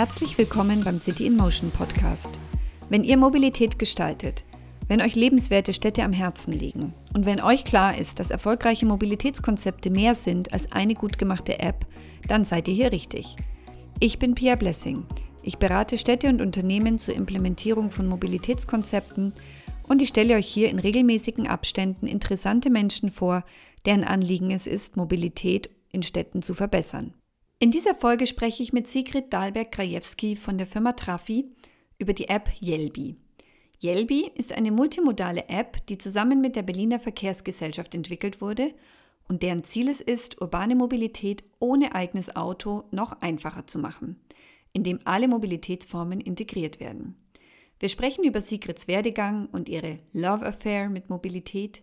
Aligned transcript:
Herzlich 0.00 0.38
willkommen 0.38 0.82
beim 0.82 0.98
City 0.98 1.26
in 1.26 1.36
Motion 1.36 1.70
Podcast. 1.70 2.30
Wenn 2.88 3.04
ihr 3.04 3.18
Mobilität 3.18 3.78
gestaltet, 3.78 4.46
wenn 4.88 5.02
euch 5.02 5.14
lebenswerte 5.14 5.74
Städte 5.74 6.04
am 6.04 6.14
Herzen 6.14 6.54
liegen 6.54 6.94
und 7.12 7.26
wenn 7.26 7.42
euch 7.42 7.64
klar 7.64 7.98
ist, 7.98 8.18
dass 8.18 8.30
erfolgreiche 8.30 8.86
Mobilitätskonzepte 8.86 9.90
mehr 9.90 10.14
sind 10.14 10.54
als 10.54 10.72
eine 10.72 10.94
gut 10.94 11.18
gemachte 11.18 11.58
App, 11.58 11.84
dann 12.26 12.44
seid 12.44 12.68
ihr 12.68 12.72
hier 12.72 12.92
richtig. 12.92 13.36
Ich 13.98 14.18
bin 14.18 14.34
Pia 14.34 14.56
Blessing. 14.56 15.04
Ich 15.42 15.58
berate 15.58 15.98
Städte 15.98 16.30
und 16.30 16.40
Unternehmen 16.40 16.96
zur 16.96 17.14
Implementierung 17.14 17.90
von 17.90 18.06
Mobilitätskonzepten 18.08 19.34
und 19.86 20.00
ich 20.00 20.08
stelle 20.08 20.36
euch 20.36 20.46
hier 20.46 20.70
in 20.70 20.78
regelmäßigen 20.78 21.46
Abständen 21.46 22.06
interessante 22.06 22.70
Menschen 22.70 23.10
vor, 23.10 23.44
deren 23.84 24.04
Anliegen 24.04 24.50
es 24.50 24.66
ist, 24.66 24.96
Mobilität 24.96 25.68
in 25.92 26.02
Städten 26.02 26.40
zu 26.40 26.54
verbessern. 26.54 27.12
In 27.62 27.70
dieser 27.70 27.94
Folge 27.94 28.26
spreche 28.26 28.62
ich 28.62 28.72
mit 28.72 28.88
Sigrid 28.88 29.34
Dahlberg-Krajewski 29.34 30.34
von 30.34 30.56
der 30.56 30.66
Firma 30.66 30.92
Trafi 30.92 31.50
über 31.98 32.14
die 32.14 32.30
App 32.30 32.48
Yelbi. 32.64 33.16
Yelbi 33.82 34.30
ist 34.34 34.52
eine 34.52 34.72
multimodale 34.72 35.46
App, 35.50 35.86
die 35.88 35.98
zusammen 35.98 36.40
mit 36.40 36.56
der 36.56 36.62
Berliner 36.62 36.98
Verkehrsgesellschaft 36.98 37.94
entwickelt 37.94 38.40
wurde 38.40 38.72
und 39.28 39.42
deren 39.42 39.62
Ziel 39.62 39.90
es 39.90 40.00
ist, 40.00 40.40
urbane 40.40 40.74
Mobilität 40.74 41.44
ohne 41.58 41.94
eigenes 41.94 42.34
Auto 42.34 42.84
noch 42.92 43.20
einfacher 43.20 43.66
zu 43.66 43.78
machen, 43.78 44.18
indem 44.72 44.98
alle 45.04 45.28
Mobilitätsformen 45.28 46.22
integriert 46.22 46.80
werden. 46.80 47.14
Wir 47.78 47.90
sprechen 47.90 48.24
über 48.24 48.40
Sigrids 48.40 48.88
Werdegang 48.88 49.50
und 49.52 49.68
ihre 49.68 49.98
Love 50.14 50.46
Affair 50.46 50.88
mit 50.88 51.10
Mobilität, 51.10 51.82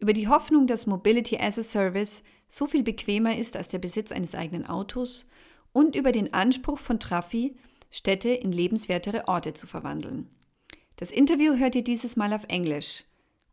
über 0.00 0.12
die 0.12 0.28
Hoffnung, 0.28 0.66
dass 0.66 0.86
Mobility 0.86 1.38
as 1.38 1.58
a 1.58 1.62
Service 1.62 2.22
so 2.48 2.66
viel 2.66 2.82
bequemer 2.82 3.36
ist 3.36 3.56
als 3.56 3.68
der 3.68 3.78
Besitz 3.78 4.12
eines 4.12 4.34
eigenen 4.34 4.66
Autos 4.66 5.26
und 5.72 5.96
über 5.96 6.12
den 6.12 6.32
Anspruch 6.32 6.78
von 6.78 6.98
Trafi, 6.98 7.56
Städte 7.90 8.30
in 8.30 8.52
lebenswertere 8.52 9.28
Orte 9.28 9.54
zu 9.54 9.66
verwandeln. 9.66 10.28
Das 10.96 11.10
Interview 11.10 11.54
hört 11.56 11.74
ihr 11.74 11.84
dieses 11.84 12.16
Mal 12.16 12.32
auf 12.32 12.44
Englisch 12.48 13.04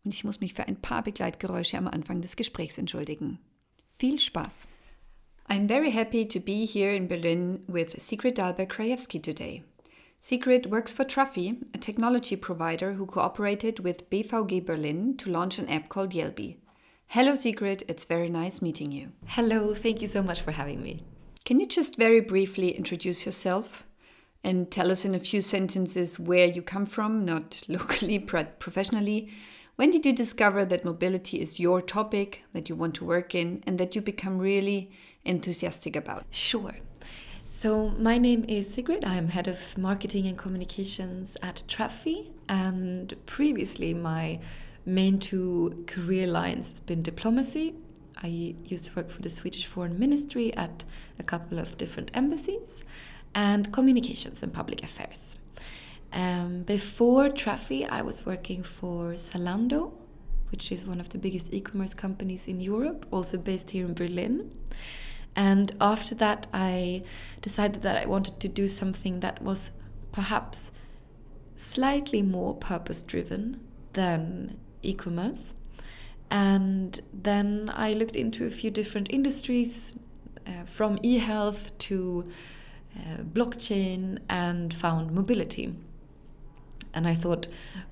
und 0.04 0.14
ich 0.14 0.24
muss 0.24 0.40
mich 0.40 0.54
für 0.54 0.68
ein 0.68 0.82
paar 0.82 1.04
Begleitgeräusche 1.04 1.78
am 1.78 1.88
Anfang 1.88 2.22
des 2.22 2.36
Gesprächs 2.36 2.78
entschuldigen. 2.78 3.40
Viel 3.88 4.20
Spaß! 4.20 4.68
I'm 5.48 5.68
very 5.68 5.92
happy 5.92 6.28
to 6.28 6.40
be 6.40 6.66
here 6.66 6.96
in 6.96 7.08
Berlin 7.08 7.64
with 7.68 7.92
Sigrid 7.98 8.38
Dahlberg-Krajewski 8.40 9.22
today. 9.22 9.64
Sigrid 10.28 10.72
works 10.72 10.92
for 10.92 11.06
Trafi, 11.06 11.62
a 11.76 11.78
technology 11.78 12.36
provider 12.36 12.94
who 12.94 13.06
cooperated 13.06 13.81
with 13.81 14.09
BVG 14.09 14.66
Berlin 14.66 15.16
to 15.18 15.30
launch 15.30 15.59
an 15.59 15.70
app 15.70 15.88
called 15.88 16.14
Jelbi. 16.14 16.58
Hello, 17.06 17.36
Sigrid. 17.36 17.84
It's 17.88 18.06
very 18.06 18.28
nice 18.28 18.59
meeting 18.59 18.92
you. 18.92 19.12
Hello, 19.28 19.76
thank 19.76 20.02
you 20.02 20.08
so 20.08 20.23
much 20.23 20.42
for 20.42 20.50
having 20.50 20.81
me. 20.81 20.98
Can 21.44 21.59
you 21.59 21.68
just 21.68 21.98
very 21.98 22.22
briefly 22.22 22.72
introduce 22.72 23.23
yourself 23.23 23.86
and 24.44 24.72
tell 24.72 24.90
us 24.90 25.06
in 25.06 25.14
a 25.14 25.20
few 25.20 25.42
sentences 25.42 26.18
where 26.18 26.48
you 26.48 26.64
come 26.64 26.88
from, 26.88 27.23
not 27.23 27.62
locally, 27.70 28.18
but 28.18 28.58
professionally? 28.58 29.30
When 29.76 29.92
did 29.92 30.08
you 30.08 30.14
discover 30.14 30.66
that 30.66 30.84
mobility 30.84 31.40
is 31.40 31.59
your 31.59 31.84
topic 31.84 32.42
that 32.53 32.68
you 32.68 32.76
want 32.76 32.96
to 32.96 33.06
work 33.06 33.36
in 33.36 33.64
and 33.68 33.78
that 33.78 33.94
you 33.94 34.02
become 34.02 34.40
really 34.40 34.90
enthusiastic 35.23 35.96
about? 35.96 36.26
Sure. 36.31 36.73
So, 37.58 37.88
my 37.98 38.17
name 38.17 38.44
is 38.50 38.70
Sigrid. 38.70 39.06
I'm 39.06 39.30
head 39.30 39.48
of 39.48 39.78
marketing 39.78 40.28
and 40.28 40.38
communications 40.38 41.38
at 41.42 41.64
Trafi. 41.70 42.31
And 42.50 43.14
previously, 43.25 43.94
my 43.94 44.42
main 44.86 45.20
two 45.20 45.86
career 45.88 46.28
lines 46.28 46.72
has 46.72 46.81
been 46.81 47.02
diplomacy. 47.02 47.73
I 48.22 48.56
used 48.66 48.86
to 48.86 48.95
work 48.97 49.09
for 49.09 49.22
the 49.22 49.30
Swedish 49.30 49.66
Foreign 49.67 49.97
Ministry 49.97 50.53
at 50.58 50.84
a 51.17 51.23
couple 51.23 51.58
of 51.58 51.78
different 51.78 52.12
embassies, 52.14 52.84
and 53.34 53.72
communications 53.72 54.44
and 54.44 54.53
public 54.53 54.84
affairs. 54.84 55.38
Um, 56.12 56.63
before 56.63 57.30
Trafi, 57.30 57.90
I 57.90 58.01
was 58.01 58.25
working 58.25 58.63
for 58.63 59.13
Zalando, 59.13 59.94
which 60.51 60.74
is 60.74 60.85
one 60.85 61.00
of 61.00 61.07
the 61.07 61.18
biggest 61.18 61.53
e 61.53 61.62
commerce 61.62 61.94
companies 61.94 62.50
in 62.50 62.59
Europe, 62.59 63.06
also 63.12 63.38
based 63.38 63.72
here 63.72 63.85
in 63.85 63.94
Berlin. 63.94 64.51
And 65.35 65.73
after 65.81 66.16
that, 66.16 66.47
I 66.53 67.03
decided 67.41 67.81
that 67.81 67.97
I 67.97 68.06
wanted 68.06 68.40
to 68.40 68.47
do 68.47 68.68
something 68.68 69.19
that 69.19 69.41
was 69.41 69.72
perhaps 70.12 70.72
slightly 71.56 72.22
more 72.22 72.53
purpose 72.56 73.01
driven 73.01 73.59
than 73.94 74.57
e 74.81 74.94
commerce. 74.94 75.53
And 76.31 77.00
then 77.13 77.69
I 77.74 77.94
looked 77.94 78.16
into 78.16 78.45
a 78.45 78.50
few 78.50 78.72
different 78.72 79.12
industries 79.12 79.94
uh, 80.47 80.63
from 80.63 80.97
e 81.03 81.18
health 81.18 81.78
to 81.79 82.25
uh, 82.95 83.24
blockchain 83.24 84.19
and 84.29 84.74
found 84.74 85.12
mobility. 85.12 85.75
And 86.94 87.07
I 87.07 87.13
thought, 87.13 87.47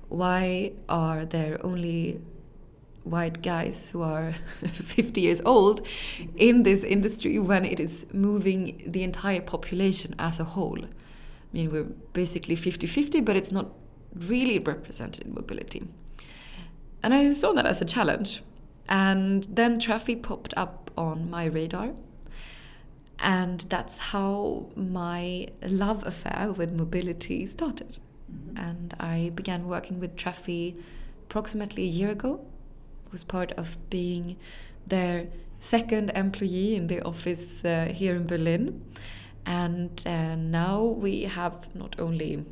why 0.08 0.72
are 0.88 1.26
there 1.26 1.58
only 1.64 2.20
white 3.04 3.42
guys 3.42 3.90
who 3.90 4.02
are 4.02 4.32
50 4.62 5.20
years 5.20 5.40
old 5.44 5.86
in 6.36 6.62
this 6.62 6.82
industry 6.82 7.38
when 7.38 7.64
it 7.64 7.78
is 7.78 8.06
moving 8.12 8.82
the 8.86 9.02
entire 9.02 9.42
population 9.42 10.14
as 10.18 10.40
a 10.40 10.44
whole. 10.44 10.82
I 10.82 10.88
mean, 11.52 11.70
we're 11.70 11.84
basically 12.12 12.56
50 12.56 12.86
50, 12.86 13.20
but 13.20 13.36
it's 13.36 13.52
not 13.52 13.68
really 14.14 14.58
represented 14.58 15.26
in 15.26 15.34
mobility. 15.34 15.86
And 17.02 17.12
I 17.12 17.32
saw 17.32 17.52
that 17.52 17.66
as 17.66 17.80
a 17.82 17.84
challenge. 17.84 18.42
And 18.88 19.44
then 19.44 19.78
Trafi 19.78 20.20
popped 20.20 20.54
up 20.56 20.90
on 20.96 21.30
my 21.30 21.44
radar. 21.44 21.92
And 23.18 23.60
that's 23.68 23.98
how 23.98 24.70
my 24.74 25.48
love 25.62 26.06
affair 26.06 26.52
with 26.56 26.72
mobility 26.72 27.46
started. 27.46 27.98
Mm-hmm. 28.32 28.56
And 28.58 28.94
I 28.98 29.30
began 29.34 29.66
working 29.66 30.00
with 30.00 30.16
Trafi 30.16 30.76
approximately 31.24 31.84
a 31.84 31.86
year 31.86 32.10
ago 32.10 32.44
was 33.14 33.24
part 33.24 33.52
of 33.52 33.78
being 33.90 34.36
their 34.86 35.28
second 35.60 36.10
employee 36.14 36.74
in 36.74 36.88
the 36.88 37.00
office 37.02 37.64
uh, 37.64 37.86
here 38.00 38.14
in 38.16 38.26
Berlin. 38.26 38.84
And 39.46 40.02
uh, 40.06 40.34
now 40.34 40.82
we 40.82 41.22
have 41.22 41.74
not 41.74 41.94
only 42.00 42.44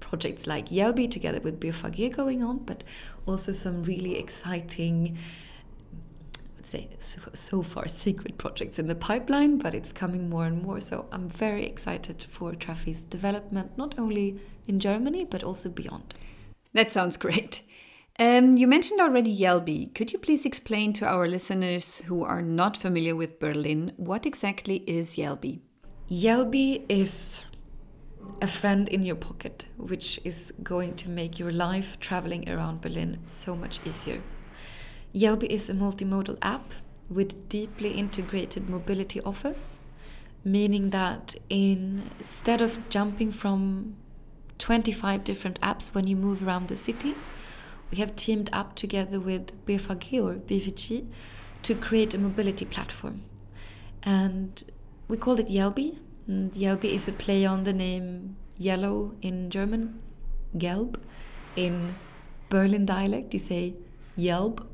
projects 0.00 0.46
like 0.46 0.70
Jelbi 0.70 1.10
together 1.10 1.40
with 1.40 1.60
BVG 1.60 2.16
going 2.16 2.42
on, 2.42 2.58
but 2.70 2.82
also 3.26 3.52
some 3.52 3.82
really 3.82 4.16
exciting, 4.16 5.18
let's 6.56 6.70
say, 6.70 6.88
so, 6.98 7.20
so 7.34 7.62
far 7.62 7.86
secret 7.88 8.38
projects 8.38 8.78
in 8.78 8.86
the 8.86 8.94
pipeline, 8.94 9.58
but 9.58 9.74
it's 9.74 9.92
coming 9.92 10.30
more 10.30 10.46
and 10.46 10.62
more. 10.62 10.80
So 10.80 11.06
I'm 11.12 11.28
very 11.28 11.66
excited 11.66 12.22
for 12.22 12.52
Trafi's 12.52 13.04
development, 13.04 13.76
not 13.76 13.98
only 13.98 14.38
in 14.66 14.80
Germany, 14.80 15.24
but 15.24 15.42
also 15.42 15.68
beyond. 15.68 16.14
That 16.72 16.90
sounds 16.90 17.16
great. 17.16 17.62
Um, 18.20 18.56
you 18.56 18.66
mentioned 18.66 19.00
already 19.00 19.36
Jelbi. 19.38 19.94
Could 19.94 20.12
you 20.12 20.18
please 20.18 20.44
explain 20.44 20.92
to 20.94 21.06
our 21.06 21.28
listeners 21.28 21.98
who 22.06 22.24
are 22.24 22.42
not 22.42 22.76
familiar 22.76 23.14
with 23.14 23.38
Berlin 23.38 23.92
what 23.96 24.26
exactly 24.26 24.82
is 24.88 25.14
Jelbi? 25.14 25.60
Jelbi 26.10 26.84
is 26.88 27.44
a 28.42 28.48
friend 28.48 28.88
in 28.88 29.04
your 29.04 29.14
pocket, 29.14 29.66
which 29.76 30.18
is 30.24 30.52
going 30.64 30.96
to 30.96 31.08
make 31.08 31.38
your 31.38 31.52
life 31.52 32.00
traveling 32.00 32.48
around 32.50 32.80
Berlin 32.80 33.20
so 33.26 33.54
much 33.54 33.78
easier. 33.86 34.20
Jelbi 35.14 35.46
is 35.46 35.70
a 35.70 35.74
multimodal 35.74 36.38
app 36.42 36.74
with 37.08 37.48
deeply 37.48 37.92
integrated 37.92 38.68
mobility 38.68 39.20
offers, 39.20 39.78
meaning 40.42 40.90
that 40.90 41.36
instead 41.50 42.60
of 42.60 42.88
jumping 42.88 43.30
from 43.30 43.94
25 44.58 45.22
different 45.22 45.60
apps 45.60 45.94
when 45.94 46.08
you 46.08 46.16
move 46.16 46.44
around 46.44 46.66
the 46.66 46.74
city, 46.74 47.14
we 47.90 47.98
have 47.98 48.14
teamed 48.16 48.50
up 48.52 48.74
together 48.74 49.18
with 49.18 49.64
BVG 49.66 50.22
or 50.22 50.34
BVG 50.34 51.06
to 51.62 51.74
create 51.74 52.14
a 52.14 52.18
mobility 52.18 52.64
platform. 52.64 53.24
And 54.02 54.62
we 55.08 55.16
called 55.16 55.40
it 55.40 55.48
Jelbi. 55.48 55.98
And 56.26 56.52
Jelbi 56.52 56.92
is 56.92 57.08
a 57.08 57.12
play 57.12 57.46
on 57.46 57.64
the 57.64 57.72
name 57.72 58.36
yellow 58.56 59.14
in 59.22 59.50
German, 59.50 60.00
Gelb. 60.56 60.96
In 61.56 61.96
Berlin 62.48 62.86
dialect, 62.86 63.32
you 63.32 63.38
say 63.38 63.74
Yelb. 64.16 64.64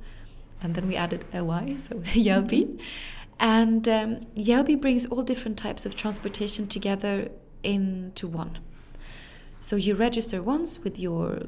And 0.61 0.75
then 0.75 0.89
we 0.89 0.97
added 0.97 1.25
a 1.33 1.45
Y, 1.45 1.77
so 1.81 1.97
Jelbi. 2.27 2.81
And 3.39 3.89
um, 3.89 4.21
Jelbi 4.37 4.81
brings 4.81 5.07
all 5.07 5.23
different 5.23 5.59
types 5.59 5.87
of 5.87 5.95
transportation 5.95 6.67
together 6.67 7.29
into 7.63 8.27
one. 8.27 8.59
So 9.61 9.77
you 9.77 9.95
register 9.95 10.43
once 10.43 10.81
with 10.81 10.99
your 10.99 11.41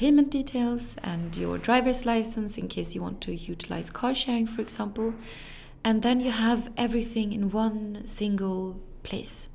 payment 0.00 0.30
details 0.30 0.96
and 1.02 1.36
your 1.36 1.58
driver's 1.58 2.06
license 2.06 2.56
in 2.56 2.66
case 2.66 2.94
you 2.94 3.02
want 3.02 3.20
to 3.20 3.34
utilize 3.34 3.90
car 3.90 4.14
sharing, 4.14 4.46
for 4.46 4.62
example. 4.62 5.12
And 5.84 6.00
then 6.00 6.20
you 6.20 6.30
have 6.30 6.70
everything 6.78 7.32
in 7.32 7.50
one 7.50 8.06
single 8.06 8.80
place. 9.02 9.48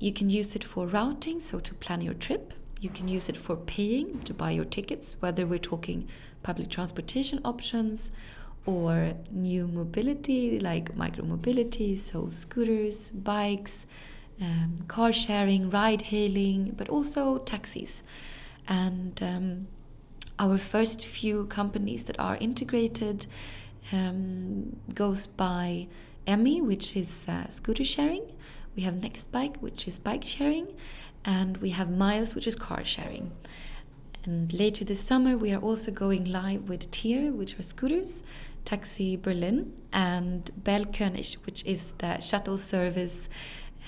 You 0.00 0.12
can 0.12 0.30
use 0.30 0.56
it 0.56 0.64
for 0.64 0.88
routing, 0.88 1.38
so 1.38 1.60
to 1.60 1.74
plan 1.74 2.00
your 2.00 2.14
trip. 2.14 2.54
You 2.80 2.90
can 2.90 3.06
use 3.06 3.28
it 3.28 3.36
for 3.36 3.54
paying, 3.54 4.18
to 4.24 4.34
buy 4.34 4.50
your 4.50 4.64
tickets, 4.64 5.14
whether 5.20 5.46
we're 5.46 5.60
talking 5.60 6.08
public 6.42 6.70
transportation 6.70 7.40
options 7.44 8.10
or 8.66 9.12
new 9.30 9.68
mobility 9.68 10.58
like 10.58 10.96
micro 10.96 11.24
mobility, 11.24 11.94
so 11.94 12.26
scooters, 12.26 13.10
bikes, 13.10 13.86
um, 14.40 14.74
car 14.88 15.12
sharing, 15.12 15.70
ride 15.70 16.02
hailing, 16.02 16.74
but 16.76 16.88
also 16.88 17.38
taxis. 17.38 18.02
And 18.68 19.20
um, 19.22 19.68
our 20.38 20.58
first 20.58 21.06
few 21.06 21.46
companies 21.46 22.04
that 22.04 22.20
are 22.20 22.36
integrated 22.36 23.26
um, 23.92 24.76
goes 24.94 25.26
by 25.26 25.88
Emmy, 26.26 26.60
which 26.60 26.94
is 26.94 27.26
uh, 27.28 27.48
scooter 27.48 27.84
sharing. 27.84 28.30
We 28.76 28.82
have 28.82 28.94
Nextbike, 28.94 29.56
which 29.56 29.88
is 29.88 29.98
bike 29.98 30.24
sharing, 30.24 30.76
and 31.24 31.56
we 31.56 31.70
have 31.70 31.90
Miles, 31.90 32.34
which 32.34 32.46
is 32.46 32.54
car 32.54 32.84
sharing. 32.84 33.32
And 34.24 34.52
later 34.52 34.84
this 34.84 35.00
summer, 35.00 35.38
we 35.38 35.52
are 35.52 35.60
also 35.60 35.90
going 35.90 36.26
live 36.26 36.68
with 36.68 36.90
Tier, 36.90 37.32
which 37.32 37.58
are 37.58 37.62
scooters, 37.62 38.22
Taxi 38.66 39.16
Berlin, 39.16 39.72
and 39.92 40.50
BerlKönig, 40.62 41.34
which 41.46 41.64
is 41.64 41.92
the 41.92 42.20
shuttle 42.20 42.58
service 42.58 43.30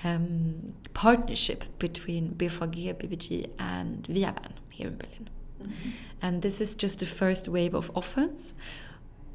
um, 0.02 0.72
partnership 0.94 1.64
between 1.78 2.30
BVG, 2.30 2.94
BVG, 2.94 3.50
and 3.58 4.04
ViaVan 4.04 4.59
here 4.80 4.90
in 4.90 4.96
Berlin. 4.96 5.28
Mm 5.28 5.66
-hmm. 5.66 5.92
And 6.20 6.42
this 6.42 6.60
is 6.60 6.76
just 6.82 6.98
the 6.98 7.06
first 7.06 7.48
wave 7.48 7.76
of 7.76 7.90
offers. 7.94 8.54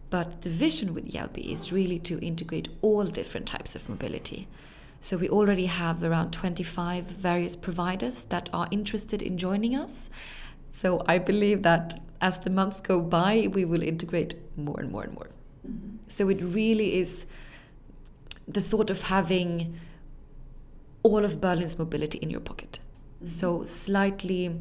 But 0.10 0.42
the 0.42 0.50
vision 0.50 0.94
with 0.94 1.06
Jelbi 1.14 1.52
is 1.52 1.72
really 1.72 2.00
to 2.00 2.16
integrate 2.20 2.70
all 2.82 3.06
different 3.12 3.48
types 3.48 3.76
of 3.76 3.90
mobility. 3.90 4.48
So 5.00 5.18
we 5.18 5.30
already 5.30 5.66
have 5.66 6.04
around 6.04 6.32
25 6.32 7.04
various 7.22 7.56
providers 7.56 8.26
that 8.26 8.50
are 8.54 8.68
interested 8.72 9.22
in 9.22 9.38
joining 9.38 9.76
us. 9.76 10.10
So 10.70 11.04
I 11.08 11.20
believe 11.20 11.62
that 11.62 12.02
as 12.22 12.40
the 12.40 12.50
months 12.50 12.82
go 12.82 13.02
by, 13.02 13.48
we 13.54 13.66
will 13.66 13.84
integrate 13.84 14.36
more 14.56 14.80
and 14.80 14.92
more 14.92 15.04
and 15.04 15.14
more. 15.14 15.30
Mm 15.68 15.74
-hmm. 15.74 15.98
So 16.08 16.30
it 16.30 16.42
really 16.42 17.00
is 17.02 17.26
the 18.54 18.62
thought 18.62 18.92
of 18.92 19.02
having 19.02 19.76
all 21.04 21.24
of 21.26 21.40
Berlin's 21.40 21.78
mobility 21.78 22.18
in 22.18 22.30
your 22.30 22.44
pocket. 22.44 22.80
Mm 22.80 23.26
-hmm. 23.26 23.30
So 23.30 23.66
slightly 23.66 24.52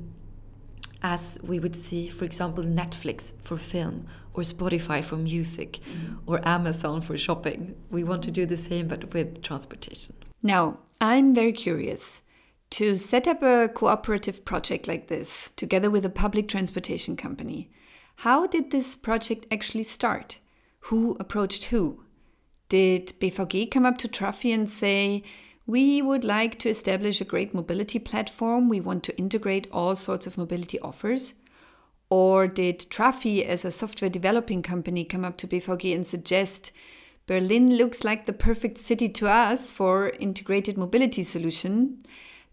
as 1.05 1.39
we 1.45 1.61
would 1.61 1.77
see, 1.77 2.09
for 2.09 2.25
example, 2.25 2.65
Netflix 2.65 3.35
for 3.43 3.59
film, 3.59 4.07
or 4.33 4.43
Spotify 4.43 5.05
for 5.05 5.17
music, 5.17 5.79
mm 5.85 6.19
or 6.27 6.41
Amazon 6.49 7.03
for 7.03 7.19
shopping. 7.19 7.75
We 7.91 8.03
want 8.03 8.23
to 8.25 8.31
do 8.31 8.47
the 8.47 8.57
same, 8.57 8.89
but 8.89 9.13
with 9.13 9.43
transportation. 9.43 10.15
Now, 10.43 10.79
I'm 11.01 11.35
very 11.35 11.53
curious. 11.53 12.23
To 12.71 12.97
set 12.97 13.29
up 13.29 13.43
a 13.43 13.69
cooperative 13.69 14.47
project 14.47 14.89
like 14.89 15.09
this, 15.09 15.53
together 15.55 15.91
with 15.91 16.05
a 16.07 16.11
public 16.25 16.49
transportation 16.49 17.15
company, 17.15 17.71
how 18.17 18.47
did 18.47 18.71
this 18.71 18.97
project 18.97 19.47
actually 19.53 19.83
start? 19.83 20.39
Who 20.89 21.15
approached 21.21 21.65
who? 21.65 22.05
Did 22.71 23.13
BVG 23.21 23.71
come 23.71 23.85
up 23.85 23.99
to 23.99 24.09
Trafi 24.09 24.55
and 24.55 24.69
say, 24.69 25.23
we 25.67 26.03
would 26.03 26.25
like 26.25 26.59
to 26.61 26.69
establish 26.69 27.21
a 27.21 27.25
great 27.25 27.55
mobility 27.55 27.99
platform. 27.99 28.69
We 28.69 28.81
want 28.81 29.03
to 29.05 29.17
integrate 29.17 29.67
all 29.73 29.95
sorts 29.95 30.27
of 30.27 30.37
mobility 30.37 30.79
offers. 30.81 31.35
Or 32.11 32.47
did 32.47 32.81
Trafi, 32.91 33.45
as 33.45 33.65
a 33.65 33.71
software 33.71 34.11
developing 34.11 34.63
company, 34.63 35.05
come 35.05 35.25
up 35.25 35.39
to 35.39 35.47
BVG 35.47 35.95
and 35.95 36.07
suggest 36.07 36.71
Berlin 37.27 37.77
looks 37.77 38.05
like 38.05 38.27
the 38.27 38.33
perfect 38.35 38.77
city 38.77 39.09
to 39.09 39.29
us 39.29 39.71
for 39.71 40.11
integrated 40.21 40.77
mobility 40.77 41.23
solution? 41.23 42.05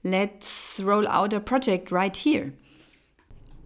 Let's 0.04 0.80
roll 0.80 1.08
out 1.08 1.34
a 1.34 1.42
project 1.42 1.92
right 1.92 2.16
here. 2.16 2.54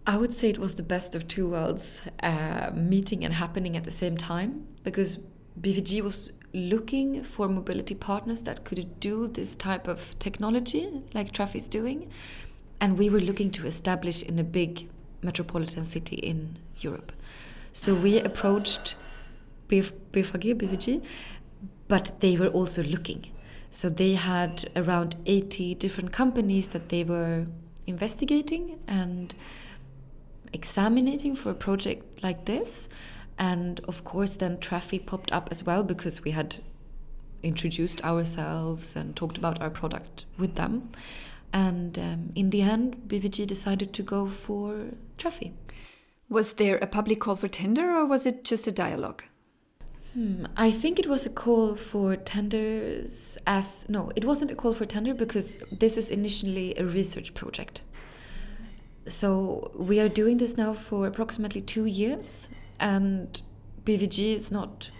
I 0.08 0.16
would 0.16 0.34
say 0.34 0.50
it 0.50 0.58
was 0.58 0.74
the 0.74 0.82
best 0.82 1.14
of 1.14 1.26
two 1.26 1.48
worlds 1.48 2.00
uh, 2.22 2.70
meeting 2.74 3.24
and 3.24 3.34
happening 3.34 3.76
at 3.76 3.84
the 3.84 3.90
same 3.90 4.16
time 4.16 4.66
because 4.82 5.18
BVG 5.60 6.02
was 6.02 6.32
looking 6.56 7.22
for 7.22 7.48
mobility 7.48 7.94
partners 7.94 8.42
that 8.42 8.64
could 8.64 8.98
do 8.98 9.28
this 9.28 9.54
type 9.54 9.86
of 9.86 10.18
technology 10.18 10.88
like 11.14 11.32
Trafi 11.32 11.56
is 11.56 11.68
doing. 11.68 12.10
And 12.80 12.98
we 12.98 13.08
were 13.10 13.20
looking 13.20 13.50
to 13.52 13.66
establish 13.66 14.22
in 14.22 14.38
a 14.38 14.44
big 14.44 14.88
metropolitan 15.22 15.84
city 15.84 16.16
in 16.16 16.58
Europe. 16.80 17.12
So 17.72 17.94
we 17.94 18.18
approached 18.20 18.94
BVG, 19.68 19.92
BVG, 20.12 21.02
but 21.88 22.20
they 22.20 22.36
were 22.36 22.48
also 22.48 22.82
looking. 22.82 23.30
So 23.70 23.88
they 23.88 24.14
had 24.14 24.64
around 24.74 25.16
80 25.26 25.74
different 25.74 26.12
companies 26.12 26.68
that 26.68 26.88
they 26.88 27.04
were 27.04 27.46
investigating 27.86 28.78
and 28.88 29.34
examining 30.52 31.34
for 31.34 31.50
a 31.50 31.54
project 31.54 32.22
like 32.22 32.46
this. 32.46 32.88
And 33.38 33.80
of 33.80 34.04
course, 34.04 34.36
then 34.36 34.58
Trafi 34.58 35.04
popped 35.04 35.32
up 35.32 35.48
as 35.50 35.64
well 35.64 35.84
because 35.84 36.24
we 36.24 36.30
had 36.30 36.56
introduced 37.42 38.02
ourselves 38.02 38.96
and 38.96 39.14
talked 39.14 39.38
about 39.38 39.60
our 39.60 39.70
product 39.70 40.24
with 40.38 40.54
them. 40.54 40.90
And 41.52 41.98
um, 41.98 42.32
in 42.34 42.50
the 42.50 42.62
end, 42.62 43.02
BVG 43.06 43.46
decided 43.46 43.92
to 43.94 44.02
go 44.02 44.26
for 44.26 44.90
Trafi. 45.18 45.52
Was 46.28 46.54
there 46.54 46.76
a 46.78 46.86
public 46.86 47.20
call 47.20 47.36
for 47.36 47.48
tender 47.48 47.90
or 47.90 48.04
was 48.04 48.26
it 48.26 48.44
just 48.44 48.66
a 48.66 48.72
dialogue? 48.72 49.22
Hmm, 50.12 50.46
I 50.56 50.70
think 50.70 50.98
it 50.98 51.06
was 51.06 51.26
a 51.26 51.30
call 51.30 51.74
for 51.74 52.16
tenders 52.16 53.38
as 53.46 53.86
no, 53.88 54.10
it 54.16 54.24
wasn't 54.24 54.50
a 54.50 54.54
call 54.54 54.72
for 54.72 54.86
tender 54.86 55.14
because 55.14 55.58
this 55.70 55.96
is 55.96 56.10
initially 56.10 56.74
a 56.76 56.84
research 56.84 57.34
project. 57.34 57.82
So 59.06 59.70
we 59.74 60.00
are 60.00 60.08
doing 60.08 60.38
this 60.38 60.56
now 60.56 60.72
for 60.72 61.06
approximately 61.06 61.60
two 61.60 61.84
years 61.84 62.48
and 62.80 63.40
BVG 63.84 64.34
is 64.34 64.50
not 64.50 64.90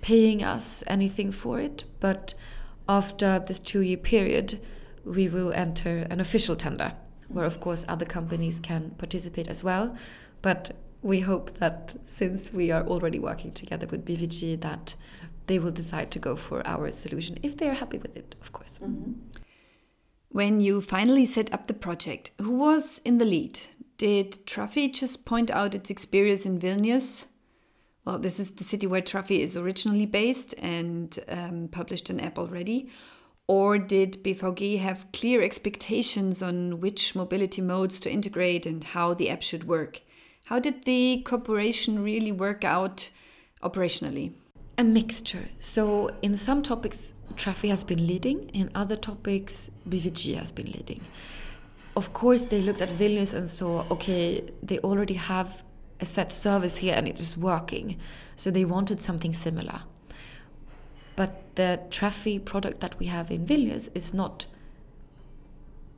paying 0.00 0.42
us 0.42 0.84
anything 0.86 1.30
for 1.30 1.60
it, 1.60 1.84
but 2.00 2.34
after 2.88 3.38
this 3.38 3.58
two 3.58 3.80
year 3.80 3.96
period, 3.96 4.60
we 5.04 5.28
will 5.28 5.52
enter 5.52 6.06
an 6.10 6.20
official 6.20 6.56
tender 6.56 6.92
where, 7.28 7.44
of 7.44 7.60
course, 7.60 7.84
other 7.88 8.06
companies 8.06 8.58
can 8.60 8.90
participate 8.92 9.48
as 9.48 9.62
well. 9.62 9.96
But 10.40 10.76
we 11.02 11.20
hope 11.20 11.58
that 11.58 11.96
since 12.06 12.52
we 12.52 12.70
are 12.70 12.84
already 12.86 13.18
working 13.18 13.52
together 13.52 13.86
with 13.86 14.04
BVG, 14.04 14.60
that 14.60 14.94
they 15.46 15.58
will 15.58 15.70
decide 15.70 16.10
to 16.12 16.18
go 16.18 16.36
for 16.36 16.66
our 16.66 16.90
solution 16.90 17.38
if 17.42 17.56
they 17.56 17.68
are 17.68 17.74
happy 17.74 17.98
with 17.98 18.16
it, 18.16 18.36
of 18.40 18.52
course. 18.52 18.80
Mm 18.80 18.96
-hmm. 18.96 19.14
When 20.30 20.60
you 20.60 20.80
finally 20.80 21.26
set 21.26 21.52
up 21.54 21.66
the 21.66 21.74
project, 21.74 22.32
who 22.38 22.52
was 22.58 23.00
in 23.04 23.18
the 23.18 23.24
lead? 23.24 23.58
Did 23.98 24.46
Trafi 24.46 24.94
just 24.94 25.24
point 25.24 25.50
out 25.50 25.74
its 25.74 25.90
experience 25.90 26.46
in 26.46 26.60
Vilnius? 26.60 27.26
Well, 28.04 28.20
this 28.20 28.38
is 28.38 28.52
the 28.52 28.62
city 28.62 28.86
where 28.86 29.02
Trafi 29.02 29.40
is 29.40 29.56
originally 29.56 30.06
based 30.06 30.54
and 30.58 31.18
um, 31.28 31.68
published 31.72 32.08
an 32.08 32.20
app 32.20 32.38
already. 32.38 32.88
Or 33.48 33.76
did 33.76 34.22
BVG 34.22 34.78
have 34.78 35.06
clear 35.12 35.42
expectations 35.42 36.42
on 36.42 36.78
which 36.78 37.16
mobility 37.16 37.60
modes 37.60 37.98
to 38.00 38.10
integrate 38.10 38.66
and 38.66 38.84
how 38.84 39.14
the 39.14 39.30
app 39.30 39.42
should 39.42 39.64
work? 39.64 40.00
How 40.44 40.60
did 40.60 40.84
the 40.84 41.22
cooperation 41.26 42.02
really 42.04 42.30
work 42.30 42.62
out 42.64 43.10
operationally? 43.64 44.32
A 44.78 44.84
mixture. 44.84 45.48
So, 45.58 46.08
in 46.22 46.36
some 46.36 46.62
topics, 46.62 47.16
Trafi 47.34 47.68
has 47.70 47.82
been 47.82 48.06
leading, 48.06 48.48
in 48.50 48.70
other 48.76 48.94
topics, 48.94 49.72
BVG 49.88 50.36
has 50.36 50.52
been 50.52 50.66
leading 50.66 51.00
of 51.98 52.12
course 52.12 52.44
they 52.44 52.62
looked 52.62 52.80
at 52.80 52.88
Vilnius 52.88 53.34
and 53.34 53.48
saw, 53.48 53.84
okay, 53.90 54.44
they 54.62 54.78
already 54.78 55.14
have 55.14 55.62
a 56.00 56.04
set 56.04 56.32
service 56.32 56.78
here 56.78 56.94
and 56.94 57.08
it 57.08 57.18
is 57.18 57.36
working. 57.36 57.98
So 58.36 58.50
they 58.50 58.64
wanted 58.64 59.00
something 59.00 59.34
similar. 59.34 59.80
But 61.16 61.32
the 61.56 61.80
Trafi 61.90 62.38
product 62.44 62.80
that 62.80 62.96
we 63.00 63.06
have 63.06 63.32
in 63.32 63.44
Vilnius 63.44 63.90
is 63.96 64.14
not 64.14 64.46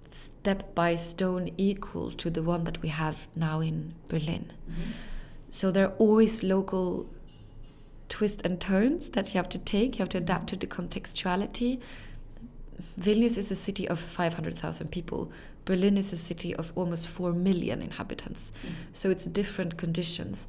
step 0.08 0.74
by 0.74 0.96
stone 0.96 1.50
equal 1.58 2.10
to 2.12 2.30
the 2.30 2.42
one 2.42 2.64
that 2.64 2.80
we 2.80 2.88
have 2.88 3.28
now 3.36 3.60
in 3.60 3.94
Berlin. 4.08 4.44
Mm 4.50 4.74
-hmm. 4.74 4.92
So 5.50 5.70
there 5.70 5.84
are 5.84 5.94
always 5.98 6.42
local 6.42 7.06
twists 8.08 8.42
and 8.46 8.58
turns 8.60 9.10
that 9.10 9.26
you 9.28 9.38
have 9.40 9.48
to 9.48 9.58
take. 9.58 9.88
You 9.96 9.98
have 9.98 10.08
to 10.10 10.18
adapt 10.18 10.46
to 10.48 10.56
the 10.56 10.66
contextuality. 10.66 11.78
Vilnius 12.98 13.36
is 13.36 13.50
a 13.50 13.54
city 13.54 13.88
of 13.88 13.98
500,000 13.98 14.90
people. 14.90 15.30
Berlin 15.64 15.96
is 15.96 16.12
a 16.12 16.16
city 16.16 16.54
of 16.56 16.72
almost 16.74 17.08
4 17.08 17.32
million 17.32 17.82
inhabitants. 17.82 18.52
Mm. 18.62 18.70
So 18.92 19.10
it's 19.10 19.26
different 19.26 19.76
conditions. 19.76 20.48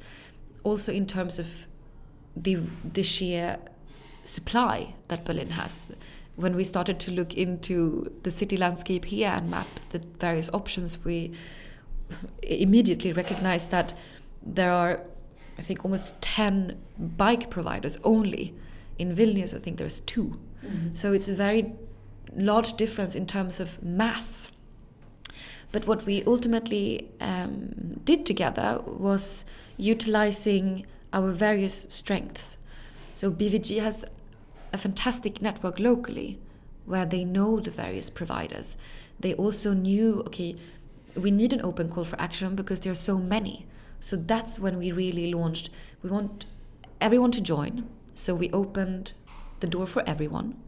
Also, 0.64 0.92
in 0.92 1.06
terms 1.06 1.38
of 1.38 1.66
the, 2.36 2.60
the 2.92 3.02
sheer 3.02 3.58
supply 4.24 4.94
that 5.08 5.24
Berlin 5.24 5.50
has. 5.50 5.88
When 6.36 6.56
we 6.56 6.64
started 6.64 6.98
to 7.00 7.12
look 7.12 7.34
into 7.34 8.12
the 8.22 8.30
city 8.30 8.56
landscape 8.56 9.04
here 9.04 9.28
and 9.28 9.50
map 9.50 9.66
the 9.90 10.00
various 10.18 10.48
options, 10.52 11.04
we 11.04 11.32
immediately 12.42 13.12
recognized 13.12 13.70
that 13.70 13.92
there 14.44 14.70
are, 14.70 15.02
I 15.58 15.62
think, 15.62 15.84
almost 15.84 16.20
10 16.22 16.80
bike 16.98 17.50
providers 17.50 17.98
only. 18.02 18.54
In 18.98 19.14
Vilnius, 19.14 19.54
I 19.54 19.58
think 19.58 19.78
there's 19.78 20.00
2 20.00 20.22
mm 20.22 20.38
-hmm. 20.62 20.94
So 20.94 21.12
it's 21.12 21.28
a 21.28 21.34
very 21.34 21.72
large 22.36 22.72
difference 22.76 23.18
in 23.18 23.26
terms 23.26 23.60
of 23.60 23.82
mass 23.82 24.51
but 25.72 25.86
what 25.86 26.04
we 26.04 26.22
ultimately 26.24 27.08
um, 27.20 28.00
did 28.04 28.24
together 28.26 28.80
was 28.86 29.44
utilizing 29.76 30.86
our 31.12 31.30
various 31.30 31.86
strengths. 31.88 32.58
So 33.14 33.30
BVG 33.30 33.80
has 33.80 34.04
a 34.72 34.78
fantastic 34.78 35.42
network 35.42 35.78
locally, 35.78 36.38
where 36.84 37.06
they 37.06 37.24
know 37.24 37.60
the 37.60 37.70
various 37.70 38.10
providers. 38.10 38.76
They 39.20 39.34
also 39.34 39.72
knew, 39.72 40.20
okay, 40.26 40.56
we 41.14 41.30
need 41.30 41.52
an 41.52 41.62
open 41.62 41.88
call 41.88 42.04
for 42.04 42.20
action 42.20 42.54
because 42.54 42.80
there 42.80 42.92
are 42.92 42.96
so 42.96 43.18
many. 43.18 43.66
So 44.00 44.16
that's 44.16 44.58
when 44.58 44.78
we 44.78 44.92
really 44.92 45.32
launched. 45.32 45.70
We 46.02 46.10
want 46.10 46.46
everyone 47.00 47.30
to 47.32 47.40
join. 47.40 47.88
So 48.14 48.34
we 48.34 48.50
opened 48.50 49.12
the 49.60 49.66
door 49.66 49.86
for 49.86 50.02
everyone. 50.06 50.60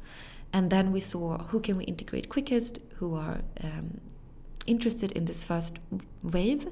And 0.52 0.70
then 0.70 0.92
we 0.92 1.00
saw 1.00 1.38
who 1.38 1.60
can 1.60 1.76
we 1.76 1.84
integrate 1.84 2.28
quickest, 2.28 2.78
who 2.96 3.16
are 3.16 3.40
um, 3.62 4.00
interested 4.66 5.12
in 5.12 5.24
this 5.24 5.44
first 5.44 5.78
wave. 6.22 6.66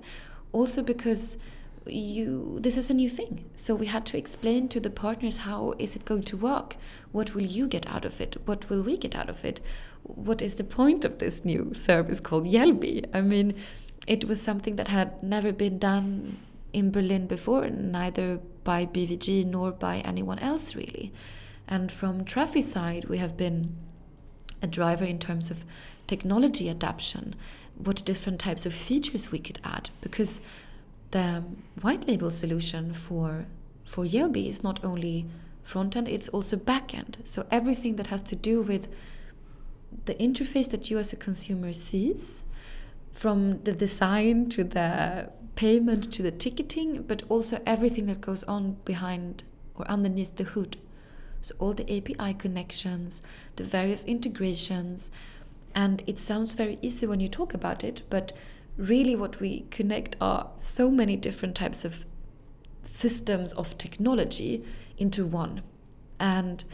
Also 0.52 0.82
because 0.82 1.38
you 1.86 2.58
this 2.60 2.76
is 2.76 2.90
a 2.90 2.94
new 2.94 3.08
thing. 3.08 3.44
So 3.54 3.74
we 3.74 3.86
had 3.86 4.06
to 4.06 4.18
explain 4.18 4.68
to 4.68 4.80
the 4.80 4.90
partners 4.90 5.38
how 5.38 5.74
is 5.78 5.96
it 5.96 6.04
going 6.04 6.22
to 6.24 6.36
work? 6.36 6.76
What 7.10 7.34
will 7.34 7.42
you 7.42 7.66
get 7.66 7.86
out 7.88 8.04
of 8.04 8.20
it? 8.20 8.36
What 8.44 8.68
will 8.70 8.82
we 8.82 8.96
get 8.96 9.16
out 9.16 9.28
of 9.28 9.44
it? 9.44 9.60
What 10.02 10.42
is 10.42 10.56
the 10.56 10.64
point 10.64 11.04
of 11.04 11.18
this 11.18 11.44
new 11.44 11.72
service 11.74 12.20
called 12.20 12.46
Jelbi 12.46 13.04
i 13.14 13.20
mean 13.20 13.54
it 14.06 14.24
was 14.24 14.42
something 14.42 14.74
that 14.76 14.88
had 14.88 15.22
never 15.22 15.52
been 15.52 15.78
done 15.78 16.38
in 16.72 16.90
berlin 16.90 17.26
before 17.28 17.68
neither 17.70 18.40
by 18.64 18.84
bvg 18.84 19.46
nor 19.46 19.70
by 19.70 19.98
anyone 19.98 20.38
else 20.40 20.74
really. 20.74 21.12
And 21.68 21.90
from 21.90 22.24
Trafi 22.24 22.62
side 22.62 23.06
we 23.06 23.18
have 23.18 23.36
been 23.36 23.76
a 24.60 24.66
driver 24.66 25.04
in 25.04 25.18
terms 25.18 25.50
of 25.50 25.64
technology 26.06 26.68
adaptation 26.68 27.34
what 27.84 28.04
different 28.04 28.40
types 28.40 28.66
of 28.66 28.74
features 28.74 29.32
we 29.32 29.38
could 29.38 29.58
add 29.64 29.90
because 30.00 30.40
the 31.10 31.42
white 31.80 32.06
label 32.08 32.30
solution 32.30 32.92
for 32.92 33.46
for 33.84 34.04
Jelbi 34.04 34.48
is 34.48 34.62
not 34.62 34.82
only 34.84 35.26
front 35.62 35.96
end, 35.96 36.08
it's 36.08 36.28
also 36.28 36.56
back 36.56 36.94
end. 36.94 37.18
So 37.24 37.46
everything 37.50 37.96
that 37.96 38.08
has 38.08 38.22
to 38.22 38.36
do 38.36 38.62
with 38.62 38.88
the 40.04 40.14
interface 40.14 40.70
that 40.70 40.90
you 40.90 40.98
as 40.98 41.12
a 41.12 41.16
consumer 41.16 41.72
sees, 41.72 42.44
from 43.12 43.62
the 43.64 43.72
design 43.72 44.48
to 44.50 44.64
the 44.64 45.30
payment 45.54 46.12
to 46.14 46.22
the 46.22 46.30
ticketing, 46.30 47.02
but 47.02 47.22
also 47.28 47.60
everything 47.66 48.06
that 48.06 48.20
goes 48.20 48.42
on 48.44 48.78
behind 48.84 49.44
or 49.74 49.86
underneath 49.88 50.36
the 50.36 50.44
hood. 50.44 50.78
So 51.42 51.54
all 51.58 51.74
the 51.74 51.84
API 51.94 52.34
connections, 52.34 53.20
the 53.56 53.64
various 53.64 54.04
integrations, 54.04 55.10
and 55.74 56.02
it 56.06 56.18
sounds 56.18 56.54
very 56.54 56.78
easy 56.82 57.06
when 57.06 57.20
you 57.20 57.28
talk 57.28 57.54
about 57.54 57.84
it, 57.84 58.02
but 58.10 58.32
really 58.76 59.16
what 59.16 59.40
we 59.40 59.66
connect 59.70 60.16
are 60.20 60.50
so 60.56 60.90
many 60.90 61.16
different 61.16 61.54
types 61.54 61.84
of 61.84 62.06
systems 62.82 63.52
of 63.52 63.78
technology 63.78 64.64
into 64.98 65.26
one. 65.26 65.62
And 66.18 66.64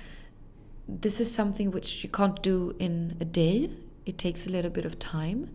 this 0.88 1.20
is 1.20 1.32
something 1.32 1.70
which 1.70 2.02
you 2.02 2.10
can't 2.10 2.42
do 2.42 2.74
in 2.78 3.16
a 3.20 3.24
day. 3.24 3.70
It 4.06 4.18
takes 4.18 4.46
a 4.46 4.50
little 4.50 4.70
bit 4.70 4.84
of 4.84 4.98
time. 4.98 5.50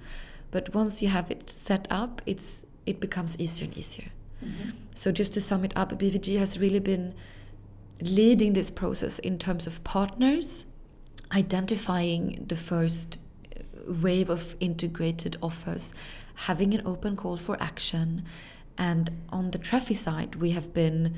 But 0.52 0.74
once 0.74 1.02
you 1.02 1.10
have 1.10 1.32
it 1.32 1.50
set 1.50 1.88
up, 1.90 2.22
it's 2.26 2.64
it 2.86 3.00
becomes 3.00 3.40
easier 3.40 3.68
and 3.68 3.78
easier. 3.78 4.12
Mm 4.42 4.50
-hmm. 4.50 4.72
So 4.96 5.12
just 5.12 5.34
to 5.34 5.40
sum 5.40 5.64
it 5.64 5.78
up, 5.78 5.98
BVG 5.98 6.38
has 6.38 6.58
really 6.58 6.80
been 6.82 7.14
leading 8.00 8.54
this 8.54 8.72
process 8.72 9.20
in 9.20 9.38
terms 9.38 9.68
of 9.68 9.80
partners, 9.84 10.66
identifying 11.32 12.46
the 12.48 12.56
first 12.56 13.20
wave 13.88 14.30
of 14.30 14.56
integrated 14.60 15.38
offers 15.42 15.94
having 16.36 16.74
an 16.74 16.82
open 16.86 17.16
call 17.16 17.38
for 17.38 17.62
action. 17.62 18.26
And 18.78 19.12
on 19.30 19.52
the 19.52 19.60
Trafi 19.60 19.96
side, 19.96 20.36
we 20.36 20.52
have 20.52 20.74
been 20.74 21.18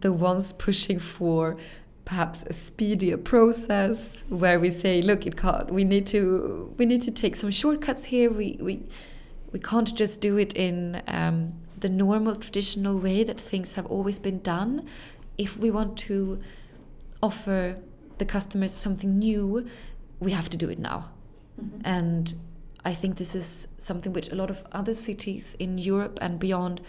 the 0.00 0.12
ones 0.12 0.52
pushing 0.66 0.98
for 0.98 1.56
perhaps 2.04 2.42
a 2.42 2.52
speedier 2.52 3.16
process 3.16 4.24
where 4.28 4.60
we 4.60 4.68
say, 4.68 5.00
look, 5.00 5.26
it 5.26 5.36
can't, 5.36 5.70
we 5.70 5.84
need 5.84 6.06
to 6.08 6.74
we 6.76 6.84
need 6.84 7.00
to 7.02 7.10
take 7.10 7.34
some 7.34 7.50
shortcuts 7.50 8.04
here. 8.04 8.30
We 8.30 8.58
we 8.60 8.82
we 9.52 9.58
can't 9.58 9.94
just 9.94 10.20
do 10.20 10.36
it 10.36 10.52
in 10.54 11.02
um, 11.06 11.54
the 11.78 11.88
normal 11.88 12.36
traditional 12.36 12.98
way 12.98 13.24
that 13.24 13.40
things 13.40 13.74
have 13.74 13.86
always 13.86 14.18
been 14.18 14.40
done. 14.40 14.86
If 15.38 15.56
we 15.56 15.70
want 15.70 15.96
to 15.98 16.40
offer 17.22 17.76
the 18.18 18.24
customers 18.24 18.72
something 18.72 19.18
new, 19.18 19.66
we 20.20 20.32
have 20.32 20.48
to 20.50 20.56
do 20.56 20.68
it 20.68 20.78
now. 20.78 21.13
Mm 21.56 21.70
-hmm. 21.70 21.80
And 21.84 22.34
I 22.84 22.94
think 22.94 23.16
this 23.16 23.34
is 23.34 23.68
something 23.78 24.12
which 24.14 24.32
a 24.32 24.34
lot 24.34 24.50
of 24.50 24.62
other 24.72 24.94
cities 24.94 25.54
in 25.58 25.78
Europe 25.78 26.18
and 26.20 26.38
beyond 26.38 26.80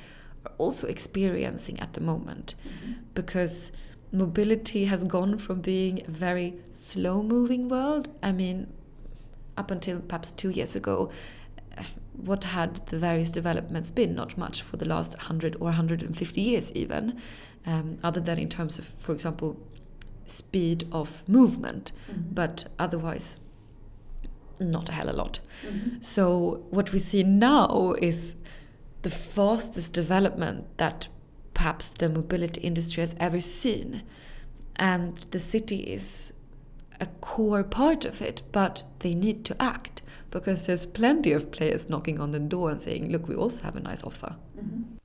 are 0.46 0.52
also 0.58 0.88
experiencing 0.88 1.80
at 1.80 1.94
the 1.94 2.02
moment 2.02 2.56
mm-hmm. 2.58 2.94
because 3.14 3.72
mobility 4.12 4.86
has 4.86 5.04
gone 5.04 5.38
from 5.38 5.62
being 5.62 6.02
a 6.08 6.12
very 6.12 6.56
slow 6.70 7.24
moving 7.24 7.70
world. 7.70 8.08
I 8.22 8.32
mean, 8.32 8.68
up 9.58 9.72
until 9.72 10.00
perhaps 10.02 10.32
two 10.32 10.50
years 10.50 10.76
ago, 10.76 11.12
what 12.14 12.44
had 12.44 12.86
the 12.88 12.98
various 12.98 13.30
developments 13.30 13.92
been? 13.92 14.16
Not 14.16 14.38
much 14.38 14.62
for 14.62 14.78
the 14.78 14.86
last 14.86 15.14
100 15.18 15.56
or 15.56 15.66
150 15.66 16.42
years, 16.42 16.72
even, 16.74 17.20
um, 17.66 17.98
other 18.04 18.22
than 18.22 18.40
in 18.40 18.50
terms 18.50 18.80
of, 18.80 18.86
for 18.86 19.14
example, 19.14 19.58
speed 20.26 20.88
of 20.92 21.28
movement, 21.28 21.92
mm 21.92 22.16
-hmm. 22.16 22.34
but 22.34 22.66
otherwise 22.80 23.38
not 24.60 24.90
a 24.90 24.92
hell 24.92 25.10
a 25.10 25.14
lot. 25.14 25.40
Mm 25.64 25.70
-hmm. 25.70 26.02
So 26.02 26.24
what 26.72 26.92
we 26.92 27.00
see 27.00 27.24
now 27.24 27.94
is 27.94 28.36
the 29.02 29.10
fastest 29.10 29.94
development 29.94 30.66
that 30.78 31.10
perhaps 31.54 31.90
the 31.90 32.10
mobility 32.10 32.62
industry 32.62 33.02
has 33.02 33.16
ever 33.20 33.42
seen. 33.42 34.02
And 34.76 35.18
the 35.32 35.40
city 35.40 35.76
is 35.76 36.34
a 37.00 37.06
core 37.22 37.64
part 37.64 38.06
of 38.06 38.22
it, 38.22 38.42
but 38.52 38.86
they 39.00 39.16
need 39.16 39.46
to 39.46 39.56
act 39.60 40.02
because 40.30 40.66
there's 40.66 40.86
plenty 40.86 41.36
of 41.36 41.50
players 41.52 41.86
knocking 41.86 42.20
on 42.20 42.32
the 42.32 42.40
door 42.40 42.72
and 42.72 42.82
saying, 42.82 43.12
look, 43.12 43.28
we 43.28 43.36
also 43.36 43.64
have 43.64 43.78
a 43.78 43.90
nice 43.90 44.04
offer. 44.04 44.36
Mm 44.58 44.70
-hmm. 44.70 44.96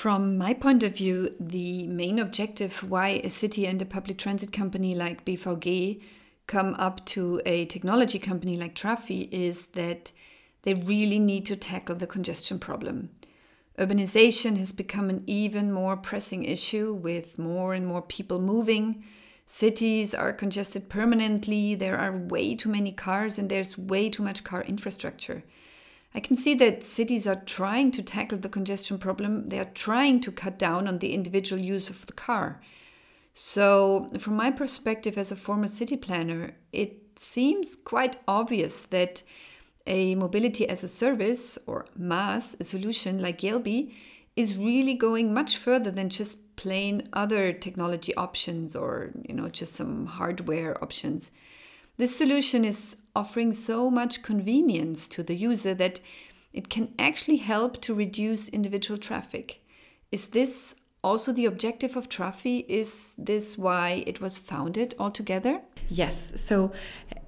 From 0.00 0.38
my 0.38 0.54
point 0.54 0.82
of 0.82 0.96
view, 0.96 1.34
the 1.38 1.86
main 1.88 2.18
objective 2.20 2.86
why 2.88 3.20
a 3.24 3.28
city 3.28 3.66
and 3.66 3.82
a 3.82 3.84
public 3.84 4.16
transit 4.18 4.50
company 4.56 4.94
like 4.94 5.24
BVG 5.24 6.00
come 6.50 6.74
up 6.80 7.06
to 7.06 7.40
a 7.46 7.64
technology 7.66 8.18
company 8.18 8.56
like 8.56 8.74
Trafi 8.74 9.28
is 9.30 9.66
that 9.66 10.10
they 10.62 10.74
really 10.74 11.20
need 11.20 11.46
to 11.46 11.54
tackle 11.54 11.94
the 11.94 12.08
congestion 12.08 12.58
problem. 12.58 13.10
Urbanization 13.78 14.58
has 14.58 14.72
become 14.72 15.08
an 15.08 15.22
even 15.28 15.70
more 15.72 15.96
pressing 15.96 16.42
issue 16.44 16.92
with 16.92 17.38
more 17.38 17.72
and 17.72 17.86
more 17.86 18.02
people 18.02 18.40
moving. 18.40 19.04
Cities 19.46 20.12
are 20.12 20.32
congested 20.32 20.88
permanently, 20.88 21.76
there 21.76 21.96
are 21.96 22.16
way 22.16 22.56
too 22.56 22.68
many 22.68 22.90
cars, 22.90 23.38
and 23.38 23.48
there's 23.48 23.78
way 23.78 24.10
too 24.10 24.24
much 24.24 24.42
car 24.42 24.62
infrastructure. 24.64 25.44
I 26.16 26.18
can 26.18 26.34
see 26.34 26.54
that 26.54 26.82
cities 26.82 27.28
are 27.28 27.42
trying 27.46 27.92
to 27.92 28.02
tackle 28.02 28.38
the 28.38 28.48
congestion 28.48 28.98
problem, 28.98 29.48
they 29.48 29.60
are 29.60 29.70
trying 29.72 30.20
to 30.22 30.32
cut 30.32 30.58
down 30.58 30.88
on 30.88 30.98
the 30.98 31.14
individual 31.14 31.62
use 31.62 31.88
of 31.88 32.06
the 32.06 32.12
car. 32.12 32.60
So, 33.32 34.08
from 34.18 34.36
my 34.36 34.50
perspective 34.50 35.16
as 35.16 35.30
a 35.30 35.36
former 35.36 35.68
city 35.68 35.96
planner, 35.96 36.56
it 36.72 36.96
seems 37.16 37.76
quite 37.76 38.16
obvious 38.26 38.82
that 38.86 39.22
a 39.86 40.14
mobility 40.14 40.68
as 40.68 40.84
a 40.84 40.88
service 40.88 41.58
or 41.66 41.86
MaaS 41.96 42.56
solution 42.60 43.20
like 43.20 43.40
Jelbi 43.40 43.92
is 44.36 44.56
really 44.56 44.94
going 44.94 45.32
much 45.32 45.56
further 45.56 45.90
than 45.90 46.08
just 46.08 46.38
plain 46.56 47.02
other 47.12 47.52
technology 47.52 48.14
options 48.16 48.76
or 48.76 49.12
you 49.26 49.34
know 49.34 49.48
just 49.48 49.72
some 49.72 50.06
hardware 50.06 50.82
options. 50.82 51.30
This 51.96 52.16
solution 52.16 52.64
is 52.64 52.96
offering 53.14 53.52
so 53.52 53.90
much 53.90 54.22
convenience 54.22 55.08
to 55.08 55.22
the 55.22 55.34
user 55.34 55.74
that 55.74 56.00
it 56.52 56.68
can 56.68 56.94
actually 56.98 57.36
help 57.36 57.80
to 57.82 57.94
reduce 57.94 58.48
individual 58.48 58.98
traffic. 58.98 59.62
Is 60.10 60.28
this 60.28 60.74
also 61.02 61.32
the 61.32 61.46
objective 61.46 61.96
of 61.96 62.08
Trafi? 62.08 62.64
Is 62.68 63.14
this 63.18 63.56
why 63.56 64.04
it 64.06 64.20
was 64.20 64.38
founded 64.38 64.94
altogether? 64.98 65.60
Yes, 65.88 66.32
so 66.36 66.72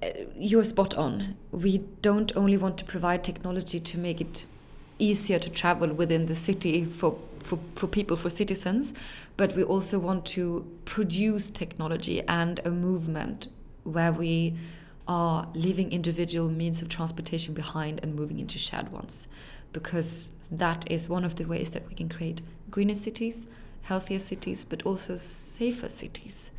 uh, 0.01 0.07
you're 0.35 0.63
spot 0.63 0.95
on. 0.95 1.35
We 1.51 1.79
don't 2.01 2.31
only 2.35 2.57
want 2.57 2.77
to 2.77 2.85
provide 2.85 3.23
technology 3.23 3.79
to 3.79 3.97
make 3.97 4.21
it 4.21 4.45
easier 4.99 5.39
to 5.39 5.49
travel 5.49 5.91
within 5.93 6.27
the 6.27 6.35
city 6.35 6.85
for, 6.85 7.17
for, 7.39 7.59
for 7.75 7.87
people, 7.87 8.15
for 8.15 8.29
citizens, 8.29 8.93
but 9.37 9.55
we 9.55 9.63
also 9.63 9.99
want 9.99 10.25
to 10.27 10.65
produce 10.85 11.49
technology 11.49 12.21
and 12.27 12.61
a 12.63 12.71
movement 12.71 13.47
where 13.83 14.11
we 14.13 14.55
are 15.07 15.47
leaving 15.53 15.91
individual 15.91 16.49
means 16.49 16.81
of 16.81 16.87
transportation 16.87 17.53
behind 17.53 17.99
and 18.01 18.15
moving 18.15 18.39
into 18.39 18.57
shared 18.57 18.91
ones. 18.91 19.27
Because 19.73 20.31
that 20.57 20.89
is 20.91 21.09
one 21.09 21.23
of 21.23 21.35
the 21.35 21.45
ways 21.45 21.71
that 21.71 21.87
we 21.87 21.95
can 21.95 22.09
create 22.09 22.41
greener 22.69 22.95
cities, 22.95 23.49
healthier 23.83 24.19
cities, 24.19 24.65
but 24.65 24.83
also 24.83 25.15
safer 25.15 25.89
cities. 25.89 26.51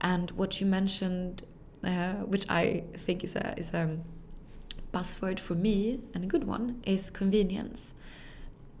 And 0.00 0.30
what 0.32 0.60
you 0.60 0.66
mentioned, 0.66 1.42
uh, 1.84 2.14
which 2.14 2.44
I 2.48 2.84
think 3.06 3.24
is 3.24 3.36
a, 3.36 3.54
is 3.58 3.72
a 3.72 3.98
buzzword 4.92 5.38
for 5.40 5.54
me 5.54 6.00
and 6.14 6.24
a 6.24 6.26
good 6.26 6.44
one, 6.44 6.82
is 6.84 7.10
convenience. 7.10 7.94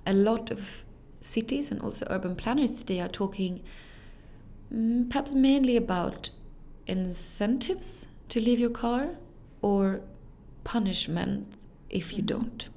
A 0.06 0.12
lot 0.12 0.50
of 0.50 0.84
cities 1.20 1.70
and 1.70 1.80
also 1.80 2.04
urban 2.10 2.34
planners 2.34 2.78
today 2.80 3.00
are 3.00 3.08
talking 3.08 3.62
um, 4.72 5.06
perhaps 5.08 5.34
mainly 5.34 5.76
about 5.76 6.30
incentives 6.86 8.08
to 8.28 8.40
leave 8.40 8.58
your 8.58 8.70
car 8.70 9.10
or 9.60 10.00
punishment 10.64 11.54
if 11.88 12.16
you 12.16 12.22
don't. 12.22 12.68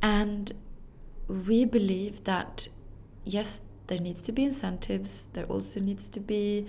And 0.00 0.52
we 1.26 1.64
believe 1.64 2.24
that, 2.24 2.68
yes, 3.24 3.60
there 3.88 3.98
needs 3.98 4.22
to 4.22 4.32
be 4.32 4.44
incentives, 4.44 5.28
there 5.32 5.44
also 5.46 5.80
needs 5.80 6.08
to 6.10 6.20
be 6.20 6.66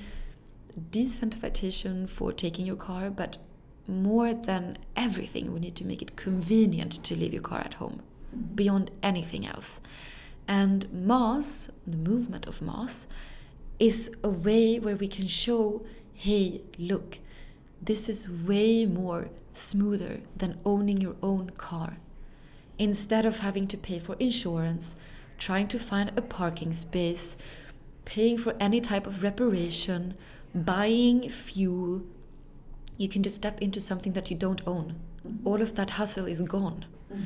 decentivization 0.92 2.08
for 2.08 2.32
taking 2.32 2.66
your 2.66 2.76
car, 2.76 3.10
but 3.10 3.38
more 3.88 4.34
than 4.34 4.78
everything, 4.96 5.54
we 5.54 5.60
need 5.60 5.76
to 5.76 5.86
make 5.86 6.02
it 6.02 6.16
convenient 6.16 7.04
to 7.04 7.16
leave 7.16 7.34
your 7.34 7.42
car 7.42 7.60
at 7.60 7.76
home 7.76 8.02
beyond 8.56 8.92
anything 9.02 9.46
else. 9.46 9.82
And 10.48 10.92
MaaS, 10.92 11.70
the 11.86 11.98
movement 11.98 12.48
of 12.48 12.62
MaaS, 12.62 13.08
is 13.80 14.12
a 14.24 14.30
way 14.30 14.80
where 14.80 14.96
we 14.96 15.08
can 15.08 15.28
show 15.28 15.86
hey, 16.14 16.60
look, 16.78 17.20
this 17.82 18.10
is 18.10 18.30
way 18.30 18.86
more 18.86 19.30
smoother 19.54 20.20
than 20.36 20.60
owning 20.66 21.00
your 21.00 21.16
own 21.24 21.50
car. 21.52 21.98
Instead 22.80 23.26
of 23.26 23.40
having 23.40 23.68
to 23.68 23.78
pay 23.78 24.00
for 24.00 24.16
insurance, 24.20 24.96
trying 25.38 25.68
to 25.68 25.78
find 25.78 26.12
a 26.18 26.22
parking 26.22 26.74
space, 26.74 27.38
paying 28.06 28.38
for 28.38 28.56
any 28.60 28.82
type 28.82 29.06
of 29.06 29.22
reparation, 29.22 30.16
buying 30.56 31.30
fuel, 31.30 32.04
you 32.98 33.08
can 33.08 33.22
just 33.22 33.36
step 33.36 33.62
into 33.62 33.80
something 33.80 34.14
that 34.14 34.32
you 34.32 34.38
don't 34.38 34.62
own. 34.66 34.96
All 35.46 35.62
of 35.62 35.76
that 35.76 35.92
hustle 35.92 36.26
is 36.26 36.42
gone. 36.42 36.86
Mm-hmm. 37.14 37.24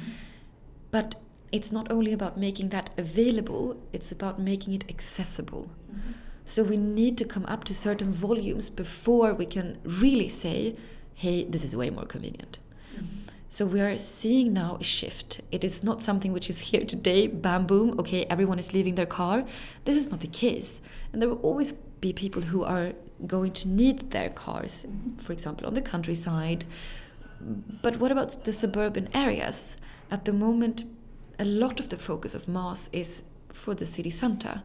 But 0.92 1.16
it's 1.52 1.72
not 1.72 1.92
only 1.92 2.14
about 2.14 2.38
making 2.38 2.70
that 2.70 2.90
available, 2.98 3.78
it's 3.94 4.12
about 4.12 4.40
making 4.40 4.74
it 4.74 4.86
accessible. 4.90 5.70
Mm-hmm. 5.92 6.12
So 6.46 6.64
we 6.64 6.78
need 6.78 7.18
to 7.20 7.26
come 7.26 7.46
up 7.46 7.64
to 7.66 7.74
certain 7.74 8.12
volumes 8.12 8.70
before 8.70 9.34
we 9.34 9.46
can 9.46 9.78
really 9.84 10.30
say, 10.30 10.76
hey, 11.14 11.44
this 11.46 11.64
is 11.64 11.76
way 11.76 11.90
more 11.90 12.06
convenient. 12.06 12.60
So 13.54 13.68
we 13.68 13.82
are 13.82 14.00
seeing 14.00 14.52
now 14.52 14.78
a 14.80 14.84
shift. 14.84 15.42
It 15.52 15.64
is 15.64 15.84
not 15.84 16.02
something 16.02 16.34
which 16.34 16.50
is 16.50 16.60
here 16.60 16.84
today, 16.84 17.28
bam, 17.28 17.68
boom, 17.68 18.00
okay, 18.00 18.26
everyone 18.28 18.58
is 18.58 18.74
leaving 18.74 18.96
their 18.96 19.06
car. 19.06 19.46
This 19.86 19.96
is 19.96 20.10
not 20.10 20.22
the 20.22 20.28
case. 20.28 20.82
And 21.12 21.22
there 21.22 21.30
will 21.30 21.44
always 21.44 21.72
be 22.02 22.14
people 22.14 22.42
who 22.42 22.64
are 22.64 22.94
going 23.28 23.52
to 23.52 23.68
need 23.68 24.10
their 24.10 24.32
cars, 24.32 24.88
for 25.22 25.34
example, 25.34 25.68
on 25.68 25.76
the 25.76 25.84
countryside. 25.84 26.66
But 27.84 27.98
what 27.98 28.12
about 28.12 28.44
the 28.44 28.52
suburban 28.52 29.08
areas? 29.14 29.78
At 30.10 30.26
the 30.26 30.34
moment, 30.34 30.86
a 31.38 31.46
lot 31.46 31.80
of 31.80 31.90
the 31.90 31.98
focus 32.00 32.34
of 32.34 32.48
MaaS 32.48 32.90
is 32.92 33.22
for 33.50 33.76
the 33.76 33.86
city 33.86 34.10
center. 34.10 34.64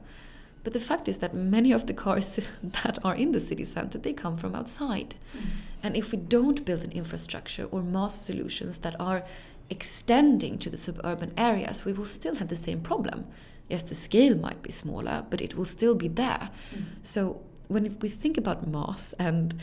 But 0.65 0.73
the 0.73 0.81
fact 0.81 1.09
is 1.09 1.19
that 1.19 1.35
many 1.35 1.73
of 1.73 1.85
the 1.85 1.93
cars 1.93 2.41
that 2.63 2.99
are 3.05 3.15
in 3.15 3.33
the 3.33 3.41
city 3.41 3.67
center, 3.67 3.99
they 3.99 4.15
come 4.15 4.39
from 4.39 4.55
outside. 4.55 5.15
Mm. 5.37 5.68
And 5.83 5.97
if 5.97 6.13
we 6.13 6.19
don't 6.19 6.65
build 6.65 6.85
an 6.85 6.93
infrastructure 6.93 7.65
or 7.71 7.83
MaaS 7.83 8.21
solutions 8.21 8.79
that 8.79 8.97
are 9.01 9.25
extending 9.71 10.59
to 10.59 10.71
the 10.71 10.77
suburban 10.77 11.33
areas, 11.37 11.85
we 11.85 11.93
will 11.93 12.05
still 12.05 12.37
have 12.37 12.49
the 12.49 12.57
same 12.57 12.81
problem. 12.81 13.27
Yes, 13.69 13.83
the 13.83 13.95
scale 13.95 14.37
might 14.37 14.63
be 14.63 14.73
smaller, 14.73 15.25
but 15.29 15.41
it 15.41 15.55
will 15.55 15.67
still 15.67 15.95
be 15.95 16.09
there. 16.09 16.51
Mm. 16.75 16.85
So 17.03 17.43
when 17.69 17.97
we 18.01 18.09
think 18.09 18.39
about 18.39 18.67
MaaS 18.67 19.15
and 19.19 19.55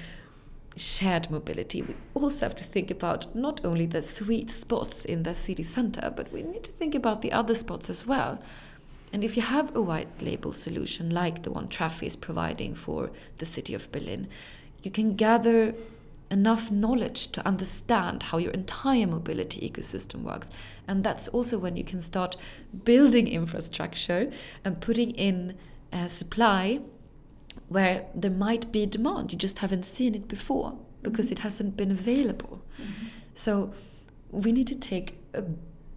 shared 0.77 1.31
mobility, 1.31 1.81
we 1.81 1.95
also 2.13 2.45
have 2.45 2.55
to 2.55 2.63
think 2.63 2.91
about 2.91 3.35
not 3.35 3.65
only 3.65 3.85
the 3.85 4.03
sweet 4.03 4.51
spots 4.51 5.05
in 5.05 5.23
the 5.23 5.33
city 5.33 5.63
center, 5.63 6.13
but 6.15 6.31
we 6.31 6.43
need 6.43 6.63
to 6.65 6.71
think 6.71 6.93
about 6.93 7.21
the 7.21 7.31
other 7.31 7.55
spots 7.55 7.89
as 7.89 8.05
well. 8.05 8.39
And 9.11 9.23
if 9.23 9.35
you 9.37 9.43
have 9.43 9.75
a 9.75 9.81
white 9.81 10.21
label 10.21 10.53
solution 10.53 11.09
like 11.09 11.43
the 11.43 11.51
one 11.51 11.67
Trafi 11.67 12.05
is 12.05 12.15
providing 12.15 12.75
for 12.75 13.11
the 13.37 13.45
city 13.45 13.73
of 13.73 13.91
Berlin, 13.91 14.27
you 14.83 14.91
can 14.91 15.15
gather 15.15 15.73
enough 16.35 16.71
knowledge 16.71 17.27
to 17.35 17.39
understand 17.47 18.23
how 18.23 18.37
your 18.37 18.51
entire 18.51 19.07
mobility 19.07 19.59
ecosystem 19.69 20.19
works. 20.23 20.49
And 20.87 21.03
that's 21.03 21.27
also 21.29 21.57
when 21.57 21.75
you 21.77 21.83
can 21.83 22.01
start 22.01 22.35
building 22.83 23.27
infrastructure 23.27 24.31
and 24.63 24.81
putting 24.81 25.11
in 25.11 25.55
uh, 25.93 26.07
supply 26.07 26.81
where 27.69 28.05
there 28.13 28.37
might 28.47 28.71
be 28.71 28.85
demand. 28.85 29.31
You 29.31 29.37
just 29.37 29.59
haven't 29.59 29.85
seen 29.85 30.13
it 30.13 30.27
before 30.27 30.77
because 31.01 31.31
it 31.31 31.39
hasn't 31.39 31.77
been 31.77 31.91
available. 31.91 32.55
Mm 32.77 32.85
-hmm. 32.85 33.07
So 33.33 33.73
we 34.43 34.51
need 34.51 34.67
to 34.67 34.79
take 34.93 35.07
a 35.33 35.41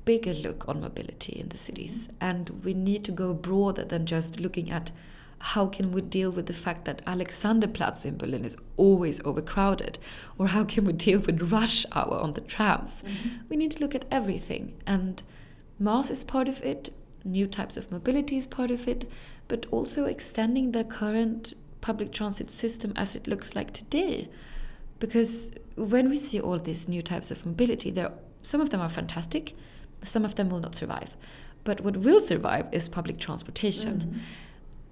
bigger 0.05 0.35
look 0.35 0.69
on 0.69 0.81
mobility 0.81 1.33
in 1.33 1.49
the 1.49 1.57
cities. 1.57 2.09
And 2.21 2.51
we 2.65 2.75
need 2.75 3.03
to 3.05 3.13
go 3.13 3.35
broader 3.35 3.85
than 3.87 4.07
just 4.07 4.41
looking 4.41 4.71
at 4.71 4.93
how 5.41 5.67
can 5.67 5.93
we 5.93 6.01
deal 6.01 6.31
with 6.31 6.47
the 6.47 6.53
fact 6.53 6.85
that 6.85 7.05
Alexanderplatz 7.05 8.05
in 8.05 8.17
Berlin 8.17 8.45
is 8.45 8.57
always 8.77 9.21
overcrowded? 9.25 9.99
Or 10.37 10.49
how 10.49 10.65
can 10.65 10.85
we 10.85 10.93
deal 10.93 11.21
with 11.21 11.53
rush 11.53 11.87
hour 11.93 12.19
on 12.19 12.33
the 12.33 12.41
trams? 12.41 13.03
Mm-hmm. 13.03 13.29
We 13.49 13.57
need 13.57 13.71
to 13.73 13.81
look 13.81 13.95
at 13.95 14.05
everything. 14.11 14.75
And 14.87 15.23
MaaS 15.79 16.11
is 16.11 16.25
part 16.25 16.49
of 16.49 16.61
it, 16.63 16.91
new 17.25 17.47
types 17.47 17.77
of 17.77 17.91
mobility 17.93 18.37
is 18.37 18.47
part 18.47 18.71
of 18.71 18.89
it, 18.89 19.09
but 19.47 19.67
also 19.71 20.05
extending 20.05 20.73
the 20.73 20.85
current 20.85 21.55
public 21.81 22.13
transit 22.13 22.51
system 22.51 22.93
as 22.97 23.15
it 23.15 23.27
looks 23.29 23.55
like 23.55 23.73
today. 23.73 24.29
Because 24.99 25.53
when 25.77 26.09
we 26.09 26.17
see 26.17 26.41
all 26.41 26.59
these 26.59 26.89
new 26.89 27.03
types 27.03 27.31
of 27.31 27.47
mobility, 27.47 27.91
there 27.91 28.13
some 28.43 28.61
of 28.61 28.71
them 28.71 28.81
are 28.81 28.89
fantastic, 28.89 29.55
some 30.03 30.25
of 30.25 30.35
them 30.35 30.49
will 30.49 30.61
not 30.61 30.75
survive. 30.75 31.17
But 31.65 31.81
what 31.83 31.99
will 31.99 32.21
survive 32.21 32.67
is 32.73 32.89
public 32.89 33.19
transportation. 33.19 33.95
Mm 33.95 34.01
-hmm. 34.01 34.21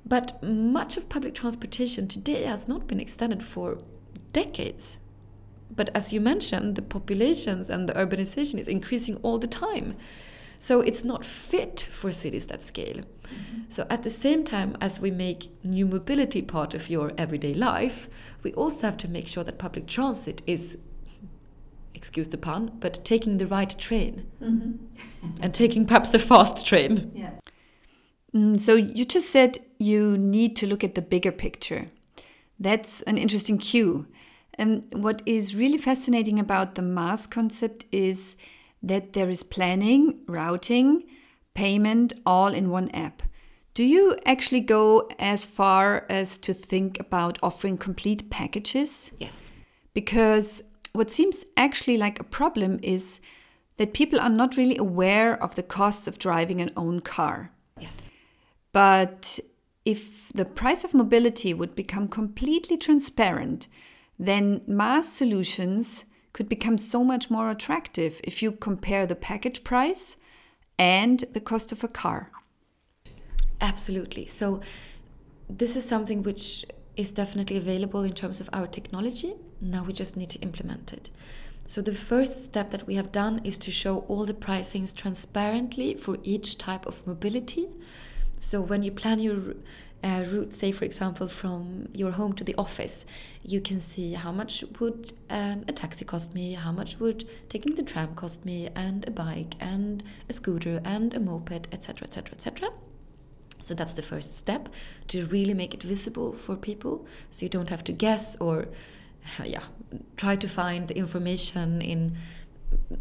But 0.06 0.40
much 0.42 0.96
of 0.96 1.08
public 1.08 1.34
transportation 1.34 2.06
today 2.06 2.44
has 2.44 2.68
not 2.68 2.86
been 2.86 3.00
extended 3.00 3.42
for 3.42 3.78
decades. 4.32 4.98
But 5.74 5.90
as 5.94 6.12
you 6.12 6.20
mentioned, 6.20 6.76
the 6.76 6.82
populations 6.82 7.68
and 7.68 7.88
the 7.88 7.92
urbanization 7.94 8.58
is 8.58 8.68
increasing 8.68 9.16
all 9.22 9.38
the 9.38 9.48
time. 9.48 9.96
So 10.58 10.80
it's 10.80 11.04
not 11.04 11.24
fit 11.24 11.86
for 11.90 12.10
cities 12.12 12.46
that 12.46 12.62
scale. 12.62 12.96
Mm 12.96 13.02
-hmm. 13.02 13.64
So 13.68 13.82
at 13.88 14.02
the 14.02 14.10
same 14.10 14.42
time 14.42 14.76
as 14.80 15.00
we 15.00 15.10
make 15.10 15.48
new 15.62 15.86
mobility 15.86 16.42
part 16.42 16.74
of 16.74 16.88
your 16.90 17.12
everyday 17.16 17.54
life, 17.54 18.08
we 18.42 18.52
also 18.52 18.86
have 18.86 18.96
to 18.96 19.08
make 19.08 19.28
sure 19.28 19.44
that 19.44 19.58
public 19.58 19.86
transit 19.86 20.42
is 20.46 20.78
excuse 21.94 22.28
the 22.28 22.38
pun, 22.38 22.70
but 22.80 23.04
taking 23.04 23.38
the 23.38 23.46
right 23.46 23.78
train 23.78 24.26
mm-hmm. 24.40 24.72
and 25.42 25.52
taking 25.54 25.86
perhaps 25.86 26.10
the 26.10 26.18
fast 26.18 26.66
train. 26.66 27.10
Yeah. 27.14 27.30
Mm, 28.34 28.58
so 28.60 28.74
you 28.74 29.04
just 29.04 29.30
said 29.30 29.58
you 29.78 30.16
need 30.18 30.56
to 30.56 30.66
look 30.66 30.84
at 30.84 30.94
the 30.94 31.02
bigger 31.02 31.32
picture. 31.32 31.86
That's 32.58 33.02
an 33.02 33.18
interesting 33.18 33.58
cue. 33.58 34.06
And 34.54 34.86
what 34.92 35.22
is 35.26 35.54
really 35.54 35.78
fascinating 35.78 36.38
about 36.38 36.74
the 36.74 36.82
MaaS 36.82 37.26
concept 37.26 37.84
is 37.92 38.36
that 38.82 39.12
there 39.12 39.28
is 39.28 39.42
planning, 39.42 40.20
routing, 40.26 41.04
payment 41.54 42.12
all 42.24 42.48
in 42.48 42.70
one 42.70 42.90
app. 42.90 43.22
Do 43.74 43.84
you 43.84 44.16
actually 44.24 44.60
go 44.60 45.08
as 45.18 45.44
far 45.44 46.06
as 46.08 46.38
to 46.38 46.54
think 46.54 46.98
about 46.98 47.38
offering 47.42 47.76
complete 47.76 48.30
packages? 48.30 49.10
Yes. 49.18 49.50
Because 49.92 50.62
what 50.92 51.10
seems 51.10 51.44
actually 51.58 51.98
like 51.98 52.18
a 52.18 52.24
problem 52.24 52.78
is 52.82 53.20
that 53.76 53.92
people 53.92 54.18
are 54.18 54.30
not 54.30 54.56
really 54.56 54.78
aware 54.78 55.42
of 55.42 55.54
the 55.54 55.62
costs 55.62 56.08
of 56.08 56.18
driving 56.18 56.62
an 56.62 56.72
own 56.74 57.00
car. 57.00 57.50
Yes. 57.78 58.10
But 58.72 59.38
if 59.86 60.30
the 60.34 60.44
price 60.44 60.84
of 60.84 60.92
mobility 60.92 61.54
would 61.54 61.74
become 61.74 62.08
completely 62.08 62.76
transparent, 62.76 63.68
then 64.18 64.60
MaaS 64.66 65.10
solutions 65.10 66.04
could 66.32 66.48
become 66.48 66.76
so 66.76 67.02
much 67.02 67.30
more 67.30 67.50
attractive 67.50 68.20
if 68.24 68.42
you 68.42 68.52
compare 68.52 69.06
the 69.06 69.14
package 69.14 69.64
price 69.64 70.16
and 70.78 71.20
the 71.32 71.40
cost 71.40 71.72
of 71.72 71.82
a 71.82 71.88
car. 71.88 72.30
Absolutely. 73.60 74.26
So, 74.26 74.60
this 75.48 75.76
is 75.76 75.84
something 75.86 76.22
which 76.22 76.66
is 76.96 77.12
definitely 77.12 77.56
available 77.56 78.02
in 78.02 78.12
terms 78.12 78.40
of 78.40 78.50
our 78.52 78.66
technology. 78.66 79.34
Now 79.60 79.84
we 79.84 79.92
just 79.92 80.16
need 80.16 80.30
to 80.30 80.38
implement 80.40 80.92
it. 80.92 81.10
So 81.66 81.82
the 81.82 81.92
first 81.92 82.44
step 82.44 82.70
that 82.70 82.86
we 82.86 82.94
have 82.94 83.12
done 83.12 83.40
is 83.44 83.58
to 83.58 83.70
show 83.70 83.98
all 84.08 84.24
the 84.24 84.34
pricings 84.34 84.94
transparently 84.94 85.94
for 85.94 86.16
each 86.22 86.58
type 86.58 86.86
of 86.86 87.06
mobility. 87.06 87.68
So 88.38 88.60
when 88.60 88.82
you 88.82 88.92
plan 88.92 89.18
your 89.18 89.54
uh, 90.04 90.24
route, 90.30 90.52
say 90.52 90.72
for 90.72 90.84
example 90.84 91.26
from 91.26 91.88
your 91.92 92.12
home 92.12 92.32
to 92.34 92.44
the 92.44 92.54
office, 92.56 93.06
you 93.42 93.60
can 93.60 93.80
see 93.80 94.12
how 94.12 94.32
much 94.32 94.64
would 94.78 95.12
um, 95.30 95.64
a 95.68 95.72
taxi 95.72 96.04
cost 96.04 96.34
me, 96.34 96.52
how 96.52 96.72
much 96.72 97.00
would 97.00 97.24
taking 97.48 97.74
the 97.74 97.82
tram 97.82 98.14
cost 98.14 98.44
me, 98.44 98.68
and 98.74 99.06
a 99.08 99.10
bike, 99.10 99.54
and 99.60 100.02
a 100.28 100.32
scooter, 100.32 100.80
and 100.84 101.14
a 101.14 101.20
moped, 101.20 101.68
etc., 101.72 102.06
etc., 102.06 102.34
etc. 102.34 102.68
So 103.58 103.74
that's 103.74 103.94
the 103.94 104.02
first 104.02 104.34
step 104.34 104.68
to 105.08 105.26
really 105.26 105.54
make 105.54 105.74
it 105.74 105.82
visible 105.82 106.32
for 106.32 106.56
people 106.56 107.06
so 107.30 107.44
you 107.44 107.48
don't 107.48 107.70
have 107.70 107.82
to 107.84 107.92
guess 107.92 108.36
or 108.36 108.68
yeah, 109.44 109.64
try 110.16 110.36
to 110.36 110.46
find 110.46 110.88
the 110.88 110.96
information 110.96 111.80
in 111.82 112.16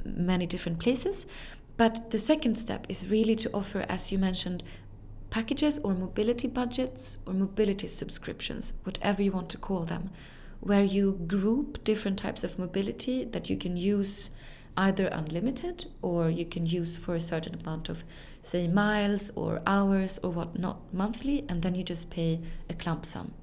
many 0.03 0.45
different 0.45 0.79
places. 0.79 1.25
But 1.77 2.11
the 2.11 2.17
second 2.17 2.55
step 2.57 2.85
is 2.87 3.07
really 3.07 3.35
to 3.35 3.49
offer, 3.53 3.85
as 3.89 4.11
you 4.11 4.17
mentioned, 4.17 4.63
packages 5.29 5.79
or 5.79 5.93
mobility 5.93 6.47
budgets 6.47 7.17
or 7.25 7.33
mobility 7.33 7.87
subscriptions, 7.87 8.73
whatever 8.83 9.21
you 9.21 9.31
want 9.31 9.49
to 9.49 9.57
call 9.57 9.83
them, 9.83 10.09
where 10.59 10.83
you 10.83 11.13
group 11.27 11.83
different 11.83 12.17
types 12.17 12.43
of 12.43 12.57
mobility 12.57 13.25
that 13.25 13.49
you 13.49 13.57
can 13.57 13.77
use 13.77 14.31
either 14.77 15.07
unlimited 15.07 15.85
or 16.01 16.29
you 16.29 16.45
can 16.45 16.65
use 16.65 16.97
for 16.97 17.15
a 17.15 17.19
certain 17.19 17.55
amount 17.61 17.87
of 17.87 18.03
say 18.41 18.67
miles 18.67 19.31
or 19.35 19.61
hours 19.65 20.19
or 20.21 20.29
whatnot 20.31 20.81
monthly 20.93 21.45
and 21.47 21.61
then 21.61 21.75
you 21.75 21.83
just 21.83 22.09
pay 22.09 22.41
a 22.69 22.73
clump 22.73 23.05
sum 23.05 23.33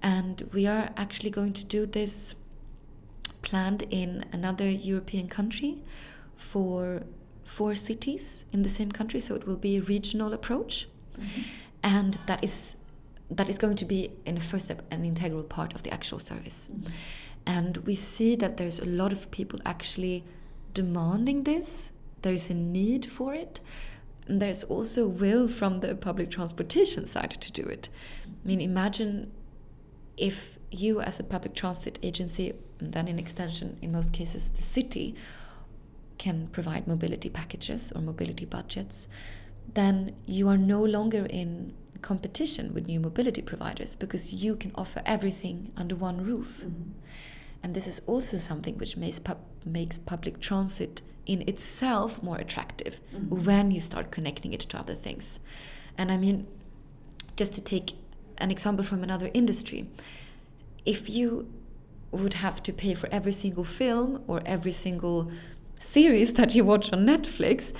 and 0.00 0.48
we 0.52 0.64
are 0.66 0.90
actually 0.96 1.30
going 1.30 1.52
to 1.52 1.64
do 1.64 1.84
this 1.84 2.36
planned 3.42 3.82
in 3.90 4.24
another 4.30 4.70
european 4.70 5.26
country 5.26 5.82
for 6.36 7.02
four 7.44 7.74
cities 7.74 8.44
in 8.52 8.62
the 8.62 8.68
same 8.68 8.90
country 8.90 9.20
so 9.20 9.34
it 9.34 9.46
will 9.46 9.56
be 9.56 9.76
a 9.76 9.82
regional 9.82 10.32
approach. 10.32 10.88
And 11.82 12.18
that 12.26 12.42
is 12.42 12.76
that 13.30 13.48
is 13.48 13.56
going 13.56 13.76
to 13.76 13.86
be 13.86 14.10
in 14.26 14.34
the 14.34 14.40
first 14.40 14.66
step 14.66 14.82
an 14.90 15.04
integral 15.04 15.42
part 15.42 15.74
of 15.74 15.82
the 15.82 15.92
actual 15.92 16.18
service 16.18 16.68
and 17.46 17.78
we 17.78 17.94
see 17.94 18.36
that 18.36 18.56
there's 18.56 18.78
a 18.78 18.86
lot 18.86 19.12
of 19.12 19.30
people 19.30 19.58
actually 19.64 20.24
demanding 20.74 21.44
this. 21.44 21.92
There's 22.22 22.50
a 22.50 22.54
need 22.54 23.10
for 23.10 23.34
it. 23.34 23.60
And 24.28 24.40
there's 24.40 24.62
also 24.64 25.08
will 25.08 25.48
from 25.48 25.80
the 25.80 25.94
public 25.94 26.30
transportation 26.30 27.06
side 27.06 27.32
to 27.32 27.52
do 27.52 27.62
it. 27.62 27.88
I 28.26 28.46
mean, 28.46 28.60
imagine 28.60 29.32
if 30.16 30.58
you, 30.70 31.00
as 31.00 31.18
a 31.18 31.24
public 31.24 31.54
transit 31.54 31.98
agency, 32.02 32.52
and 32.78 32.92
then 32.92 33.08
in 33.08 33.18
extension, 33.18 33.78
in 33.82 33.90
most 33.90 34.12
cases, 34.12 34.50
the 34.50 34.62
city, 34.62 35.14
can 36.18 36.46
provide 36.48 36.86
mobility 36.86 37.28
packages 37.28 37.92
or 37.96 38.00
mobility 38.00 38.44
budgets, 38.44 39.08
then 39.74 40.14
you 40.26 40.48
are 40.48 40.58
no 40.58 40.82
longer 40.82 41.26
in 41.26 41.74
competition 42.02 42.74
with 42.74 42.86
new 42.86 43.00
mobility 43.00 43.42
providers 43.42 43.96
because 43.96 44.44
you 44.44 44.56
can 44.56 44.72
offer 44.74 45.02
everything 45.06 45.72
under 45.76 45.94
one 45.94 46.24
roof. 46.24 46.64
Mm 46.64 46.70
-hmm. 46.70 46.92
And 47.62 47.74
this 47.74 47.86
is 47.86 48.00
also 48.06 48.36
something 48.36 48.78
which 48.78 48.96
makes, 48.96 49.20
makes 49.64 49.98
public 49.98 50.40
transit 50.40 51.02
in 51.24 51.42
itself 51.48 52.22
more 52.22 52.40
attractive 52.40 53.00
mm 53.12 53.28
-hmm. 53.28 53.44
when 53.44 53.70
you 53.70 53.80
start 53.80 54.10
connecting 54.10 54.52
it 54.52 54.68
to 54.68 54.78
other 54.78 54.96
things. 55.00 55.40
And 55.96 56.10
I 56.10 56.18
mean, 56.18 56.46
just 57.36 57.52
to 57.52 57.62
take 57.62 57.94
an 58.38 58.50
example 58.50 58.84
from 58.84 59.02
another 59.02 59.30
industry, 59.32 59.86
if 60.84 61.08
you 61.08 61.46
would 62.10 62.34
have 62.34 62.62
to 62.62 62.72
pay 62.72 62.94
for 62.94 63.08
every 63.10 63.32
single 63.32 63.64
film 63.64 64.22
or 64.26 64.40
every 64.44 64.72
single 64.72 65.30
series 65.78 66.32
that 66.38 66.54
you 66.54 66.64
watch 66.64 66.92
on 66.92 67.06
Netflix, 67.06 67.72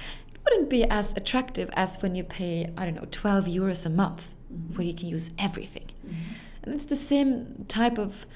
wouldn't 0.45 0.71
be 0.71 0.85
as 0.85 1.13
attractive 1.13 1.71
as 1.75 2.01
when 2.03 2.15
you 2.15 2.25
pay, 2.25 2.73
I 2.77 2.85
don't 2.85 2.95
know, 2.95 3.09
12 3.11 3.47
euros 3.47 3.87
a 3.87 3.91
month, 3.91 4.35
mm 4.51 4.57
-hmm. 4.57 4.77
where 4.77 4.87
you 4.87 4.95
can 4.95 5.15
use 5.15 5.31
everything. 5.37 5.87
Mm 6.05 6.11
-hmm. 6.11 6.63
And 6.63 6.75
it's 6.75 6.87
the 6.87 6.97
same 6.97 7.47
type 7.67 8.01
of 8.01 8.27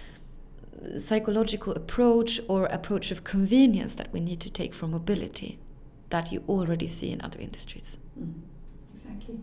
psychological 0.99 1.73
approach 1.75 2.41
or 2.49 2.67
approach 2.73 3.13
of 3.13 3.23
convenience 3.25 3.95
that 3.97 4.09
we 4.13 4.21
need 4.21 4.41
to 4.41 4.51
take 4.51 4.73
for 4.73 4.89
mobility 4.89 5.59
that 6.11 6.33
you 6.33 6.43
already 6.49 6.89
see 6.89 7.11
in 7.11 7.21
other 7.23 7.41
industries. 7.41 7.99
Mm. 8.19 8.43
Exactly. 8.95 9.41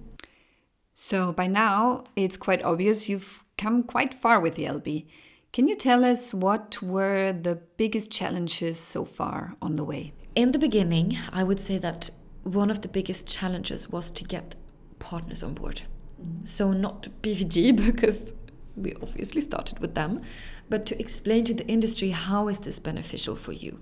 So 0.94 1.34
by 1.34 1.48
now, 1.48 2.04
it's 2.16 2.38
quite 2.38 2.64
obvious 2.64 3.10
you've 3.10 3.44
come 3.58 3.84
quite 3.84 4.14
far 4.14 4.40
with 4.40 4.56
the 4.56 4.66
Jelbi. 4.66 5.06
Can 5.52 5.68
you 5.68 5.76
tell 5.76 6.04
us 6.04 6.34
what 6.34 6.82
were 6.82 7.34
the 7.34 7.60
biggest 7.78 8.10
challenges 8.12 8.80
so 8.80 9.06
far 9.06 9.56
on 9.62 9.76
the 9.76 9.84
way? 9.84 10.14
In 10.36 10.52
the 10.52 10.60
beginning, 10.60 11.18
I 11.32 11.44
would 11.44 11.60
say 11.60 11.78
that 11.78 12.10
one 12.44 12.70
of 12.70 12.82
the 12.82 12.88
biggest 12.88 13.26
challenges 13.26 13.90
was 13.90 14.12
to 14.12 14.24
get 14.24 14.56
partners 15.00 15.44
on 15.44 15.54
board. 15.54 15.82
Mm. 16.22 16.48
So, 16.48 16.74
not 16.74 17.08
BVG, 17.22 17.76
because 17.86 18.34
we 18.76 18.94
obviously 18.96 19.42
started 19.42 19.80
with 19.80 19.96
them, 19.96 20.22
but 20.70 20.86
to 20.88 21.00
explain 21.00 21.44
to 21.46 21.54
the 21.54 21.68
industry 21.68 22.10
how 22.10 22.48
is 22.48 22.60
this 22.60 22.80
beneficial 22.80 23.36
for 23.36 23.52
you. 23.52 23.80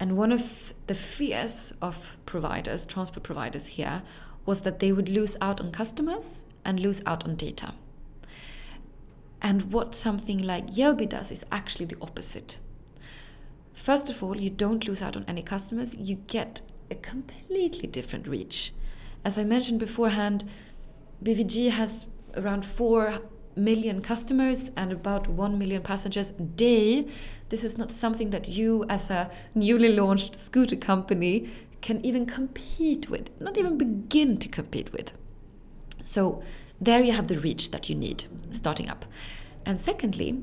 And 0.00 0.16
one 0.16 0.32
of 0.32 0.74
the 0.86 0.94
fears 0.94 1.72
of 1.80 2.16
providers, 2.26 2.84
transport 2.86 3.22
providers 3.22 3.68
here, 3.68 4.02
was 4.44 4.62
that 4.62 4.80
they 4.80 4.92
would 4.92 5.08
lose 5.08 5.36
out 5.40 5.60
on 5.60 5.70
customers 5.70 6.44
and 6.64 6.80
lose 6.80 7.00
out 7.06 7.24
on 7.24 7.36
data. 7.36 7.74
And 9.40 9.72
what 9.72 9.94
something 9.94 10.38
like 10.42 10.68
Jelbi 10.68 11.08
does 11.08 11.30
is 11.30 11.44
actually 11.52 11.86
the 11.86 11.96
opposite. 12.00 12.58
First 13.72 14.10
of 14.10 14.22
all, 14.22 14.36
you 14.36 14.50
don't 14.50 14.86
lose 14.86 15.02
out 15.02 15.16
on 15.16 15.24
any 15.28 15.42
customers, 15.42 15.96
you 15.96 16.16
get 16.26 16.62
a 16.90 16.94
completely 16.94 17.88
different 17.88 18.26
reach. 18.26 18.72
As 19.24 19.38
I 19.38 19.44
mentioned 19.44 19.80
beforehand, 19.80 20.44
BVG 21.22 21.70
has 21.70 22.06
around 22.36 22.64
4 22.64 23.20
million 23.56 24.02
customers 24.02 24.70
and 24.76 24.92
about 24.92 25.28
1 25.28 25.58
million 25.58 25.82
passengers 25.82 26.30
a 26.30 26.42
day, 26.42 27.06
this 27.48 27.64
is 27.64 27.78
not 27.78 27.92
something 27.92 28.30
that 28.30 28.48
you, 28.48 28.84
as 28.88 29.10
a 29.10 29.30
newly 29.54 29.90
launched 29.90 30.38
scooter 30.38 30.76
company, 30.76 31.48
can 31.80 32.04
even 32.04 32.26
compete 32.26 33.10
with, 33.10 33.30
not 33.40 33.56
even 33.58 33.78
begin 33.78 34.38
to 34.38 34.48
compete 34.48 34.92
with. 34.92 35.12
So, 36.02 36.42
there 36.80 37.02
you 37.02 37.12
have 37.12 37.28
the 37.28 37.38
reach 37.38 37.70
that 37.70 37.88
you 37.88 37.94
need 37.94 38.24
starting 38.50 38.88
up. 38.88 39.04
And 39.64 39.80
secondly, 39.80 40.42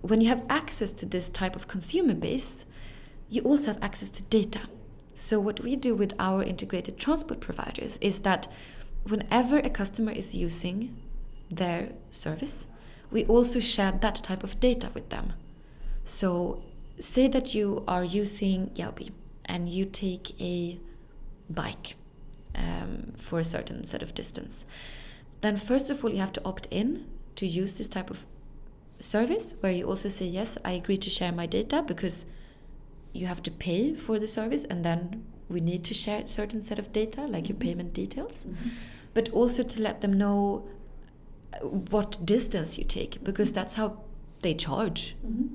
when 0.00 0.20
you 0.20 0.28
have 0.28 0.44
access 0.48 0.92
to 0.92 1.06
this 1.06 1.28
type 1.28 1.56
of 1.56 1.66
consumer 1.66 2.14
base, 2.14 2.66
you 3.28 3.42
also 3.42 3.68
have 3.68 3.82
access 3.82 4.08
to 4.10 4.22
data. 4.24 4.60
So, 5.14 5.38
what 5.38 5.60
we 5.60 5.76
do 5.76 5.94
with 5.94 6.14
our 6.18 6.42
integrated 6.42 6.98
transport 6.98 7.40
providers 7.40 7.98
is 8.00 8.20
that 8.20 8.48
whenever 9.04 9.58
a 9.58 9.68
customer 9.68 10.12
is 10.12 10.34
using 10.34 10.96
their 11.50 11.92
service, 12.10 12.66
we 13.10 13.26
also 13.26 13.60
share 13.60 13.92
that 13.92 14.14
type 14.16 14.42
of 14.42 14.58
data 14.58 14.90
with 14.94 15.10
them. 15.10 15.34
So, 16.04 16.62
say 16.98 17.28
that 17.28 17.54
you 17.54 17.84
are 17.86 18.04
using 18.04 18.70
Jelbi 18.70 19.10
and 19.44 19.68
you 19.68 19.84
take 19.84 20.40
a 20.40 20.80
bike 21.50 21.96
um, 22.54 23.12
for 23.16 23.38
a 23.38 23.44
certain 23.44 23.84
set 23.84 24.02
of 24.02 24.14
distance. 24.14 24.64
Then, 25.42 25.56
first 25.56 25.90
of 25.90 26.02
all, 26.02 26.10
you 26.10 26.20
have 26.20 26.32
to 26.34 26.44
opt 26.44 26.68
in 26.70 27.06
to 27.36 27.46
use 27.46 27.76
this 27.76 27.88
type 27.88 28.10
of 28.10 28.24
service 29.00 29.54
where 29.60 29.72
you 29.72 29.86
also 29.86 30.08
say, 30.08 30.24
Yes, 30.24 30.56
I 30.64 30.72
agree 30.72 30.96
to 30.98 31.10
share 31.10 31.32
my 31.32 31.46
data 31.46 31.82
because 31.86 32.24
you 33.12 33.26
have 33.26 33.42
to 33.42 33.50
pay 33.50 33.94
for 33.94 34.18
the 34.18 34.26
service 34.26 34.64
and 34.64 34.84
then 34.84 35.24
we 35.48 35.60
need 35.60 35.84
to 35.84 35.94
share 35.94 36.22
a 36.22 36.28
certain 36.28 36.62
set 36.62 36.78
of 36.78 36.92
data, 36.92 37.22
like 37.22 37.48
your 37.48 37.56
mm-hmm. 37.56 37.68
payment 37.68 37.94
details. 37.94 38.46
Mm 38.46 38.54
-hmm. 38.54 38.70
But 39.14 39.32
also 39.34 39.62
to 39.62 39.80
let 39.80 40.00
them 40.00 40.12
know 40.12 40.62
what 41.90 42.18
distance 42.26 42.80
you 42.80 42.86
take 42.86 43.18
because 43.22 43.52
that's 43.52 43.74
how 43.74 43.96
they 44.40 44.54
charge 44.54 45.14
mm-hmm. 45.26 45.46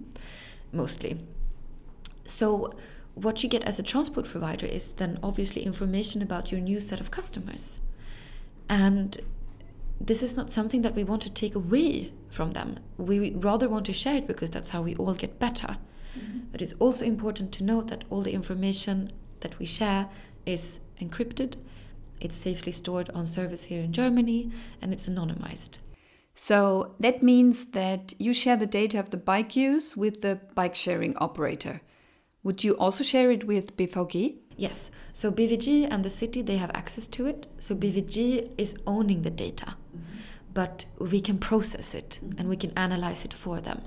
mostly. 0.72 1.17
So, 2.26 2.72
what 3.13 3.43
you 3.43 3.50
get 3.50 3.63
as 3.63 3.80
a 3.80 3.84
transport 3.84 4.28
provider 4.28 4.67
is 4.67 4.91
then 4.91 5.17
obviously 5.22 5.62
information 5.63 6.22
about 6.22 6.52
your 6.52 6.62
new 6.62 6.80
set 6.80 7.00
of 7.00 7.10
customers. 7.10 7.80
And 8.70 9.17
this 10.06 10.22
is 10.22 10.36
not 10.36 10.52
something 10.52 10.84
that 10.84 10.96
we 10.96 11.04
want 11.04 11.22
to 11.24 11.30
take 11.30 11.56
away 11.56 12.12
from 12.30 12.52
them. 12.52 12.76
We 12.98 13.32
rather 13.32 13.67
want 13.67 13.86
to 13.86 13.93
share 13.93 14.17
it 14.17 14.28
because 14.28 14.52
that's 14.52 14.70
how 14.70 14.84
we 14.84 14.96
all 14.96 15.15
get 15.15 15.39
better. 15.39 15.78
But 16.52 16.62
it's 16.62 16.74
also 16.80 17.06
important 17.06 17.52
to 17.54 17.64
note 17.64 17.88
that 17.88 18.04
all 18.10 18.22
the 18.22 18.34
information 18.34 19.12
that 19.42 19.60
we 19.60 19.66
share 19.66 20.10
is 20.46 20.80
encrypted, 21.00 21.56
it's 22.20 22.36
safely 22.36 22.72
stored 22.72 23.10
on 23.12 23.26
servers 23.26 23.66
here 23.66 23.82
in 23.82 23.94
Germany, 23.94 24.52
and 24.82 24.94
it's 24.94 25.08
anonymized. 25.10 25.80
So 26.40 26.96
that 27.00 27.24
means 27.24 27.66
that 27.68 28.14
you 28.20 28.34
share 28.34 28.58
the 28.58 28.68
data 28.68 29.00
of 29.00 29.10
the 29.10 29.18
bike 29.18 29.56
use 29.56 29.98
with 29.98 30.22
the 30.22 30.40
bike 30.54 30.76
sharing 30.76 31.18
operator. 31.18 31.82
Would 32.44 32.64
you 32.64 32.78
also 32.78 33.04
share 33.04 33.32
it 33.32 33.46
with 33.46 33.76
BVG? 33.76 34.36
Yes. 34.56 34.92
So 35.14 35.32
BVG 35.32 35.88
and 35.90 36.06
the 36.06 36.10
city 36.10 36.42
they 36.44 36.58
have 36.58 36.72
access 36.74 37.08
to 37.10 37.26
it. 37.26 37.48
So 37.60 37.76
BVG 37.76 38.52
is 38.58 38.76
owning 38.86 39.24
the 39.24 39.32
data. 39.32 39.76
Mm 39.76 40.00
-hmm. 40.00 40.54
But 40.54 40.86
we 41.12 41.22
can 41.22 41.38
process 41.38 41.94
it 41.94 42.20
mm 42.22 42.30
-hmm. 42.30 42.40
and 42.40 42.50
we 42.50 42.58
can 42.58 42.72
analyze 42.76 43.26
it 43.26 43.34
for 43.34 43.62
them. 43.62 43.80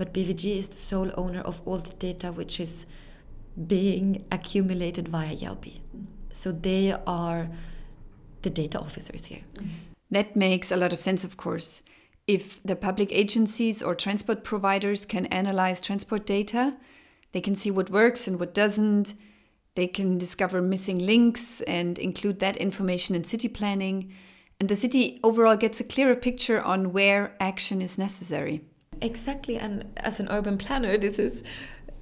But 0.00 0.14
BVG 0.14 0.56
is 0.56 0.68
the 0.68 0.76
sole 0.76 1.10
owner 1.18 1.42
of 1.42 1.60
all 1.66 1.76
the 1.76 1.92
data 1.92 2.32
which 2.32 2.58
is 2.58 2.86
being 3.66 4.24
accumulated 4.32 5.08
via 5.08 5.34
-hmm. 5.34 6.06
So 6.32 6.52
they 6.52 6.94
are 7.04 7.50
the 8.40 8.50
data 8.50 8.78
officers 8.80 9.26
here. 9.26 9.42
Mm-hmm. 9.42 9.68
That 10.10 10.36
makes 10.36 10.72
a 10.72 10.76
lot 10.76 10.92
of 10.92 11.00
sense, 11.00 11.26
of 11.26 11.36
course. 11.36 11.82
If 12.26 12.62
the 12.62 12.76
public 12.76 13.12
agencies 13.12 13.82
or 13.82 13.94
transport 13.94 14.42
providers 14.42 15.06
can 15.06 15.26
analyze 15.26 15.82
transport 15.82 16.26
data, 16.26 16.76
they 17.32 17.42
can 17.42 17.54
see 17.54 17.72
what 17.72 17.90
works 17.90 18.28
and 18.28 18.38
what 18.38 18.54
doesn't. 18.54 19.14
They 19.74 19.88
can 19.88 20.18
discover 20.18 20.62
missing 20.62 21.06
links 21.06 21.62
and 21.66 21.98
include 21.98 22.38
that 22.38 22.56
information 22.56 23.16
in 23.16 23.24
city 23.24 23.48
planning. 23.48 24.12
And 24.58 24.68
the 24.68 24.76
city 24.76 25.18
overall 25.22 25.56
gets 25.56 25.80
a 25.80 25.84
clearer 25.84 26.16
picture 26.16 26.60
on 26.64 26.92
where 26.92 27.34
action 27.38 27.82
is 27.82 27.98
necessary. 27.98 28.60
Exactly. 29.02 29.56
And 29.56 29.84
as 29.96 30.20
an 30.20 30.28
urban 30.30 30.58
planner, 30.58 30.98
this 30.98 31.18
is, 31.18 31.42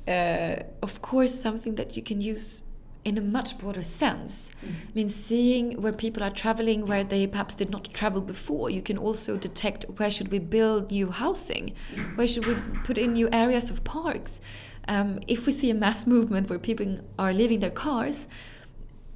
uh, 0.07 0.57
of 0.83 1.01
course, 1.03 1.33
something 1.35 1.77
that 1.77 1.97
you 1.97 2.03
can 2.03 2.21
use 2.21 2.65
in 3.05 3.17
a 3.17 3.21
much 3.21 3.59
broader 3.59 3.83
sense. 3.83 4.51
Mm. 4.63 4.69
I 4.69 4.93
mean, 4.95 5.09
seeing 5.09 5.81
where 5.81 5.93
people 5.93 6.23
are 6.23 6.31
traveling, 6.31 6.87
where 6.87 7.05
they 7.05 7.27
perhaps 7.27 7.55
did 7.55 7.71
not 7.71 7.85
travel 7.95 8.21
before, 8.21 8.71
you 8.71 8.83
can 8.83 8.99
also 8.99 9.37
detect 9.37 9.85
where 9.97 10.11
should 10.11 10.31
we 10.31 10.39
build 10.39 10.91
new 10.91 11.11
housing, 11.11 11.75
where 12.17 12.27
should 12.27 12.47
we 12.47 12.55
put 12.85 12.99
in 12.99 13.15
new 13.15 13.29
areas 13.33 13.71
of 13.71 13.85
parks. 13.85 14.41
Um, 14.89 15.21
if 15.27 15.47
we 15.47 15.53
see 15.53 15.71
a 15.71 15.75
mass 15.75 16.07
movement 16.07 16.51
where 16.51 16.59
people 16.59 16.99
are 17.19 17.33
leaving 17.33 17.61
their 17.61 17.71
cars, 17.71 18.27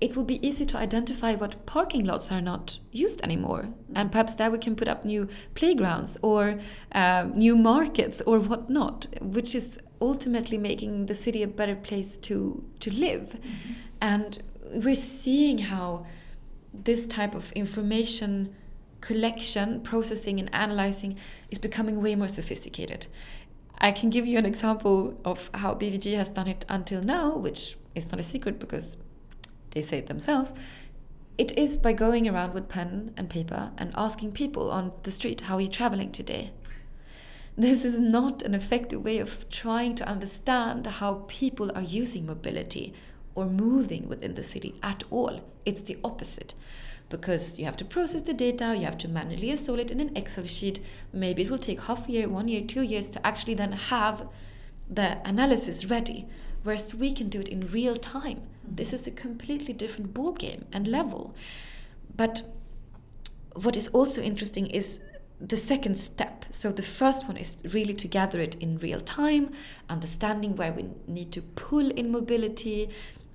it 0.03 0.17
will 0.17 0.25
be 0.25 0.45
easy 0.47 0.67
to 0.67 0.77
identify 0.77 1.37
what 1.37 1.65
parking 1.65 2.05
lots 2.05 2.33
are 2.33 2.41
not 2.41 2.81
used 2.91 3.21
anymore. 3.23 3.69
And 3.95 4.11
perhaps 4.11 4.35
there 4.35 4.51
we 4.51 4.59
can 4.59 4.75
put 4.75 4.89
up 4.89 5.05
new 5.05 5.29
playgrounds 5.55 6.19
or 6.23 6.59
uh, 6.91 7.29
new 7.33 7.55
markets 7.57 8.21
or 8.27 8.41
whatnot, 8.41 9.07
which 9.21 9.55
is 9.55 9.79
ultimately 10.01 10.59
making 10.59 11.07
the 11.07 11.15
city 11.15 11.45
a 11.45 11.47
better 11.47 11.77
place 11.77 12.17
to, 12.17 12.65
to 12.81 12.91
live. 12.91 13.27
Mm 13.35 13.41
-hmm. 13.41 13.75
And 14.01 14.43
we're 14.85 15.05
seeing 15.23 15.59
how 15.73 16.07
this 16.85 17.07
type 17.07 17.37
of 17.37 17.53
information 17.53 18.49
collection, 19.01 19.81
processing, 19.81 20.41
and 20.41 20.49
analyzing 20.53 21.17
is 21.51 21.59
becoming 21.59 22.03
way 22.03 22.17
more 22.17 22.29
sophisticated. 22.29 23.07
I 23.89 23.93
can 23.93 24.11
give 24.11 24.29
you 24.31 24.39
an 24.39 24.47
example 24.47 25.13
of 25.25 25.51
how 25.55 25.75
BVG 25.75 26.17
has 26.17 26.31
done 26.31 26.51
it 26.51 26.65
until 26.69 27.03
now, 27.03 27.37
which 27.43 27.77
is 27.95 28.11
not 28.11 28.21
a 28.21 28.23
secret 28.23 28.59
because 28.59 28.97
they 29.73 29.83
say 29.83 29.99
it 29.99 30.07
themselves, 30.07 30.55
it 31.39 31.57
is 31.59 31.77
by 31.77 31.93
going 31.93 32.29
around 32.29 32.53
with 32.55 32.69
pen 32.69 33.13
and 33.17 33.29
paper 33.29 33.73
and 33.79 33.93
asking 33.97 34.33
people 34.33 34.71
on 34.71 34.93
the 35.03 35.11
street, 35.11 35.43
How 35.43 35.57
are 35.57 35.63
you 35.63 35.69
traveling 35.69 36.13
today? 36.13 36.53
This 37.57 37.85
is 37.85 38.01
not 38.01 38.43
an 38.43 38.55
effective 38.55 39.05
way 39.05 39.19
of 39.19 39.49
trying 39.51 39.95
to 39.97 40.09
understand 40.09 40.87
how 40.87 41.25
people 41.27 41.71
are 41.75 41.83
using 41.83 42.27
mobility 42.27 42.95
or 43.35 43.47
moving 43.47 44.09
within 44.09 44.35
the 44.35 44.43
city 44.43 44.75
at 44.83 45.05
all. 45.11 45.41
It's 45.65 45.83
the 45.83 45.99
opposite. 46.05 46.55
Because 47.09 47.59
you 47.59 47.67
have 47.67 47.77
to 47.79 47.85
process 47.85 48.23
the 48.23 48.33
data, 48.33 48.75
you 48.75 48.85
have 48.85 48.97
to 48.99 49.09
manually 49.09 49.51
install 49.51 49.79
it 49.79 49.91
in 49.91 50.01
an 50.01 50.17
Excel 50.17 50.45
sheet. 50.45 50.81
Maybe 51.13 51.43
it 51.43 51.51
will 51.51 51.59
take 51.59 51.83
half 51.83 52.09
a 52.09 52.13
year, 52.13 52.29
one 52.29 52.49
year, 52.49 52.63
two 52.63 52.83
years 52.83 53.11
to 53.11 53.27
actually 53.27 53.55
then 53.55 53.73
have 53.73 54.27
the 54.89 55.19
analysis 55.27 55.85
ready. 55.87 56.27
Whereas 56.63 56.95
we 56.95 57.13
can 57.13 57.29
do 57.29 57.41
it 57.41 57.49
in 57.49 57.69
real 57.69 57.97
time 57.97 58.43
this 58.77 58.93
is 58.93 59.07
a 59.07 59.11
completely 59.11 59.75
different 59.75 60.15
ball 60.15 60.33
game 60.33 60.65
and 60.73 60.87
level. 60.87 61.35
But 62.17 62.43
what 63.55 63.77
is 63.77 63.89
also 63.89 64.23
interesting 64.23 64.67
is 64.67 65.01
the 65.41 65.57
second 65.57 65.99
step. 65.99 66.45
So 66.51 66.71
the 66.71 66.83
first 66.83 67.27
one 67.27 67.37
is 67.37 67.63
really 67.73 67.95
to 67.95 68.09
gather 68.09 68.41
it 68.41 68.55
in 68.57 68.79
real 68.79 69.01
time, 69.01 69.51
understanding 69.89 70.57
where 70.57 70.73
we 70.73 70.91
need 71.07 71.33
to 71.33 71.43
pull 71.43 71.91
in 71.91 72.13
mobility 72.13 72.91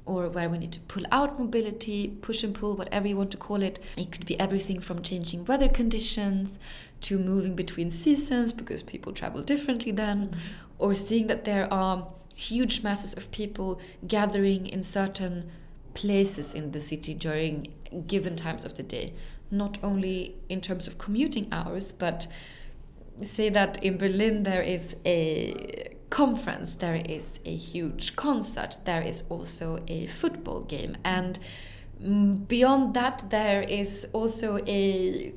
or 0.05 0.29
where 0.29 0.49
we 0.49 0.57
need 0.57 0.71
to 0.71 0.79
pull 0.81 1.03
out 1.11 1.37
mobility, 1.37 2.07
push 2.21 2.43
and 2.43 2.55
pull, 2.55 2.77
whatever 2.77 3.07
you 3.07 3.17
want 3.17 3.29
to 3.31 3.37
call 3.37 3.61
it. 3.61 3.79
It 3.97 4.11
could 4.11 4.25
be 4.25 4.39
everything 4.39 4.79
from 4.79 5.01
changing 5.01 5.43
weather 5.45 5.67
conditions 5.67 6.59
to 7.01 7.19
moving 7.19 7.55
between 7.55 7.91
seasons 7.91 8.53
because 8.53 8.81
people 8.81 9.11
travel 9.11 9.43
differently 9.43 9.91
then, 9.91 10.29
mm-hmm. 10.29 10.39
or 10.79 10.93
seeing 10.93 11.27
that 11.27 11.43
there 11.43 11.71
are 11.71 12.07
huge 12.37 12.83
masses 12.83 13.15
of 13.15 13.31
people 13.31 13.81
gathering 14.07 14.67
in 14.67 14.83
certain 14.83 15.49
places 15.95 16.53
in 16.53 16.71
the 16.71 16.79
city 16.79 17.15
during 17.15 17.67
given 18.05 18.35
times 18.35 18.63
of 18.63 18.75
the 18.75 18.83
day, 18.83 19.13
not 19.49 19.77
only 19.83 20.35
in 20.47 20.61
terms 20.61 20.87
of 20.87 20.99
commuting 20.99 21.47
hours, 21.51 21.91
but 21.91 22.27
say 23.21 23.49
that 23.49 23.83
in 23.83 23.97
Berlin 23.97 24.43
there 24.43 24.61
is 24.61 24.95
a 25.03 25.95
conference, 26.11 26.75
there 26.75 27.01
is 27.09 27.39
a 27.43 27.55
huge 27.55 28.15
concert, 28.15 28.77
there 28.85 29.01
is 29.01 29.23
also 29.29 29.83
a 29.87 30.05
football 30.05 30.61
game, 30.61 30.95
and 31.03 31.39
beyond 32.47 32.93
that, 32.93 33.31
there 33.31 33.63
is 33.63 34.07
also 34.13 34.59
a 34.67 35.33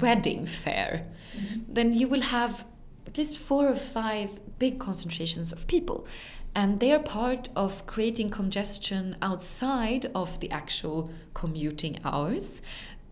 wedding 0.00 0.46
fair. 0.46 1.04
Mm 1.34 1.44
-hmm. 1.44 1.74
Then 1.74 1.92
you 1.92 2.08
will 2.08 2.22
have 2.22 2.64
at 3.12 3.18
least 3.18 3.36
four 3.36 3.68
or 3.68 3.74
five 3.74 4.40
big 4.58 4.78
concentrations 4.78 5.52
of 5.52 5.66
people. 5.66 6.06
And 6.54 6.80
they 6.80 6.92
are 6.92 6.98
part 6.98 7.50
of 7.54 7.84
creating 7.86 8.30
congestion 8.30 9.16
outside 9.20 10.10
of 10.14 10.40
the 10.40 10.50
actual 10.50 11.10
commuting 11.34 11.98
hours 12.04 12.62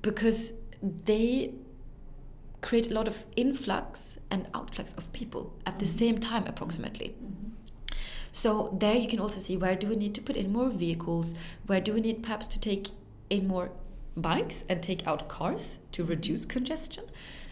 because 0.00 0.54
they 0.82 1.52
create 2.62 2.90
a 2.90 2.94
lot 2.94 3.08
of 3.08 3.26
influx 3.36 4.16
and 4.30 4.50
outflux 4.52 4.96
of 4.96 5.12
people 5.12 5.54
at 5.66 5.78
the 5.78 5.86
same 5.86 6.18
time, 6.18 6.44
approximately. 6.46 7.14
So, 8.32 8.74
there 8.78 8.96
you 8.96 9.08
can 9.08 9.20
also 9.20 9.40
see 9.40 9.56
where 9.56 9.74
do 9.74 9.88
we 9.88 9.96
need 9.96 10.14
to 10.14 10.22
put 10.22 10.36
in 10.36 10.52
more 10.52 10.70
vehicles, 10.70 11.34
where 11.66 11.80
do 11.80 11.92
we 11.92 12.00
need 12.00 12.22
perhaps 12.22 12.46
to 12.48 12.60
take 12.60 12.88
in 13.28 13.48
more 13.48 13.70
bikes 14.16 14.64
and 14.68 14.82
take 14.82 15.06
out 15.06 15.28
cars 15.28 15.80
to 15.92 16.04
reduce 16.04 16.44
congestion. 16.44 17.04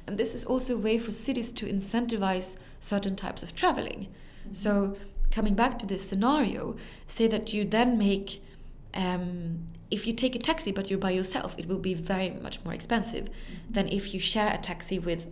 And 0.09 0.16
this 0.16 0.35
is 0.35 0.44
also 0.47 0.75
a 0.75 0.79
way 0.79 0.99
for 0.99 1.12
cities 1.12 1.53
to 1.53 1.66
incentivize 1.66 2.57
certain 2.81 3.14
types 3.14 3.42
of 3.42 3.55
traveling. 3.55 3.99
Mm 3.99 4.07
-hmm. 4.07 4.55
So, 4.55 4.97
coming 5.35 5.55
back 5.55 5.79
to 5.79 5.87
this 5.87 6.09
scenario, 6.09 6.77
say 7.07 7.29
that 7.29 7.53
you 7.53 7.68
then 7.68 7.99
make, 7.99 8.40
um, 8.94 9.59
if 9.90 10.07
you 10.07 10.14
take 10.14 10.35
a 10.38 10.40
taxi 10.40 10.73
but 10.73 10.88
you're 10.88 11.07
by 11.09 11.14
yourself, 11.14 11.55
it 11.59 11.66
will 11.66 11.81
be 11.81 11.94
very 11.94 12.31
much 12.42 12.59
more 12.64 12.75
expensive 12.75 13.23
mm 13.23 13.29
-hmm. 13.29 13.75
than 13.75 13.88
if 13.88 14.14
you 14.14 14.21
share 14.21 14.51
a 14.55 14.59
taxi 14.59 14.99
with, 14.99 15.27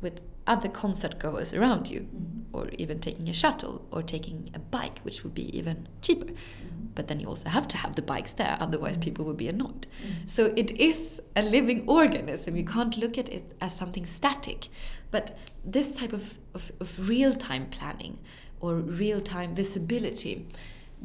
with 0.00 0.20
other 0.46 0.68
concert 0.68 1.18
goers 1.18 1.54
around 1.54 1.88
you, 1.90 2.00
mm 2.00 2.06
-hmm. 2.06 2.58
or 2.58 2.68
even 2.78 2.98
taking 2.98 3.28
a 3.28 3.32
shuttle 3.32 3.80
or 3.90 4.02
taking 4.02 4.50
a 4.54 4.58
bike, 4.58 5.00
which 5.04 5.22
would 5.22 5.34
be 5.34 5.58
even 5.58 5.88
cheaper. 6.00 6.30
Mm 6.30 6.34
-hmm. 6.34 6.94
But 6.94 7.06
then 7.06 7.20
you 7.20 7.28
also 7.28 7.48
have 7.48 7.66
to 7.68 7.76
have 7.76 7.94
the 7.94 8.02
bikes 8.02 8.34
there, 8.34 8.56
otherwise 8.60 8.96
mm-hmm. 8.96 9.04
people 9.04 9.24
will 9.24 9.36
be 9.36 9.48
annoyed. 9.48 9.86
Mm-hmm. 9.86 10.26
So 10.26 10.52
it 10.56 10.70
is 10.70 11.20
a 11.34 11.42
living 11.42 11.88
organism. 11.88 12.56
You 12.56 12.64
can't 12.64 12.96
look 12.96 13.18
at 13.18 13.28
it 13.28 13.44
as 13.58 13.76
something 13.76 14.06
static. 14.06 14.68
But 15.10 15.32
this 15.72 15.96
type 15.96 16.16
of, 16.16 16.38
of, 16.54 16.72
of 16.80 17.08
real 17.08 17.34
time 17.34 17.66
planning 17.66 18.18
or 18.60 18.74
real 18.76 19.20
time 19.20 19.54
visibility, 19.54 20.46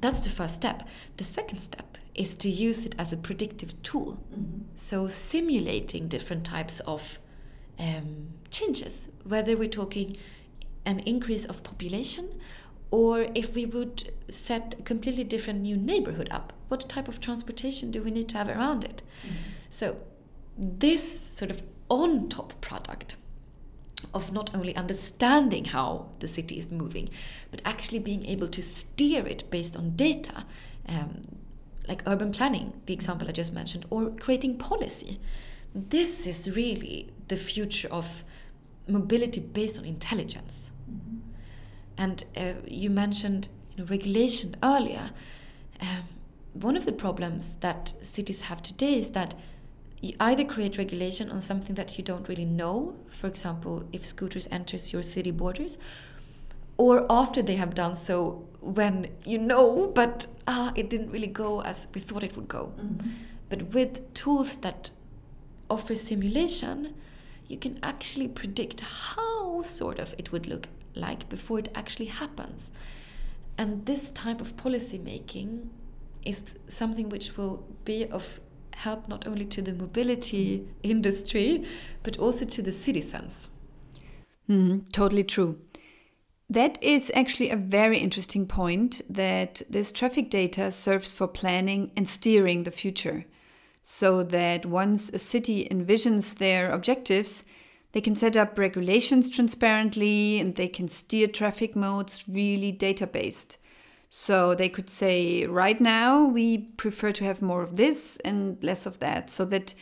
that's 0.01 0.19
the 0.19 0.29
first 0.29 0.55
step. 0.55 0.83
The 1.17 1.23
second 1.23 1.59
step 1.59 1.97
is 2.15 2.33
to 2.35 2.49
use 2.49 2.85
it 2.85 2.95
as 2.97 3.13
a 3.13 3.17
predictive 3.17 3.73
tool. 3.81 4.17
Mm 4.31 4.45
-hmm. 4.45 4.61
So 4.75 5.07
simulating 5.07 6.09
different 6.09 6.43
types 6.49 6.81
of 6.85 7.19
um, 7.79 8.29
changes, 8.51 9.09
whether 9.23 9.55
we're 9.55 9.67
talking 9.67 10.15
an 10.85 10.99
increase 10.99 11.45
of 11.45 11.63
population 11.63 12.29
or 12.91 13.27
if 13.35 13.53
we 13.53 13.65
would 13.65 14.13
set 14.29 14.75
a 14.79 14.81
completely 14.83 15.23
different 15.23 15.61
new 15.61 15.75
neighborhood 15.75 16.29
up, 16.31 16.53
what 16.69 16.87
type 16.87 17.07
of 17.07 17.19
transportation 17.19 17.91
do 17.91 18.01
we 18.01 18.11
need 18.11 18.29
to 18.29 18.37
have 18.37 18.47
around 18.47 18.83
it? 18.83 19.03
Mm. 19.25 19.31
So, 19.69 19.97
this 20.57 21.19
sort 21.19 21.51
of 21.51 21.61
on 21.89 22.29
top 22.29 22.59
product 22.61 23.17
of 24.13 24.31
not 24.31 24.55
only 24.55 24.75
understanding 24.75 25.65
how 25.65 26.07
the 26.19 26.27
city 26.27 26.57
is 26.57 26.71
moving, 26.71 27.09
but 27.51 27.61
actually 27.65 27.99
being 27.99 28.25
able 28.25 28.47
to 28.47 28.61
steer 28.61 29.25
it 29.25 29.49
based 29.49 29.75
on 29.75 29.95
data, 29.95 30.45
um, 30.87 31.21
like 31.87 32.03
urban 32.05 32.31
planning, 32.31 32.73
the 32.85 32.93
example 32.93 33.27
I 33.27 33.31
just 33.31 33.53
mentioned, 33.53 33.85
or 33.89 34.11
creating 34.11 34.57
policy. 34.57 35.19
This 35.77 36.25
is 36.25 36.55
really 36.55 37.13
the 37.27 37.37
future 37.37 37.87
of 37.89 38.23
mobility 38.87 39.39
based 39.39 39.77
on 39.77 39.85
intelligence. 39.85 40.71
Mm-hmm. 40.89 41.17
And 41.97 42.23
uh, 42.35 42.53
you 42.67 42.89
mentioned 42.89 43.49
you 43.75 43.83
know, 43.83 43.89
regulation 43.89 44.55
earlier. 44.63 45.11
Um, 45.81 46.03
one 46.53 46.75
of 46.75 46.85
the 46.85 46.91
problems 46.91 47.55
that 47.57 47.93
cities 48.01 48.41
have 48.41 48.63
today 48.63 48.97
is 48.97 49.11
that 49.11 49.35
you 50.01 50.15
either 50.19 50.43
create 50.43 50.77
regulation 50.77 51.29
on 51.29 51.41
something 51.41 51.75
that 51.75 51.97
you 51.97 52.03
don't 52.03 52.27
really 52.27 52.45
know, 52.45 52.95
for 53.09 53.27
example, 53.27 53.87
if 53.93 54.05
scooters 54.05 54.47
enters 54.51 54.91
your 54.93 55.03
city 55.03 55.31
borders, 55.31 55.77
or 56.77 57.05
after 57.09 57.41
they 57.41 57.55
have 57.55 57.73
done 57.73 57.95
so 57.95 58.47
when 58.61 59.07
you 59.25 59.37
know, 59.37 59.91
but 59.93 60.27
ah, 60.47 60.71
it 60.75 60.89
didn't 60.89 61.11
really 61.11 61.27
go 61.27 61.61
as 61.61 61.87
we 61.93 62.01
thought 62.01 62.23
it 62.23 62.35
would 62.35 62.47
go. 62.47 62.73
Mm 62.77 62.97
-hmm. 62.97 63.09
But 63.49 63.73
with 63.73 64.01
tools 64.13 64.55
that 64.57 64.91
offer 65.69 65.95
simulation, 65.95 66.95
you 67.47 67.57
can 67.57 67.79
actually 67.83 68.27
predict 68.27 68.81
how 68.81 69.61
sort 69.61 69.99
of 69.99 70.13
it 70.17 70.31
would 70.31 70.47
look 70.47 70.67
like 70.95 71.29
before 71.29 71.59
it 71.59 71.69
actually 71.75 72.05
happens. 72.05 72.71
And 73.57 73.85
this 73.85 74.09
type 74.11 74.41
of 74.41 74.57
policy 74.57 74.97
making 74.97 75.69
is 76.23 76.57
something 76.67 77.09
which 77.09 77.37
will 77.37 77.65
be 77.85 78.05
of 78.05 78.39
help 78.75 79.07
not 79.07 79.25
only 79.25 79.45
to 79.45 79.61
the 79.61 79.73
mobility 79.73 80.67
industry, 80.83 81.65
but 82.03 82.17
also 82.17 82.45
to 82.45 82.61
the 82.61 82.71
citizens. 82.71 83.49
Mm, 84.49 84.91
totally 84.91 85.23
true. 85.23 85.59
That 86.49 86.81
is 86.81 87.11
actually 87.13 87.49
a 87.49 87.57
very 87.57 87.97
interesting 87.97 88.45
point 88.45 89.01
that 89.09 89.61
this 89.69 89.91
traffic 89.91 90.29
data 90.29 90.71
serves 90.71 91.13
for 91.13 91.27
planning 91.27 91.91
and 91.97 92.07
steering 92.07 92.63
the 92.63 92.71
future. 92.71 93.25
So 93.89 94.21
that 94.21 94.65
once 94.65 95.09
a 95.11 95.17
city 95.17 95.65
envisions 95.71 96.35
their 96.35 96.69
objectives, 96.71 97.45
they 97.93 98.01
can 98.01 98.17
set 98.17 98.35
up 98.35 98.59
regulations 98.59 99.29
transparently 99.29 100.41
and 100.41 100.55
they 100.55 100.67
can 100.67 100.89
steer 100.89 101.25
traffic 101.25 101.73
modes 101.73 102.25
really 102.27 102.73
data 102.73 103.07
based. 103.07 103.57
So 104.09 104.53
they 104.53 104.67
could 104.67 104.89
say, 104.89 105.45
right 105.45 105.79
now, 105.79 106.25
we 106.25 106.57
prefer 106.57 107.13
to 107.13 107.23
have 107.23 107.41
more 107.41 107.63
of 107.63 107.77
this 107.77 108.17
and 108.25 108.61
less 108.61 108.85
of 108.85 108.99
that, 108.99 109.29
so 109.29 109.45
that 109.45 109.73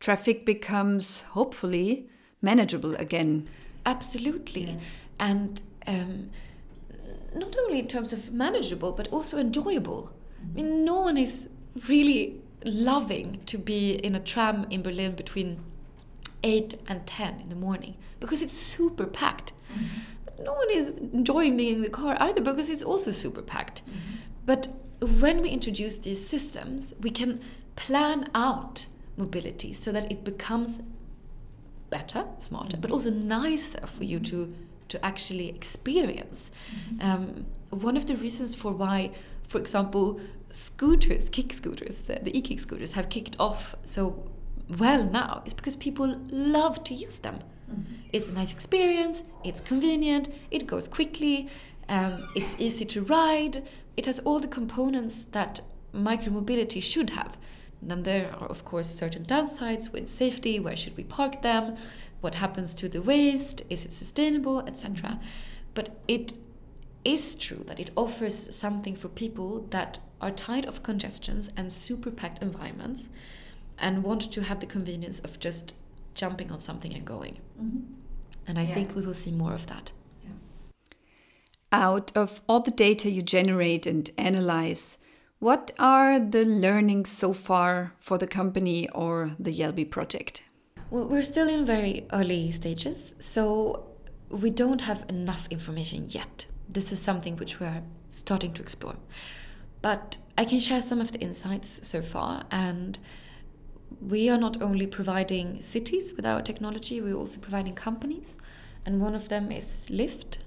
traffic 0.00 0.44
becomes 0.44 1.20
hopefully 1.20 2.08
manageable 2.42 2.96
again. 2.96 3.48
Absolutely. 3.86 4.64
Yeah. 4.64 4.76
And 5.20 5.62
um, 5.86 6.30
not 7.36 7.54
only 7.56 7.78
in 7.78 7.86
terms 7.86 8.12
of 8.12 8.32
manageable, 8.32 8.90
but 8.90 9.06
also 9.12 9.38
enjoyable. 9.38 10.10
I 10.42 10.54
mean, 10.56 10.84
no 10.84 10.98
one 11.02 11.16
is 11.16 11.48
really 11.88 12.40
loving 12.64 13.40
to 13.46 13.58
be 13.58 13.92
in 13.92 14.14
a 14.14 14.20
tram 14.20 14.66
in 14.70 14.82
Berlin 14.82 15.14
between 15.14 15.62
8 16.42 16.74
and 16.88 17.06
10 17.06 17.40
in 17.40 17.48
the 17.48 17.56
morning 17.56 17.96
because 18.20 18.42
it's 18.42 18.54
super 18.54 19.06
packed. 19.06 19.52
Mm-hmm. 19.72 19.84
But 20.24 20.40
no 20.40 20.52
one 20.52 20.70
is 20.70 20.98
enjoying 20.98 21.56
being 21.56 21.76
in 21.76 21.82
the 21.82 21.90
car 21.90 22.16
either 22.20 22.40
because 22.40 22.70
it's 22.70 22.82
also 22.82 23.10
super 23.10 23.42
packed. 23.42 23.82
Mm-hmm. 23.86 24.16
But 24.46 24.68
when 25.00 25.40
we 25.42 25.50
introduce 25.50 25.98
these 25.98 26.24
systems, 26.24 26.94
we 27.00 27.10
can 27.10 27.40
plan 27.76 28.28
out 28.34 28.86
mobility 29.16 29.72
so 29.72 29.92
that 29.92 30.10
it 30.10 30.24
becomes 30.24 30.80
better, 31.90 32.24
smarter, 32.38 32.76
but 32.76 32.90
also 32.90 33.10
nicer 33.10 33.86
for 33.86 34.04
you 34.04 34.18
to 34.20 34.54
to 34.88 35.04
actually 35.04 35.48
experience. 35.48 36.50
Mm-hmm. 36.50 37.10
Um, 37.10 37.46
one 37.70 37.96
of 37.96 38.06
the 38.06 38.16
reasons 38.16 38.54
for 38.54 38.72
why, 38.72 39.12
for 39.48 39.58
example, 39.58 40.20
scooters, 40.54 41.28
kick 41.28 41.52
scooters, 41.52 42.08
uh, 42.08 42.18
the 42.22 42.36
e-kick 42.36 42.60
scooters 42.60 42.92
have 42.92 43.08
kicked 43.08 43.36
off 43.40 43.74
so 43.84 44.30
well 44.78 45.04
now 45.04 45.42
is 45.44 45.54
because 45.54 45.76
people 45.76 46.18
love 46.30 46.82
to 46.84 46.94
use 46.94 47.18
them. 47.18 47.40
Mm-hmm. 47.70 47.94
It's 48.12 48.30
a 48.30 48.32
nice 48.32 48.52
experience, 48.52 49.24
it's 49.42 49.60
convenient, 49.60 50.28
it 50.50 50.66
goes 50.66 50.86
quickly, 50.88 51.48
um, 51.88 52.28
it's 52.34 52.54
easy 52.58 52.84
to 52.86 53.02
ride, 53.02 53.68
it 53.96 54.06
has 54.06 54.20
all 54.20 54.38
the 54.38 54.48
components 54.48 55.24
that 55.24 55.60
micromobility 55.94 56.82
should 56.82 57.10
have. 57.10 57.36
then 57.82 58.02
there 58.02 58.34
are, 58.40 58.46
of 58.46 58.64
course, 58.64 58.86
certain 58.86 59.24
downsides 59.24 59.92
with 59.92 60.08
safety 60.08 60.58
where 60.58 60.76
should 60.76 60.96
we 60.96 61.04
park 61.04 61.42
them? 61.42 61.76
What 62.22 62.36
happens 62.36 62.74
to 62.76 62.88
the 62.88 63.02
waste? 63.02 63.62
Is 63.68 63.84
it 63.84 63.92
sustainable, 63.92 64.60
etc.? 64.60 65.20
But 65.74 66.00
it 66.08 66.38
is 67.04 67.34
true 67.34 67.62
that 67.66 67.78
it 67.78 67.90
offers 67.96 68.54
something 68.56 68.96
for 68.96 69.08
people 69.08 69.66
that 69.70 69.98
are 70.24 70.30
tired 70.30 70.64
of 70.64 70.82
congestions 70.82 71.50
and 71.54 71.70
super 71.70 72.10
packed 72.10 72.42
environments 72.42 73.10
and 73.78 74.02
want 74.02 74.32
to 74.32 74.42
have 74.42 74.58
the 74.60 74.66
convenience 74.66 75.20
of 75.20 75.38
just 75.38 75.74
jumping 76.14 76.50
on 76.50 76.58
something 76.58 76.94
and 76.94 77.04
going. 77.04 77.38
Mm-hmm. 77.60 77.80
And 78.46 78.58
I 78.58 78.62
yeah. 78.62 78.74
think 78.74 78.96
we 78.96 79.02
will 79.02 79.14
see 79.14 79.32
more 79.32 79.52
of 79.52 79.66
that. 79.66 79.92
Yeah. 80.22 80.30
Out 81.72 82.10
of 82.16 82.40
all 82.48 82.60
the 82.60 82.70
data 82.70 83.10
you 83.10 83.20
generate 83.20 83.86
and 83.86 84.10
analyze, 84.16 84.96
what 85.40 85.72
are 85.78 86.18
the 86.18 86.46
learnings 86.46 87.10
so 87.10 87.34
far 87.34 87.92
for 87.98 88.16
the 88.16 88.26
company 88.26 88.88
or 88.90 89.32
the 89.38 89.52
Jelbi 89.52 89.90
project? 89.90 90.42
Well, 90.90 91.06
we're 91.08 91.22
still 91.22 91.48
in 91.48 91.66
very 91.66 92.06
early 92.12 92.50
stages, 92.50 93.14
so 93.18 93.90
we 94.30 94.48
don't 94.48 94.80
have 94.82 95.04
enough 95.10 95.48
information 95.50 96.06
yet. 96.08 96.46
This 96.66 96.92
is 96.92 96.98
something 96.98 97.36
which 97.36 97.60
we're 97.60 97.82
starting 98.08 98.54
to 98.54 98.62
explore. 98.62 98.96
But 99.84 100.16
I 100.38 100.46
can 100.46 100.60
share 100.60 100.80
some 100.80 100.98
of 100.98 101.12
the 101.12 101.20
insights 101.20 101.86
so 101.86 102.00
far, 102.00 102.44
and 102.50 102.98
we 104.00 104.30
are 104.30 104.38
not 104.38 104.62
only 104.62 104.86
providing 104.86 105.60
cities 105.60 106.14
with 106.14 106.24
our 106.24 106.40
technology, 106.40 107.02
we're 107.02 107.14
also 107.14 107.38
providing 107.38 107.74
companies, 107.74 108.38
and 108.86 108.98
one 108.98 109.14
of 109.14 109.28
them 109.28 109.52
is 109.52 109.86
Lyft, 109.90 110.38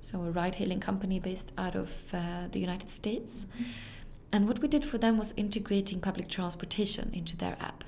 so 0.00 0.22
a 0.22 0.30
ride 0.30 0.54
hailing 0.54 0.78
company 0.78 1.18
based 1.18 1.50
out 1.58 1.74
of 1.74 2.14
uh, 2.14 2.46
the 2.52 2.60
United 2.60 2.88
States. 2.88 3.46
Mm-hmm. 3.46 3.70
And 4.30 4.46
what 4.46 4.60
we 4.60 4.68
did 4.68 4.84
for 4.84 4.98
them 4.98 5.18
was 5.18 5.34
integrating 5.36 5.98
public 5.98 6.28
transportation 6.28 7.10
into 7.12 7.36
their 7.36 7.56
app. 7.58 7.82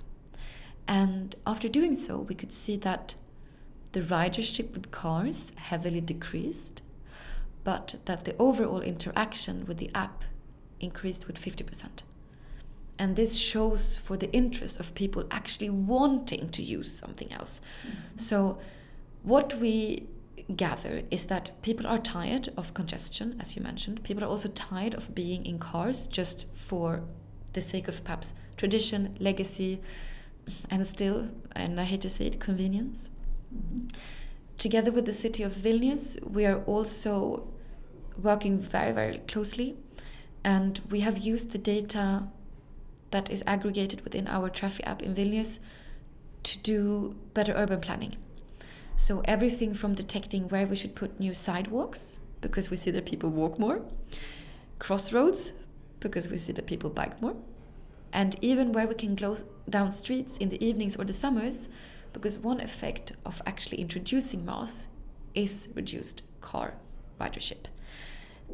And 0.88 1.36
after 1.46 1.68
doing 1.68 1.96
so, 1.96 2.18
we 2.18 2.34
could 2.34 2.52
see 2.52 2.76
that 2.78 3.14
the 3.92 4.00
ridership 4.00 4.72
with 4.72 4.90
cars 4.90 5.52
heavily 5.54 6.00
decreased, 6.00 6.82
but 7.62 7.94
that 8.06 8.24
the 8.24 8.34
overall 8.38 8.80
interaction 8.80 9.66
with 9.66 9.76
the 9.78 9.92
app 9.94 10.24
increased 10.80 11.26
with 11.26 11.40
50%. 11.40 12.02
And 12.98 13.14
this 13.14 13.36
shows 13.36 13.98
for 13.98 14.16
the 14.16 14.32
interest 14.32 14.80
of 14.80 14.94
people 14.94 15.24
actually 15.30 15.70
wanting 15.70 16.48
to 16.50 16.62
use 16.62 16.96
something 16.96 17.32
else. 17.32 17.60
Mm-hmm. 17.86 18.16
So, 18.16 18.58
what 19.22 19.54
we 19.58 20.06
gather 20.54 21.02
is 21.10 21.26
that 21.26 21.50
people 21.62 21.86
are 21.86 21.98
tired 21.98 22.48
of 22.56 22.72
congestion, 22.72 23.36
as 23.40 23.56
you 23.56 23.62
mentioned. 23.62 24.02
People 24.04 24.24
are 24.24 24.28
also 24.28 24.48
tired 24.48 24.94
of 24.94 25.14
being 25.14 25.44
in 25.44 25.58
cars 25.58 26.06
just 26.06 26.46
for 26.52 27.02
the 27.52 27.60
sake 27.60 27.88
of 27.88 28.04
perhaps 28.04 28.34
tradition, 28.56 29.16
legacy, 29.18 29.80
and 30.70 30.86
still, 30.86 31.28
and 31.52 31.80
I 31.80 31.84
hate 31.84 32.02
to 32.02 32.08
say 32.08 32.26
it, 32.26 32.38
convenience. 32.38 33.10
Mm-hmm. 33.54 33.86
Together 34.58 34.92
with 34.92 35.04
the 35.04 35.12
city 35.12 35.42
of 35.42 35.52
Vilnius, 35.52 36.22
we 36.22 36.46
are 36.46 36.62
also 36.64 37.48
working 38.22 38.58
very, 38.58 38.92
very 38.92 39.18
closely, 39.18 39.76
and 40.46 40.80
we 40.90 41.00
have 41.00 41.18
used 41.18 41.50
the 41.50 41.58
data 41.58 42.22
that 43.10 43.28
is 43.28 43.42
aggregated 43.48 44.00
within 44.02 44.28
our 44.28 44.48
Trafi 44.48 44.80
app 44.86 45.02
in 45.02 45.12
Vilnius 45.12 45.58
to 46.44 46.58
do 46.58 47.16
better 47.34 47.52
urban 47.56 47.80
planning. 47.80 48.14
So, 48.94 49.22
everything 49.24 49.74
from 49.74 49.94
detecting 49.94 50.48
where 50.48 50.66
we 50.66 50.76
should 50.76 50.94
put 50.94 51.18
new 51.18 51.34
sidewalks, 51.34 52.20
because 52.40 52.70
we 52.70 52.76
see 52.76 52.92
that 52.92 53.06
people 53.06 53.28
walk 53.28 53.58
more, 53.58 53.82
crossroads, 54.78 55.52
because 55.98 56.30
we 56.30 56.36
see 56.36 56.52
that 56.52 56.66
people 56.66 56.90
bike 56.90 57.20
more, 57.20 57.34
and 58.12 58.36
even 58.40 58.70
where 58.70 58.86
we 58.86 58.94
can 58.94 59.16
close 59.16 59.44
down 59.68 59.90
streets 59.90 60.38
in 60.38 60.48
the 60.50 60.64
evenings 60.64 60.94
or 60.94 61.04
the 61.04 61.12
summers, 61.12 61.68
because 62.12 62.38
one 62.38 62.60
effect 62.60 63.12
of 63.24 63.42
actually 63.46 63.80
introducing 63.80 64.46
MaaS 64.46 64.86
is 65.34 65.68
reduced 65.74 66.22
car 66.40 66.74
ridership. 67.20 67.66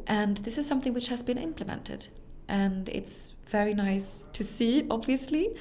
And 0.07 0.37
this 0.37 0.57
is 0.57 0.67
something 0.67 0.93
which 0.93 1.07
has 1.07 1.23
been 1.23 1.37
implemented, 1.37 2.07
and 2.47 2.89
it's 2.89 3.35
very 3.47 3.73
nice 3.73 4.27
to 4.33 4.43
see, 4.43 4.85
obviously. 4.89 5.55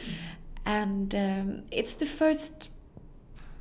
And 0.64 1.14
um, 1.14 1.62
it's 1.70 1.96
the 1.96 2.06
first 2.06 2.70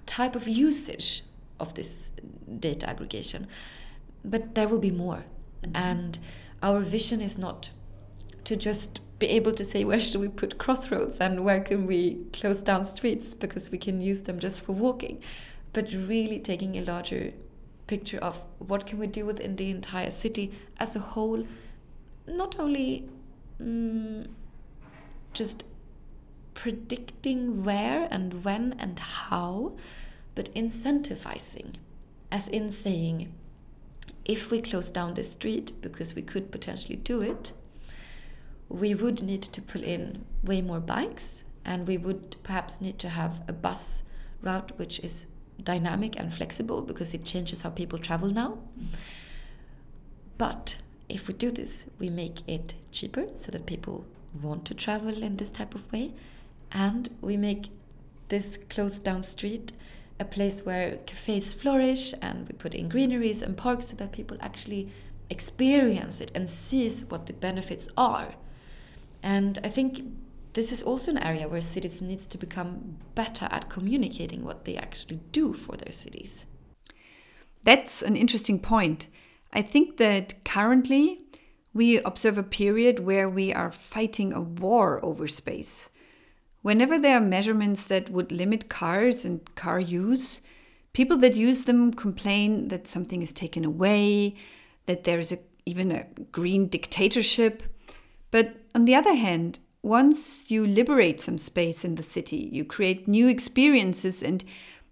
type 0.06 0.36
of 0.36 0.48
usage 0.48 1.24
of 1.60 1.74
this 1.76 2.12
data 2.60 2.90
aggregation, 2.90 3.48
but 4.26 4.56
there 4.56 4.68
will 4.68 4.80
be 4.80 4.92
more. 4.92 5.24
Mm-hmm. 5.64 5.76
And 5.76 6.20
our 6.64 6.80
vision 6.80 7.22
is 7.22 7.38
not 7.38 7.70
to 8.44 8.56
just 8.56 9.02
be 9.20 9.28
able 9.28 9.54
to 9.54 9.64
say 9.64 9.84
where 9.84 10.00
should 10.00 10.20
we 10.20 10.28
put 10.28 10.58
crossroads 10.58 11.20
and 11.20 11.46
where 11.46 11.60
can 11.60 11.86
we 11.86 12.18
close 12.34 12.64
down 12.64 12.84
streets 12.84 13.36
because 13.36 13.70
we 13.70 13.78
can 13.78 14.02
use 14.02 14.24
them 14.24 14.40
just 14.40 14.62
for 14.62 14.74
walking 14.74 15.22
but 15.74 15.94
really 15.94 16.40
taking 16.40 16.76
a 16.76 16.82
larger 16.82 17.32
picture 17.92 18.20
of 18.20 18.42
what 18.60 18.86
can 18.88 18.98
we 19.00 19.06
do 19.06 19.26
within 19.26 19.58
the 19.58 19.70
entire 19.70 20.10
city 20.10 20.46
as 20.80 20.96
a 20.96 21.00
whole 21.00 21.44
not 22.26 22.58
only 22.58 23.10
um, 23.60 24.24
just 25.34 25.66
predicting 26.54 27.66
where 27.66 28.08
and 28.10 28.46
when 28.46 28.74
and 28.80 28.98
how 29.00 29.74
but 30.36 30.54
incentivizing 30.56 31.74
as 32.32 32.48
in 32.48 32.72
saying 32.72 33.34
if 34.24 34.50
we 34.52 34.62
close 34.62 34.90
down 34.90 35.14
the 35.16 35.24
street 35.24 35.74
because 35.82 36.16
we 36.16 36.22
could 36.22 36.50
potentially 36.50 36.96
do 36.96 37.22
it 37.22 37.52
we 38.70 38.96
would 38.96 39.22
need 39.22 39.42
to 39.42 39.62
pull 39.62 39.84
in 39.84 40.24
way 40.46 40.62
more 40.62 40.80
bikes 40.80 41.44
and 41.66 41.86
we 41.88 41.98
would 41.98 42.38
perhaps 42.42 42.80
need 42.80 42.98
to 42.98 43.10
have 43.10 43.44
a 43.50 43.54
bus 43.54 44.04
route 44.42 44.72
which 44.80 44.98
is 45.00 45.26
dynamic 45.64 46.18
and 46.20 46.34
flexible 46.34 46.82
because 46.82 47.14
it 47.14 47.26
changes 47.26 47.62
how 47.62 47.70
people 47.70 48.00
travel 48.00 48.30
now. 48.30 48.58
But 50.38 50.78
if 51.10 51.28
we 51.28 51.34
do 51.34 51.52
this, 51.52 51.88
we 52.00 52.10
make 52.10 52.48
it 52.48 52.76
cheaper 52.92 53.28
so 53.36 53.52
that 53.52 53.66
people 53.66 54.06
want 54.42 54.66
to 54.66 54.74
travel 54.74 55.24
in 55.24 55.38
this 55.38 55.52
type 55.52 55.76
of 55.76 55.92
way, 55.92 56.14
and 56.72 57.10
we 57.22 57.38
make 57.38 57.70
this 58.30 58.58
closed 58.70 59.04
down 59.04 59.24
street 59.24 59.74
a 60.20 60.26
place 60.26 60.62
where 60.62 60.98
cafes 61.06 61.54
flourish 61.54 62.14
and 62.22 62.48
we 62.48 62.54
put 62.54 62.74
in 62.74 62.88
greeneries 62.88 63.42
and 63.42 63.58
parks 63.58 63.88
so 63.88 63.96
that 63.98 64.12
people 64.12 64.38
actually 64.40 64.90
experience 65.30 66.22
it 66.22 66.32
and 66.36 66.50
sees 66.50 67.06
what 67.06 67.26
the 67.26 67.34
benefits 67.34 67.90
are 67.98 68.36
and 69.24 69.60
I 69.64 69.70
think 69.70 70.04
this 70.54 70.72
is 70.72 70.84
also 70.84 71.12
an 71.12 71.18
area 71.18 71.48
where 71.48 71.62
cities 71.62 72.02
needs 72.02 72.28
to 72.28 72.38
become 72.38 72.98
better 73.16 73.48
at 73.52 73.70
communicating 73.70 74.44
what 74.44 74.66
they 74.66 74.76
actually 74.76 75.22
do 75.32 75.54
for 75.54 75.78
their 75.78 75.92
cities. 75.92 76.46
That's 77.64 78.02
an 78.02 78.16
interesting 78.16 78.60
point. 78.60 79.08
I 79.54 79.62
think 79.62 79.98
that 79.98 80.44
currently 80.44 81.22
we 81.74 82.00
observe 82.00 82.38
a 82.38 82.44
period 82.44 83.00
where 83.00 83.30
we 83.30 83.54
are 83.54 83.72
fighting 83.72 84.34
a 84.34 84.42
war 84.42 85.04
over 85.06 85.28
space. 85.28 85.90
Whenever 86.62 87.00
there 87.00 87.18
are 87.18 87.22
measurements 87.22 87.86
that 87.86 88.10
would 88.10 88.32
limit 88.32 88.70
cars 88.70 89.26
and 89.26 89.56
car 89.56 89.80
use, 89.80 90.42
people 90.94 91.18
that 91.18 91.36
use 91.36 91.64
them 91.64 91.94
complain 91.94 92.68
that 92.68 92.88
something 92.88 93.22
is 93.22 93.34
taken 93.34 93.64
away, 93.64 94.36
that 94.86 95.06
there's 95.06 95.32
a 95.32 95.40
even 95.66 95.92
a 95.92 96.06
green 96.32 96.68
dictatorship. 96.68 97.64
But 98.32 98.56
on 98.74 98.86
the 98.86 98.96
other 98.96 99.14
hand, 99.14 99.60
once 99.84 100.52
you 100.52 100.66
liberate 100.66 101.20
some 101.20 101.38
space 101.38 101.84
in 101.84 101.96
the 101.96 102.04
city, 102.04 102.50
you 102.52 102.64
create 102.64 103.08
new 103.08 103.28
experiences 103.28 104.22
and 104.22 104.44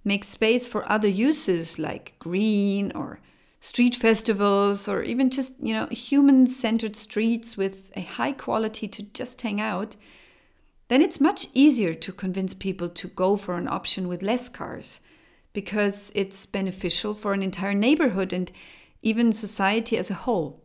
make 0.03 0.23
space 0.23 0.67
for 0.67 0.89
other 0.91 1.07
uses 1.07 1.77
like 1.77 2.15
green 2.19 2.91
or 2.93 3.19
street 3.59 3.95
festivals 3.95 4.87
or 4.87 5.03
even 5.03 5.29
just, 5.29 5.53
you 5.59 5.73
know, 5.73 5.85
human 5.87 6.47
centered 6.47 6.95
streets 6.95 7.57
with 7.57 7.91
a 7.95 8.01
high 8.01 8.31
quality 8.31 8.87
to 8.87 9.03
just 9.03 9.41
hang 9.41 9.61
out, 9.61 9.95
then 10.87 11.01
it's 11.01 11.21
much 11.21 11.47
easier 11.53 11.93
to 11.93 12.11
convince 12.11 12.53
people 12.53 12.89
to 12.89 13.07
go 13.09 13.37
for 13.37 13.55
an 13.57 13.67
option 13.67 14.07
with 14.07 14.23
less 14.23 14.49
cars 14.49 15.01
because 15.53 16.11
it's 16.15 16.45
beneficial 16.45 17.13
for 17.13 17.33
an 17.33 17.43
entire 17.43 17.73
neighborhood 17.73 18.33
and 18.33 18.51
even 19.03 19.31
society 19.31 19.97
as 19.97 20.09
a 20.09 20.15
whole. 20.15 20.63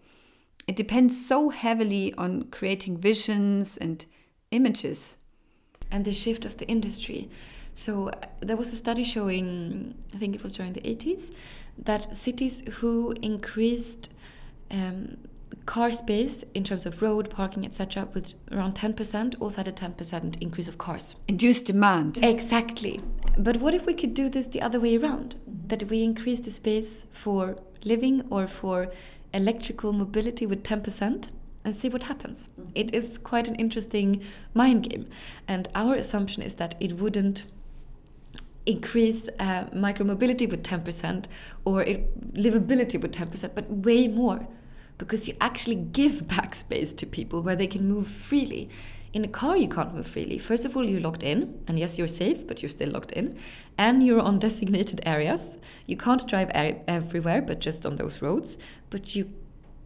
It 0.67 0.77
depends 0.77 1.27
so 1.27 1.51
heavily 1.51 2.15
on 2.15 2.45
creating 2.45 2.99
visions 2.99 3.77
and 3.77 4.07
images. 4.55 5.17
And 5.91 6.05
the 6.05 6.13
shift 6.13 6.45
of 6.45 6.57
the 6.57 6.67
industry. 6.67 7.31
So 7.75 8.09
uh, 8.09 8.27
there 8.41 8.57
was 8.57 8.73
a 8.73 8.77
study 8.77 9.05
showing, 9.05 9.95
I 10.15 10.19
think 10.19 10.35
it 10.35 10.43
was 10.43 10.53
during 10.53 10.73
the 10.73 10.81
80s, 10.81 11.35
that 11.79 12.15
cities 12.15 12.63
who 12.79 13.15
increased 13.23 14.11
um, 14.71 15.17
car 15.67 15.91
space 15.91 16.45
in 16.55 16.63
terms 16.63 16.85
of 16.85 17.01
road 17.01 17.31
parking 17.31 17.65
etc 17.65 18.07
with 18.13 18.35
around 18.53 18.75
10% 18.75 19.41
also 19.41 19.57
had 19.59 19.69
a 19.69 19.73
10% 19.73 20.43
increase 20.43 20.69
of 20.69 20.79
cars. 20.79 21.17
Induced 21.29 21.67
demand. 21.67 22.19
Exactly. 22.23 23.01
But 23.39 23.57
what 23.59 23.75
if 23.75 23.87
we 23.87 23.95
could 23.95 24.15
do 24.15 24.29
this 24.29 24.47
the 24.47 24.63
other 24.63 24.79
way 24.79 24.97
around? 24.97 25.37
That 25.47 25.85
we 25.85 26.03
increase 26.03 26.41
the 26.41 26.51
space 26.51 27.07
for 27.13 27.57
living 27.85 28.27
or 28.31 28.47
for 28.47 28.93
electrical 29.33 29.93
mobility 29.93 30.47
with 30.47 30.63
10% 30.63 31.29
and 31.65 31.75
see 31.75 31.89
what 31.89 32.05
happens. 32.05 32.49
It 32.75 32.95
is 32.95 33.19
quite 33.19 33.49
an 33.49 33.55
interesting 33.57 34.23
mind 34.53 34.89
game. 34.89 35.07
And 35.49 35.69
our 35.75 35.95
assumption 35.95 36.43
is 36.43 36.55
that 36.57 36.75
it 36.81 36.99
wouldn't 36.99 37.45
increase 38.67 39.29
uh, 39.39 39.65
micromobility 39.75 40.49
with 40.49 40.63
10% 40.63 41.27
or 41.65 41.83
it, 41.83 42.35
livability 42.35 43.01
with 43.01 43.13
10%, 43.13 43.55
but 43.55 43.71
way 43.71 44.09
more 44.09 44.47
because 44.99 45.27
you 45.27 45.35
actually 45.41 45.75
give 45.75 46.29
back 46.29 46.55
space 46.55 46.93
to 46.95 47.07
people 47.07 47.43
where 47.43 47.57
they 47.57 47.67
can 47.67 47.89
move 47.89 48.07
freely. 48.07 48.69
In 49.13 49.25
a 49.25 49.29
car, 49.29 49.57
you 49.57 49.69
can't 49.69 49.95
move 49.95 50.09
freely. 50.09 50.39
First 50.39 50.65
of 50.65 50.77
all, 50.77 50.85
you're 50.85 51.01
locked 51.01 51.23
in, 51.23 51.61
and 51.69 51.79
yes, 51.79 51.99
you're 51.99 52.09
safe, 52.09 52.47
but 52.47 52.63
you're 52.63 52.69
still 52.69 52.91
locked 52.91 53.13
in. 53.13 53.39
And 53.79 54.05
you're 54.05 54.21
on 54.21 54.41
designated 54.41 55.01
areas. 55.07 55.57
You 55.87 55.97
can't 55.97 56.27
drive 56.27 56.51
everywhere, 56.53 57.41
but 57.41 57.61
just 57.61 57.87
on 57.87 57.97
those 57.97 58.21
roads. 58.21 58.59
But 58.91 59.15
you 59.15 59.31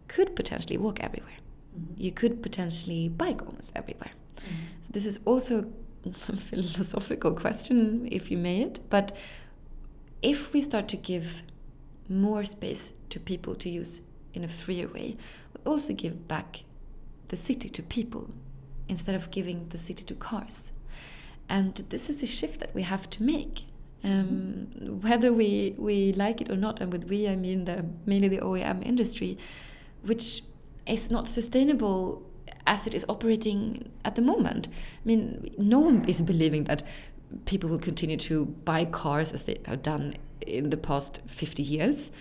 could 0.07 0.35
potentially 0.35 0.77
walk 0.77 0.99
everywhere. 0.99 1.35
You 1.97 2.11
could 2.11 2.41
potentially 2.41 3.09
bike 3.09 3.41
almost 3.45 3.71
everywhere. 3.75 4.11
Mm-hmm. 4.37 4.55
So 4.81 4.89
this 4.93 5.05
is 5.05 5.19
also 5.25 5.65
a 6.05 6.11
philosophical 6.35 7.31
question, 7.33 8.07
if 8.11 8.31
you 8.31 8.37
may 8.37 8.61
it. 8.61 8.79
But 8.89 9.15
if 10.21 10.53
we 10.53 10.61
start 10.61 10.87
to 10.89 10.97
give 10.97 11.43
more 12.07 12.43
space 12.43 12.93
to 13.09 13.19
people 13.19 13.55
to 13.55 13.69
use 13.69 14.01
in 14.33 14.43
a 14.43 14.47
freer 14.47 14.87
way, 14.87 15.17
we 15.53 15.71
also 15.71 15.93
give 15.93 16.27
back 16.27 16.63
the 17.27 17.37
city 17.37 17.69
to 17.69 17.83
people 17.83 18.29
instead 18.87 19.15
of 19.15 19.31
giving 19.31 19.69
the 19.69 19.77
city 19.77 20.03
to 20.03 20.15
cars. 20.15 20.71
And 21.47 21.75
this 21.89 22.09
is 22.09 22.21
a 22.23 22.27
shift 22.27 22.59
that 22.59 22.73
we 22.75 22.83
have 22.83 23.09
to 23.11 23.23
make. 23.23 23.65
Um, 24.03 24.67
whether 25.01 25.33
we, 25.33 25.75
we 25.77 26.13
like 26.13 26.41
it 26.41 26.49
or 26.49 26.55
not, 26.55 26.79
and 26.79 26.91
with 26.91 27.05
we 27.05 27.27
I 27.27 27.35
mean 27.35 27.65
the, 27.65 27.85
mainly 28.05 28.29
the 28.29 28.37
OEM 28.37 28.85
industry, 28.85 29.37
which 30.03 30.41
is 30.89 31.11
not 31.11 31.27
sustainable 31.27 32.23
as 32.65 32.87
it 32.87 32.93
is 32.93 33.05
operating 33.09 33.91
at 34.05 34.15
the 34.15 34.21
moment. 34.21 34.67
I 34.67 35.05
mean, 35.05 35.49
no 35.57 35.79
one 35.79 36.05
is 36.07 36.21
believing 36.21 36.65
that 36.65 36.83
people 37.45 37.69
will 37.69 37.79
continue 37.79 38.17
to 38.17 38.45
buy 38.45 38.85
cars 38.85 39.31
as 39.31 39.43
they 39.43 39.57
have 39.65 39.81
done 39.81 40.15
in 40.41 40.69
the 40.69 40.77
past 40.77 41.21
50 41.27 41.63
years. 41.63 42.11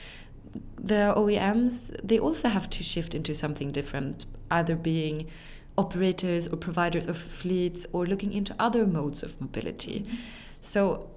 The 0.77 1.13
OEMs, 1.17 1.95
they 2.03 2.19
also 2.19 2.49
have 2.49 2.71
to 2.71 2.83
shift 2.83 3.15
into 3.15 3.35
something 3.35 3.71
different, 3.71 4.27
either 4.51 4.75
being 4.77 5.29
operators 5.77 6.49
or 6.49 6.57
providers 6.57 7.07
of 7.07 7.17
fleets 7.17 7.87
or 7.93 8.07
looking 8.07 8.33
into 8.33 8.55
other 8.59 8.87
modes 8.87 9.23
of 9.23 9.41
mobility. 9.41 10.01
Mm 10.01 10.07
-hmm. 10.07 10.17
So 10.61 11.09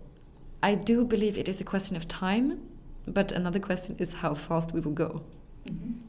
I 0.64 0.76
do 0.76 1.06
believe 1.06 1.40
it 1.40 1.48
is 1.48 1.62
a 1.62 1.64
question 1.64 1.98
of 1.98 2.06
time, 2.06 2.60
but 3.08 3.32
another 3.32 3.60
question 3.60 3.96
is 4.00 4.14
how 4.14 4.34
fast 4.36 4.74
we 4.74 4.82
will 4.82 4.94
go. 4.94 5.24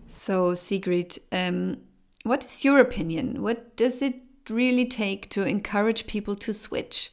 So, 0.06 0.54
Sigrid, 0.54 1.18
um, 1.30 1.78
what 2.24 2.44
is 2.44 2.64
your 2.64 2.78
opinion? 2.80 3.42
What 3.42 3.76
does 3.76 4.02
it 4.02 4.16
really 4.48 4.86
take 4.86 5.30
to 5.30 5.44
encourage 5.44 6.06
people 6.06 6.36
to 6.36 6.52
switch? 6.52 7.12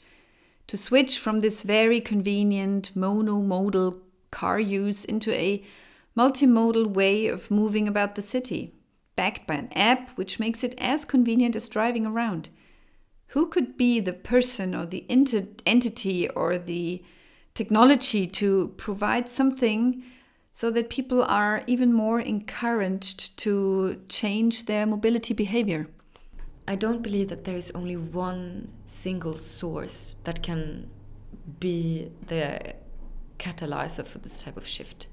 To 0.67 0.77
switch 0.77 1.17
from 1.17 1.39
this 1.39 1.63
very 1.63 2.01
convenient 2.01 2.91
monomodal 2.95 3.99
car 4.31 4.59
use 4.59 5.05
into 5.05 5.31
a 5.33 5.63
multimodal 6.17 6.87
way 6.87 7.27
of 7.27 7.49
moving 7.49 7.87
about 7.87 8.15
the 8.15 8.21
city? 8.21 8.73
backed 9.19 9.45
by 9.45 9.55
an 9.55 9.67
app 9.73 10.11
which 10.11 10.39
makes 10.39 10.63
it 10.63 10.73
as 10.77 11.03
convenient 11.03 11.53
as 11.53 11.67
driving 11.67 12.05
around. 12.05 12.47
Who 13.33 13.47
could 13.47 13.75
be 13.75 13.99
the 13.99 14.13
person 14.13 14.73
or 14.73 14.85
the 14.85 15.05
entity 15.09 16.29
or 16.29 16.57
the 16.57 17.03
technology 17.53 18.25
to 18.27 18.73
provide 18.77 19.27
something 19.27 20.01
so 20.51 20.71
that 20.71 20.89
people 20.89 21.23
are 21.23 21.63
even 21.67 21.93
more 21.93 22.19
encouraged 22.19 23.37
to 23.37 24.01
change 24.09 24.65
their 24.65 24.85
mobility 24.85 25.33
behavior? 25.33 25.87
I 26.67 26.75
don't 26.75 27.01
believe 27.01 27.29
that 27.29 27.45
there 27.45 27.57
is 27.57 27.71
only 27.71 27.97
one 27.97 28.71
single 28.85 29.37
source 29.37 30.17
that 30.23 30.43
can 30.43 30.89
be 31.59 32.11
the 32.27 32.75
catalyzer 33.39 34.05
for 34.05 34.19
this 34.19 34.43
type 34.43 34.57
of 34.57 34.67
shift. 34.67 35.07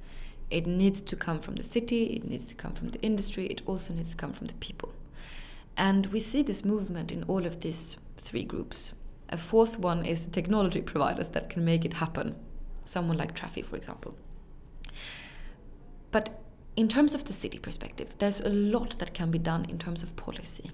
It 0.50 0.66
needs 0.66 1.00
to 1.00 1.16
come 1.16 1.40
from 1.40 1.56
the 1.56 1.62
city, 1.62 2.04
it 2.14 2.24
needs 2.24 2.46
to 2.48 2.54
come 2.54 2.72
from 2.72 2.90
the 2.90 3.00
industry, 3.00 3.46
it 3.46 3.62
also 3.66 3.94
needs 3.94 4.10
to 4.10 4.16
come 4.16 4.32
from 4.32 4.48
the 4.48 4.54
people. 4.54 4.92
And 5.76 6.06
we 6.06 6.20
see 6.20 6.42
this 6.42 6.64
movement 6.64 7.10
in 7.10 7.22
all 7.24 7.46
of 7.46 7.60
these 7.60 7.96
three 8.16 8.44
groups. 8.44 8.92
A 9.28 9.36
fourth 9.36 9.78
one 9.78 10.04
is 10.04 10.24
the 10.24 10.30
technology 10.30 10.80
providers 10.80 11.30
that 11.30 11.50
can 11.50 11.64
make 11.64 11.84
it 11.84 11.94
happen, 11.94 12.36
someone 12.84 13.16
like 13.16 13.34
Trafi, 13.34 13.64
for 13.64 13.76
example. 13.76 14.16
But 16.16 16.30
in 16.76 16.88
terms 16.88 17.14
of 17.14 17.24
the 17.24 17.34
city 17.34 17.58
perspective, 17.58 18.16
there's 18.16 18.40
a 18.40 18.48
lot 18.48 18.98
that 19.00 19.12
can 19.12 19.30
be 19.30 19.38
done 19.38 19.66
in 19.68 19.76
terms 19.76 20.02
of 20.02 20.16
policy. 20.16 20.70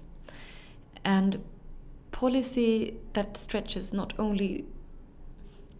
And 1.03 1.43
policy 2.11 2.95
that 3.11 3.35
stretches 3.35 3.91
not 3.91 4.13
only 4.17 4.63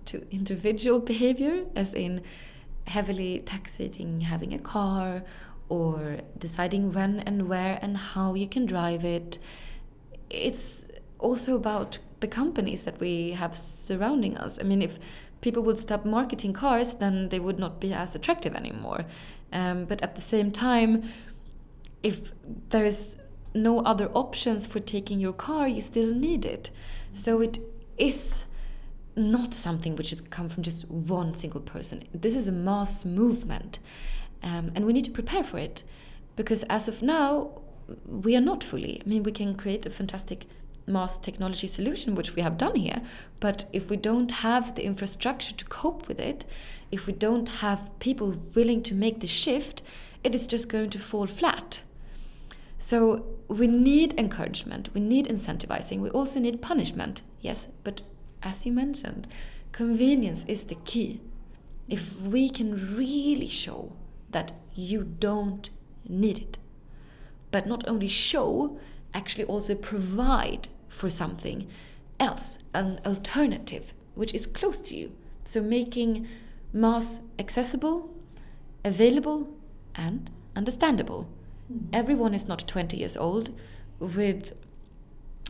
to 0.08 0.28
individual 0.32 1.00
behavior, 1.14 1.64
as 1.78 1.94
in 1.94 2.24
heavily 2.88 3.40
taxing 3.46 4.20
having 4.20 4.52
a 4.54 4.60
car 4.60 5.24
or 5.70 6.18
deciding 6.38 6.92
when 6.92 7.22
and 7.22 7.48
where 7.48 7.80
and 7.82 7.96
how 7.96 8.34
you 8.34 8.50
can 8.50 8.66
drive 8.66 9.06
it. 9.06 9.40
It's 10.30 10.90
also 11.20 11.56
about 11.56 12.00
the 12.20 12.28
companies 12.28 12.84
that 12.84 13.00
we 13.00 13.32
have 13.32 13.58
surrounding 13.58 14.36
us. 14.36 14.60
I 14.60 14.64
mean, 14.64 14.82
if 14.82 15.00
people 15.40 15.64
would 15.64 15.78
stop 15.78 16.04
marketing 16.04 16.52
cars, 16.52 16.96
then 16.96 17.30
they 17.30 17.40
would 17.40 17.60
not 17.60 17.80
be 17.80 17.94
as 17.94 18.14
attractive 18.14 18.56
anymore. 18.56 19.06
Um, 19.54 19.86
but 19.86 20.02
at 20.02 20.16
the 20.16 20.22
same 20.22 20.52
time, 20.52 21.04
if 22.02 22.34
there 22.70 22.84
is 22.84 23.18
no 23.56 23.80
other 23.82 24.10
options 24.10 24.68
for 24.68 24.80
taking 24.80 25.20
your 25.20 25.34
car, 25.34 25.68
you 25.68 25.80
still 25.80 26.14
need 26.14 26.44
it. 26.44 26.72
So 27.14 27.40
it 27.40 27.60
is 27.98 28.46
not 29.16 29.54
something 29.54 29.96
which 29.96 30.10
has 30.10 30.22
come 30.22 30.50
from 30.50 30.64
just 30.64 30.90
one 30.90 31.36
single 31.36 31.62
person. 31.62 32.04
This 32.14 32.36
is 32.36 32.48
a 32.48 32.52
mass 32.52 33.06
movement, 33.06 33.80
um, 34.42 34.72
and 34.76 34.86
we 34.86 34.94
need 34.94 35.06
to 35.06 35.12
prepare 35.12 35.44
for 35.44 35.60
it 35.60 35.84
because 36.36 36.64
as 36.64 36.88
of 36.88 37.02
now, 37.04 37.62
we 38.08 38.36
are 38.36 38.42
not 38.42 38.64
fully. 38.64 39.02
I 39.06 39.10
mean, 39.10 39.24
we 39.24 39.32
can 39.32 39.56
create 39.56 39.86
a 39.86 39.90
fantastic 39.90 40.48
MaaS 40.88 41.18
technology 41.18 41.68
solution, 41.68 42.16
which 42.16 42.36
we 42.36 42.42
have 42.42 42.58
done 42.58 42.76
here, 42.76 43.02
but 43.40 43.66
if 43.72 43.90
we 43.90 43.98
don't 43.98 44.32
have 44.32 44.76
the 44.76 44.84
infrastructure 44.84 45.54
to 45.54 45.66
cope 45.66 46.08
with 46.08 46.20
it, 46.20 46.44
if 46.94 47.08
we 47.08 47.14
don't 47.14 47.50
have 47.50 47.90
people 47.98 48.36
willing 48.54 48.84
to 48.84 48.94
make 48.94 49.20
the 49.20 49.26
shift, 49.26 49.82
it 50.24 50.36
is 50.36 50.46
just 50.46 50.70
going 50.70 50.92
to 50.92 51.00
fall 51.00 51.26
flat. 51.26 51.82
So 52.78 53.26
we 53.48 53.66
need 53.66 54.14
encouragement, 54.20 54.90
we 54.94 55.02
need 55.02 55.26
incentivizing, 55.26 56.02
we 56.02 56.12
also 56.12 56.40
need 56.40 56.62
punishment, 56.62 57.24
yes, 57.42 57.68
but 57.84 58.04
as 58.44 58.68
you 58.68 58.72
mentioned, 58.72 59.28
convenience 59.72 60.46
is 60.48 60.66
the 60.66 60.76
key. 60.86 61.20
If 61.90 62.22
we 62.22 62.48
can 62.48 62.96
really 62.96 63.48
show 63.48 63.94
that 64.30 64.52
you 64.76 65.04
don't 65.04 65.72
need 66.08 66.38
it, 66.38 66.60
but 67.50 67.66
not 67.66 67.88
only 67.88 68.08
show, 68.08 68.78
actually 69.16 69.46
also 69.46 69.74
provide 69.74 70.68
for 70.90 71.10
something 71.10 71.68
else, 72.20 72.60
an 72.76 73.00
alternative 73.04 73.96
which 74.14 74.34
is 74.36 74.46
close 74.46 74.80
to 74.82 74.96
you. 74.96 75.12
So 75.44 75.60
making 75.60 76.28
MaaS 76.74 77.22
accessible, 77.38 78.10
available, 78.84 79.48
and 79.96 80.30
understandable. 80.56 81.30
Mm-hmm. 81.72 81.86
Everyone 81.94 82.34
is 82.34 82.48
not 82.48 82.68
20 82.68 82.98
years 82.98 83.16
old 83.16 83.52
with 84.00 84.56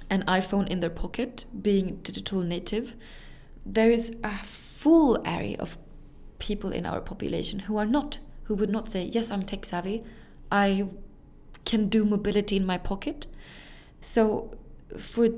an 0.09 0.24
iPhone 0.28 0.67
in 0.67 0.82
their 0.82 0.89
pocket, 0.89 1.45
being 1.61 1.95
digital 2.03 2.41
native. 2.41 2.95
There 3.65 3.89
is 3.89 4.15
a 4.24 4.32
full 4.32 5.21
area 5.26 5.57
of 5.59 5.78
people 6.39 6.71
in 6.71 6.86
our 6.86 6.99
population 6.99 7.59
who 7.59 7.78
are 7.78 7.86
not, 7.86 8.19
who 8.43 8.55
would 8.55 8.69
not 8.69 8.89
say, 8.89 9.05
Yes, 9.05 9.32
I'm 9.32 9.43
tech 9.43 9.65
savvy. 9.65 10.03
I 10.51 10.89
can 11.63 11.88
do 11.88 12.03
mobility 12.03 12.57
in 12.57 12.65
my 12.65 12.78
pocket. 12.78 13.28
So, 14.01 14.51
for 14.99 15.30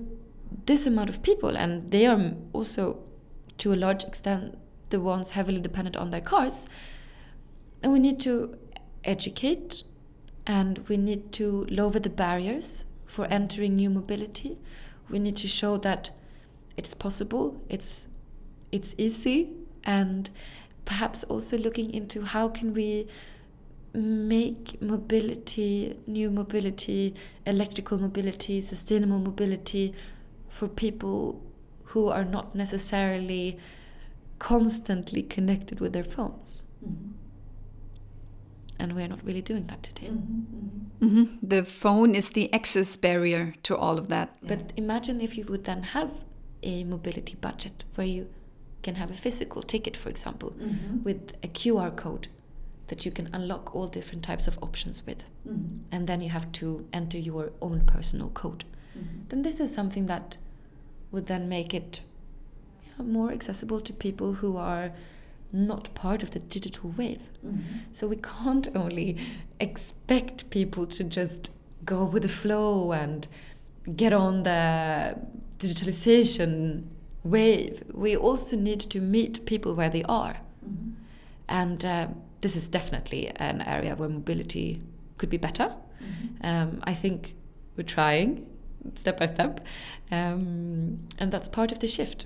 this 0.66 0.88
amount 0.88 1.10
of 1.10 1.22
people, 1.22 1.56
and 1.56 1.92
they 1.92 2.08
are 2.08 2.34
also 2.54 3.00
to 3.60 3.74
a 3.74 3.76
large 3.76 4.04
extent 4.04 4.58
the 4.90 5.00
ones 5.00 5.32
heavily 5.32 5.60
dependent 5.60 5.98
on 5.98 6.12
their 6.12 6.22
cars, 6.22 6.68
and 7.82 7.92
we 7.94 8.00
need 8.00 8.20
to 8.22 8.58
educate 9.04 9.84
and 10.48 10.80
we 10.88 10.98
need 10.98 11.32
to 11.34 11.66
lower 11.70 12.00
the 12.00 12.10
barriers 12.10 12.86
for 13.06 13.26
entering 13.26 13.76
new 13.76 13.90
mobility. 13.90 14.58
We 15.10 15.20
need 15.20 15.38
to 15.38 15.48
show 15.48 15.78
that 15.78 16.12
it's 16.78 16.94
possible, 16.94 17.62
it's 17.70 18.08
it's 18.72 18.94
easy, 18.98 19.50
and 19.84 20.30
perhaps 20.86 21.24
also 21.24 21.58
looking 21.58 21.94
into 21.94 22.24
how 22.24 22.50
can 22.50 22.74
we 22.74 23.08
make 23.94 24.82
mobility, 24.82 25.98
new 26.06 26.30
mobility, 26.30 27.14
electrical 27.46 27.98
mobility, 27.98 28.62
sustainable 28.62 29.20
mobility 29.20 29.94
for 30.50 30.68
people 30.68 31.42
who 31.84 32.10
are 32.10 32.26
not 32.26 32.54
necessarily 32.56 33.58
constantly 34.46 35.24
connected 35.24 35.80
with 35.80 35.92
their 35.94 36.04
phones. 36.04 36.66
Mm-hmm. 36.86 37.14
And 38.78 38.96
we're 38.96 39.08
not 39.08 39.26
really 39.26 39.42
doing 39.42 39.66
that 39.68 39.82
today. 39.82 40.10
Mm-hmm, 40.12 41.06
mm-hmm. 41.06 41.22
mm-hmm. 41.22 41.48
The 41.48 41.64
phone 41.64 42.14
is 42.14 42.30
the 42.30 42.54
access 42.54 42.96
barrier 42.96 43.56
to 43.64 43.76
all 43.76 43.98
of 43.98 44.08
that. 44.10 44.38
Yeah. 44.42 44.50
But 44.50 44.74
imagine 44.78 45.20
if 45.20 45.36
you 45.36 45.46
would 45.46 45.64
then 45.64 45.82
have 45.82 46.12
a 46.62 46.84
mobility 46.84 47.34
budget 47.42 47.86
where 47.96 48.06
you 48.06 48.30
can 48.84 48.96
have 48.96 49.10
a 49.10 49.16
physical 49.16 49.64
ticket, 49.64 49.98
for 49.98 50.10
example, 50.10 50.52
mm-hmm. 50.52 51.02
with 51.02 51.34
a 51.44 51.48
QR 51.48 51.96
code 51.96 52.28
that 52.90 53.04
you 53.04 53.12
can 53.12 53.30
unlock 53.34 53.74
all 53.74 53.88
different 53.88 54.24
types 54.24 54.48
of 54.48 54.60
options 54.62 55.04
with. 55.08 55.24
Mm-hmm. 55.50 55.78
And 55.92 56.06
then 56.06 56.22
you 56.22 56.30
have 56.30 56.52
to 56.60 56.88
enter 56.94 57.18
your 57.18 57.52
own 57.64 57.82
personal 57.88 58.30
code. 58.30 58.64
Then 59.30 59.42
this 59.42 59.60
is 59.60 59.74
something 59.74 60.06
that 60.06 60.38
would 61.12 61.26
then 61.26 61.50
make 61.50 61.74
it 61.74 62.02
more 63.04 63.32
accessible 63.32 63.82
to 63.82 63.94
people 63.94 64.34
who 64.34 64.58
are 64.58 64.92
not 65.52 65.94
part 65.94 66.24
of 66.24 66.32
the 66.32 66.40
digital 66.40 66.94
wave. 66.98 67.22
Mm-hmm. 67.46 67.62
So 67.92 68.08
we 68.08 68.18
can't 68.18 68.68
only 68.76 69.18
expect 69.60 70.50
people 70.50 70.86
to 70.88 71.04
just 71.04 71.50
go 71.86 72.04
with 72.04 72.24
the 72.24 72.30
flow 72.30 72.92
and 72.92 73.28
get 73.96 74.12
on 74.14 74.44
the 74.44 75.18
digitalization 75.60 76.88
wave. 77.24 77.84
We 77.94 78.18
also 78.18 78.58
need 78.58 78.82
to 78.82 79.00
meet 79.00 79.46
people 79.46 79.76
where 79.76 79.90
they 79.90 80.04
are. 80.04 80.38
Mm-hmm. 80.68 80.92
And 81.48 81.86
uh, 81.86 82.08
this 82.42 82.56
is 82.56 82.68
definitely 82.68 83.32
an 83.36 83.62
area 83.62 83.96
where 83.96 84.10
mobility 84.10 84.82
could 85.18 85.30
be 85.30 85.38
better. 85.38 85.74
Mm-hmm. 86.02 86.46
Um, 86.46 86.82
I 86.84 86.94
think 86.94 87.36
we're 87.78 87.84
trying 87.84 88.48
step 88.94 89.20
by 89.20 89.26
step. 89.26 89.66
Um, 90.12 91.08
and 91.18 91.32
that's 91.32 91.48
part 91.48 91.72
of 91.72 91.80
the 91.80 91.88
shift 91.88 92.26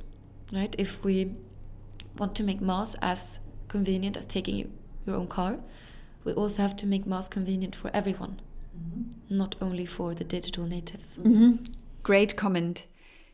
right? 0.51 0.75
If 0.77 1.03
we 1.03 1.35
want 2.17 2.35
to 2.35 2.43
make 2.43 2.61
MaaS 2.61 2.95
as 3.01 3.39
convenient 3.67 4.17
as 4.17 4.25
taking 4.25 4.71
your 5.05 5.15
own 5.15 5.27
car, 5.27 5.59
we 6.23 6.33
also 6.33 6.61
have 6.61 6.75
to 6.77 6.85
make 6.85 7.05
MaaS 7.05 7.29
convenient 7.29 7.75
for 7.75 7.89
everyone, 7.93 8.41
mm-hmm. 8.77 9.37
not 9.37 9.55
only 9.61 9.85
for 9.85 10.13
the 10.13 10.23
digital 10.23 10.65
natives. 10.65 11.17
Mm-hmm. 11.17 11.63
Great 12.03 12.35
comment. 12.35 12.85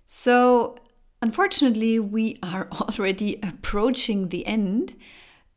So, 0.08 0.76
unfortunately, 1.22 2.00
we 2.00 2.38
are 2.44 2.68
already 2.82 3.40
approaching 3.42 4.30
the 4.30 4.46
end, 4.46 4.96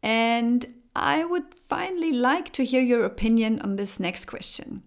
and 0.03 0.67
I 0.97 1.25
would 1.25 1.45
finally 1.69 2.13
like 2.13 2.53
to 2.55 2.65
hear 2.65 2.81
your 2.81 3.05
opinion 3.05 3.61
on 3.61 3.77
this 3.77 4.01
next 4.01 4.27
question. 4.27 4.83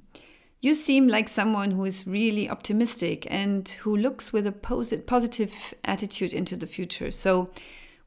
You 0.63 0.75
seem 0.75 1.07
like 1.07 1.27
someone 1.27 1.71
who 1.71 1.85
is 1.85 2.05
really 2.05 2.47
optimistic 2.47 3.25
and 3.31 3.67
who 3.81 3.97
looks 3.97 4.31
with 4.31 4.45
a 4.45 4.51
positive 4.51 5.73
attitude 5.83 6.33
into 6.33 6.55
the 6.55 6.67
future. 6.67 7.09
So, 7.09 7.49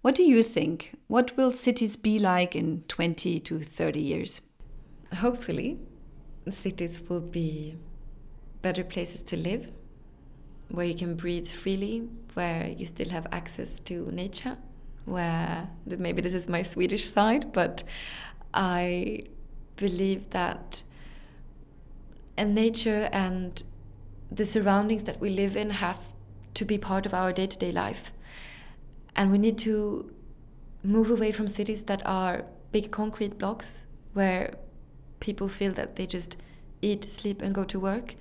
what 0.03 0.15
do 0.15 0.23
you 0.23 0.41
think? 0.41 0.95
What 1.09 1.37
will 1.37 1.51
cities 1.51 1.97
be 1.97 2.21
like 2.21 2.55
in 2.55 2.85
20 2.87 3.41
to 3.41 3.61
30 3.61 4.01
years? 4.01 4.41
Hopefully, 5.17 5.81
cities 6.49 7.03
will 7.09 7.21
be 7.21 7.77
better 8.63 8.85
places 8.85 9.23
to 9.25 9.37
live, 9.37 9.73
where 10.69 10.87
you 10.87 10.95
can 10.95 11.17
breathe 11.17 11.49
freely, 11.49 12.09
where 12.35 12.69
you 12.69 12.85
still 12.85 13.09
have 13.09 13.27
access 13.33 13.81
to 13.81 14.09
nature, 14.13 14.59
where 15.07 15.69
maybe 15.87 16.23
this 16.23 16.35
is 16.35 16.49
my 16.49 16.63
Swedish 16.63 17.05
side, 17.05 17.53
but 17.53 17.83
I 18.53 19.23
believe 19.75 20.31
that 20.31 20.85
and 22.37 22.55
nature 22.55 23.09
and 23.12 23.62
the 24.30 24.45
surroundings 24.45 25.05
that 25.05 25.20
we 25.20 25.30
live 25.30 25.57
in 25.57 25.70
have 25.70 25.99
to 26.55 26.64
be 26.64 26.78
part 26.78 27.07
of 27.07 27.14
our 27.14 27.32
day 27.32 27.47
to 27.47 27.59
day 27.59 27.72
life. 27.72 28.12
And 29.16 29.30
we 29.30 29.39
need 29.39 29.59
to 29.59 30.12
move 30.82 31.11
away 31.11 31.32
from 31.32 31.49
cities 31.49 31.85
that 31.85 32.03
are 32.05 32.45
big 32.72 32.91
concrete 32.91 33.39
blocks 33.39 33.87
where 34.12 34.55
people 35.20 35.49
feel 35.49 35.72
that 35.72 35.97
they 35.97 36.07
just 36.07 36.37
eat, 36.82 37.11
sleep, 37.11 37.41
and 37.41 37.55
go 37.55 37.64
to 37.64 37.80
work 37.80 38.14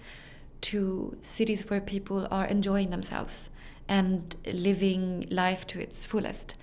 to 0.61 1.17
cities 1.21 1.69
where 1.69 1.81
people 1.81 2.27
are 2.31 2.45
enjoying 2.45 2.89
themselves 2.89 3.49
and 3.87 4.35
living 4.45 5.25
life 5.29 5.67
to 5.67 5.79
its 5.81 6.05
fullest. 6.05 6.55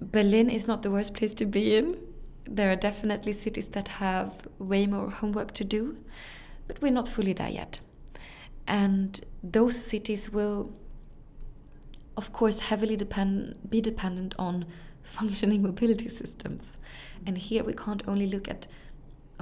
Berlin 0.00 0.50
is 0.50 0.66
not 0.66 0.82
the 0.82 0.90
worst 0.90 1.14
place 1.14 1.32
to 1.34 1.46
be 1.46 1.76
in. 1.76 1.96
There 2.44 2.70
are 2.70 2.76
definitely 2.76 3.32
cities 3.32 3.68
that 3.68 3.88
have 3.88 4.46
way 4.58 4.86
more 4.86 5.08
homework 5.08 5.52
to 5.52 5.64
do 5.64 5.96
but 6.66 6.80
we're 6.80 6.92
not 6.92 7.08
fully 7.08 7.32
there 7.32 7.48
yet. 7.48 7.80
And 8.66 9.20
those 9.42 9.76
cities 9.76 10.30
will, 10.30 10.72
of 12.16 12.32
course, 12.32 12.60
heavily 12.60 12.96
depend, 12.96 13.58
be 13.68 13.80
dependent 13.80 14.34
on 14.38 14.66
functioning 15.02 15.62
mobility 15.62 16.08
systems. 16.08 16.78
And 17.26 17.36
here 17.38 17.62
we 17.64 17.72
can't 17.74 18.02
only 18.08 18.26
look 18.26 18.48
at 18.48 18.66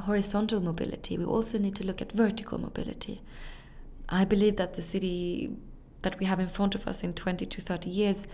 horizontal 0.00 0.60
mobility, 0.60 1.18
we 1.18 1.24
also 1.24 1.58
need 1.58 1.76
to 1.76 1.84
look 1.84 2.00
at 2.00 2.12
vertical 2.12 2.58
mobility. 2.58 3.22
I 4.08 4.24
believe 4.24 4.56
that 4.56 4.74
the 4.74 4.82
city 4.82 5.56
that 6.02 6.18
we 6.18 6.26
have 6.26 6.40
in 6.40 6.48
front 6.48 6.74
of 6.74 6.86
us 6.86 7.04
in 7.04 7.12
20 7.12 7.46
to 7.46 7.60
30 7.60 7.88
years 7.88 8.26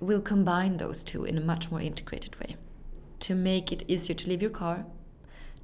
will 0.00 0.20
combine 0.20 0.76
those 0.76 1.02
two 1.02 1.24
in 1.24 1.38
a 1.38 1.40
much 1.40 1.70
more 1.70 1.80
integrated 1.80 2.38
way 2.40 2.56
to 3.20 3.34
make 3.34 3.72
it 3.72 3.82
easier 3.88 4.14
to 4.14 4.28
leave 4.28 4.42
your 4.42 4.50
car, 4.50 4.84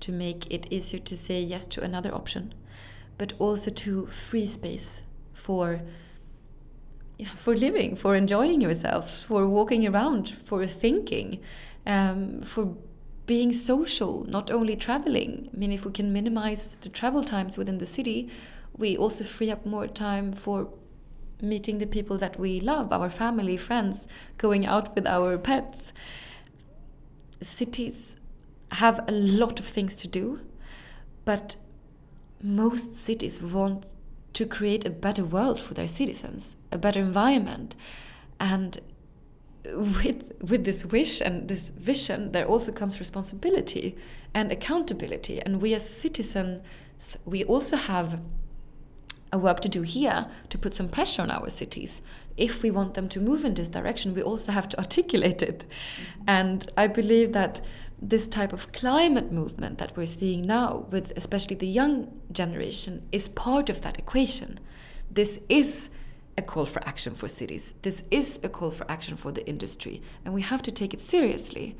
to 0.03 0.13
make 0.13 0.53
it 0.53 0.67
easier 0.71 1.01
to 1.01 1.17
say 1.17 1.41
yes 1.41 1.67
to 1.69 1.83
another 1.83 2.15
option, 2.15 2.55
but 3.19 3.33
also 3.39 3.71
to 3.71 4.07
free 4.07 4.47
space 4.47 5.03
for 5.33 5.83
for 7.37 7.55
living, 7.55 7.95
for 7.95 8.17
enjoying 8.17 8.61
yourself, 8.61 9.25
for 9.25 9.47
walking 9.47 9.87
around, 9.87 10.29
for 10.29 10.67
thinking, 10.67 11.41
um, 11.87 12.41
for 12.41 12.77
being 13.27 13.53
social, 13.53 14.25
not 14.25 14.51
only 14.51 14.75
traveling. 14.75 15.49
I 15.53 15.57
mean, 15.57 15.73
if 15.73 15.85
we 15.85 15.93
can 15.93 16.13
minimize 16.13 16.77
the 16.81 16.89
travel 16.89 17.23
times 17.23 17.57
within 17.57 17.79
the 17.79 17.87
city, 17.87 18.29
we 18.77 18.97
also 18.97 19.23
free 19.23 19.51
up 19.51 19.65
more 19.65 19.87
time 19.87 20.33
for 20.33 20.69
meeting 21.41 21.79
the 21.79 21.87
people 21.87 22.19
that 22.19 22.39
we 22.39 22.61
love, 22.61 22.93
our 22.93 23.11
family, 23.11 23.57
friends, 23.57 24.09
going 24.39 24.67
out 24.67 24.95
with 24.95 25.07
our 25.07 25.39
pets. 25.39 25.93
Cities 27.41 28.17
have 28.73 29.05
a 29.09 29.13
lot 29.13 29.61
of 29.61 29.67
things 29.67 29.97
to 29.99 30.09
do, 30.09 30.41
but 31.25 31.57
most 32.43 32.97
cities 32.97 33.43
want 33.43 33.95
to 34.33 34.47
create 34.47 34.87
a 34.87 34.91
better 34.91 35.25
world 35.25 35.61
for 35.61 35.75
their 35.75 35.87
citizens, 35.87 36.57
a 36.71 36.79
better 36.79 37.01
environment. 37.01 37.75
And 38.41 38.81
with 39.65 40.33
with 40.41 40.65
this 40.65 40.85
wish 40.85 41.21
and 41.21 41.49
this 41.49 41.71
vision, 41.71 42.33
there 42.33 42.47
also 42.47 42.73
comes 42.73 42.99
responsibility 42.99 43.95
and 44.35 44.51
accountability. 44.51 45.41
And 45.41 45.61
we 45.61 45.75
as 45.75 45.89
citizens, 45.89 46.63
we 47.25 47.45
also 47.45 47.77
have 47.77 48.21
a 49.33 49.39
work 49.39 49.61
to 49.61 49.69
do 49.69 49.83
here 49.83 50.27
to 50.49 50.59
put 50.59 50.75
some 50.75 50.89
pressure 50.89 51.23
on 51.23 51.31
our 51.31 51.49
cities. 51.49 52.03
If 52.37 52.63
we 52.63 52.71
want 52.71 52.95
them 52.95 53.09
to 53.11 53.21
move 53.21 53.45
in 53.45 53.55
this 53.55 53.69
direction, 53.69 54.15
we 54.15 54.23
also 54.23 54.53
have 54.53 54.69
to 54.71 54.79
articulate 54.85 55.43
it. 55.43 55.65
And 56.27 56.67
I 56.77 56.87
believe 56.87 57.33
that 57.33 57.61
this 58.03 58.27
type 58.27 58.53
of 58.53 58.73
climate 58.73 59.31
movement 59.31 59.79
that 59.79 59.97
we're 59.97 60.07
seeing 60.07 60.43
now, 60.43 60.87
with 60.91 61.13
especially 61.17 61.55
the 61.55 61.69
young 61.69 62.21
generation, 62.33 63.07
is 63.13 63.29
part 63.29 63.71
of 63.71 63.83
that 63.83 63.97
equation. 63.97 64.59
This 65.09 65.39
is 65.49 65.89
a 66.37 66.43
call 66.43 66.67
for 66.67 66.87
action 66.87 67.15
for 67.15 67.29
cities. 67.29 67.75
This 67.83 68.03
is 68.11 68.41
a 68.43 68.49
call 68.49 68.73
for 68.73 68.91
action 68.91 69.17
for 69.17 69.31
the 69.31 69.47
industry. 69.47 70.03
And 70.25 70.35
we 70.35 70.43
have 70.43 70.63
to 70.63 70.73
take 70.73 70.93
it 70.93 71.01
seriously 71.01 71.77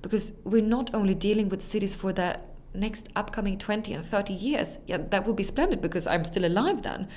because 0.00 0.32
we're 0.44 0.62
not 0.62 0.94
only 0.94 1.14
dealing 1.14 1.50
with 1.50 1.62
cities 1.62 1.94
for 1.94 2.12
the 2.12 2.40
next 2.72 3.08
upcoming 3.14 3.58
20 3.58 3.92
and 3.92 4.04
30 4.04 4.32
years, 4.32 4.78
yeah, 4.86 4.98
that 5.10 5.26
will 5.26 5.34
be 5.34 5.42
splendid 5.42 5.82
because 5.82 6.06
I'm 6.06 6.24
still 6.24 6.46
alive 6.46 6.82
then. 6.82 7.08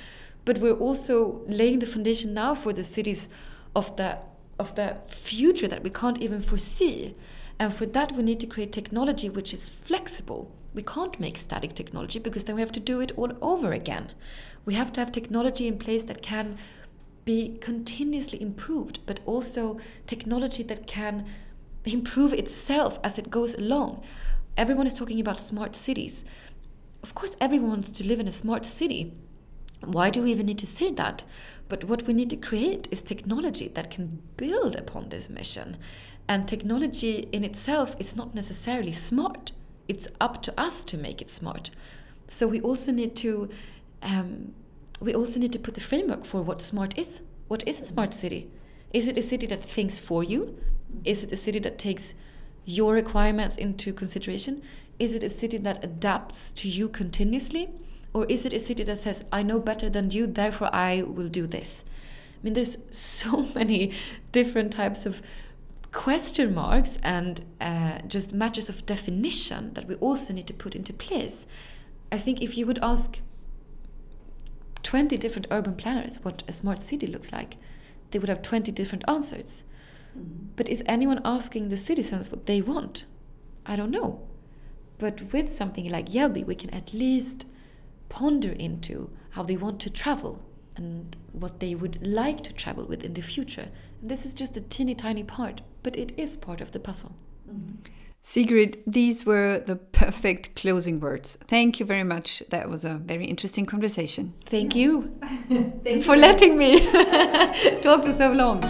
But 0.44 0.58
we're 0.58 0.74
also 0.74 1.42
laying 1.46 1.78
the 1.78 1.86
foundation 1.86 2.34
now 2.34 2.54
for 2.54 2.72
the 2.72 2.82
cities 2.82 3.28
of 3.74 3.96
the 3.96 4.18
of 4.58 4.74
the 4.74 4.96
future 5.06 5.66
that 5.68 5.82
we 5.82 5.88
can't 5.88 6.20
even 6.20 6.40
foresee. 6.42 7.14
And 7.60 7.74
for 7.74 7.84
that, 7.84 8.12
we 8.12 8.22
need 8.22 8.40
to 8.40 8.46
create 8.46 8.72
technology 8.72 9.28
which 9.28 9.52
is 9.52 9.68
flexible. 9.68 10.50
We 10.72 10.82
can't 10.82 11.20
make 11.20 11.36
static 11.36 11.74
technology 11.74 12.18
because 12.18 12.44
then 12.44 12.54
we 12.54 12.62
have 12.62 12.72
to 12.72 12.80
do 12.80 13.00
it 13.00 13.12
all 13.16 13.32
over 13.42 13.72
again. 13.72 14.12
We 14.64 14.72
have 14.74 14.94
to 14.94 15.00
have 15.00 15.12
technology 15.12 15.68
in 15.68 15.78
place 15.78 16.04
that 16.04 16.22
can 16.22 16.56
be 17.26 17.58
continuously 17.60 18.40
improved, 18.40 19.00
but 19.04 19.20
also 19.26 19.78
technology 20.06 20.62
that 20.62 20.86
can 20.86 21.26
improve 21.84 22.32
itself 22.32 22.98
as 23.04 23.18
it 23.18 23.28
goes 23.28 23.54
along. 23.54 24.02
Everyone 24.56 24.86
is 24.86 24.94
talking 24.94 25.20
about 25.20 25.38
smart 25.38 25.76
cities. 25.76 26.24
Of 27.02 27.14
course, 27.14 27.36
everyone 27.42 27.70
wants 27.70 27.90
to 27.90 28.06
live 28.06 28.20
in 28.20 28.28
a 28.28 28.32
smart 28.32 28.64
city. 28.64 29.12
Why 29.84 30.08
do 30.08 30.22
we 30.22 30.32
even 30.32 30.46
need 30.46 30.58
to 30.60 30.66
say 30.66 30.92
that? 30.92 31.24
But 31.68 31.84
what 31.84 32.06
we 32.06 32.14
need 32.14 32.30
to 32.30 32.36
create 32.36 32.88
is 32.90 33.02
technology 33.02 33.68
that 33.68 33.90
can 33.90 34.22
build 34.36 34.76
upon 34.76 35.08
this 35.08 35.28
mission. 35.28 35.76
And 36.30 36.46
technology 36.46 37.28
in 37.32 37.42
itself 37.42 37.96
is 37.98 38.14
not 38.14 38.36
necessarily 38.36 38.92
smart. 38.92 39.50
It's 39.88 40.06
up 40.20 40.42
to 40.42 40.54
us 40.56 40.84
to 40.84 40.96
make 40.96 41.20
it 41.20 41.28
smart. 41.28 41.70
So 42.28 42.46
we 42.46 42.60
also 42.60 42.92
need 42.92 43.16
to 43.16 43.48
um, 44.00 44.54
we 45.00 45.12
also 45.12 45.40
need 45.40 45.52
to 45.54 45.58
put 45.58 45.74
the 45.74 45.80
framework 45.80 46.24
for 46.24 46.40
what 46.40 46.62
smart 46.62 46.96
is. 46.96 47.22
What 47.48 47.66
is 47.66 47.80
a 47.80 47.84
smart 47.84 48.14
city? 48.14 48.48
Is 48.92 49.08
it 49.08 49.18
a 49.18 49.22
city 49.22 49.48
that 49.48 49.58
thinks 49.58 49.98
for 49.98 50.22
you? 50.22 50.56
Is 51.04 51.24
it 51.24 51.32
a 51.32 51.36
city 51.36 51.58
that 51.58 51.78
takes 51.78 52.14
your 52.64 52.94
requirements 52.94 53.56
into 53.56 53.92
consideration? 53.92 54.62
Is 55.00 55.16
it 55.16 55.24
a 55.24 55.28
city 55.28 55.58
that 55.58 55.82
adapts 55.82 56.52
to 56.52 56.68
you 56.68 56.88
continuously? 56.88 57.70
Or 58.12 58.24
is 58.26 58.46
it 58.46 58.52
a 58.52 58.60
city 58.60 58.84
that 58.84 59.00
says, 59.00 59.24
I 59.32 59.42
know 59.42 59.58
better 59.58 59.90
than 59.90 60.12
you, 60.12 60.28
therefore 60.28 60.72
I 60.72 61.02
will 61.02 61.28
do 61.28 61.48
this? 61.48 61.84
I 62.40 62.44
mean, 62.44 62.54
there's 62.54 62.78
so 62.96 63.48
many 63.52 63.92
different 64.30 64.72
types 64.72 65.06
of 65.06 65.22
question 65.92 66.54
marks 66.54 66.96
and 67.02 67.44
uh, 67.60 67.98
just 68.06 68.32
matters 68.32 68.68
of 68.68 68.86
definition 68.86 69.74
that 69.74 69.86
we 69.86 69.94
also 69.96 70.32
need 70.32 70.46
to 70.46 70.54
put 70.54 70.74
into 70.74 70.92
place. 70.92 71.46
I 72.12 72.18
think 72.18 72.42
if 72.42 72.56
you 72.56 72.66
would 72.66 72.78
ask 72.82 73.20
20 74.82 75.16
different 75.16 75.46
urban 75.50 75.74
planners 75.74 76.20
what 76.22 76.42
a 76.48 76.52
smart 76.52 76.82
city 76.82 77.06
looks 77.06 77.32
like, 77.32 77.56
they 78.10 78.18
would 78.18 78.28
have 78.28 78.42
20 78.42 78.72
different 78.72 79.04
answers. 79.08 79.64
Mm-hmm. 80.18 80.46
But 80.56 80.68
is 80.68 80.82
anyone 80.86 81.20
asking 81.24 81.68
the 81.68 81.76
citizens 81.76 82.30
what 82.30 82.46
they 82.46 82.60
want? 82.60 83.04
I 83.66 83.76
don't 83.76 83.90
know. 83.90 84.26
But 84.98 85.32
with 85.32 85.50
something 85.50 85.88
like 85.88 86.10
Jelbi, 86.10 86.44
we 86.44 86.54
can 86.54 86.70
at 86.70 86.92
least 86.92 87.46
ponder 88.08 88.52
into 88.52 89.10
how 89.30 89.42
they 89.44 89.56
want 89.56 89.80
to 89.80 89.90
travel 89.90 90.44
and 90.80 91.14
what 91.32 91.60
they 91.60 91.74
would 91.74 92.04
like 92.04 92.42
to 92.42 92.52
travel 92.52 92.84
with 92.84 93.04
in 93.04 93.14
the 93.14 93.22
future. 93.22 93.68
And 94.00 94.10
this 94.10 94.24
is 94.24 94.34
just 94.34 94.56
a 94.56 94.60
teeny 94.62 94.94
tiny 94.94 95.22
part, 95.22 95.60
but 95.82 95.96
it 95.96 96.12
is 96.16 96.36
part 96.36 96.60
of 96.60 96.72
the 96.72 96.80
puzzle. 96.80 97.12
Mm-hmm. 97.48 97.76
Sigrid, 98.22 98.82
these 98.86 99.24
were 99.24 99.62
the 99.66 99.76
perfect 99.76 100.54
closing 100.54 101.00
words. 101.00 101.38
Thank 101.48 101.80
you 101.80 101.86
very 101.86 102.04
much. 102.04 102.42
That 102.50 102.68
was 102.68 102.84
a 102.84 103.00
very 103.02 103.24
interesting 103.24 103.64
conversation. 103.64 104.34
Thank 104.44 104.74
you 104.74 105.10
Thank 105.84 106.04
for 106.04 106.16
you. 106.16 106.20
letting 106.20 106.58
me 106.58 106.80
talk 107.82 108.04
for 108.04 108.12
so 108.12 108.32
long. 108.32 108.60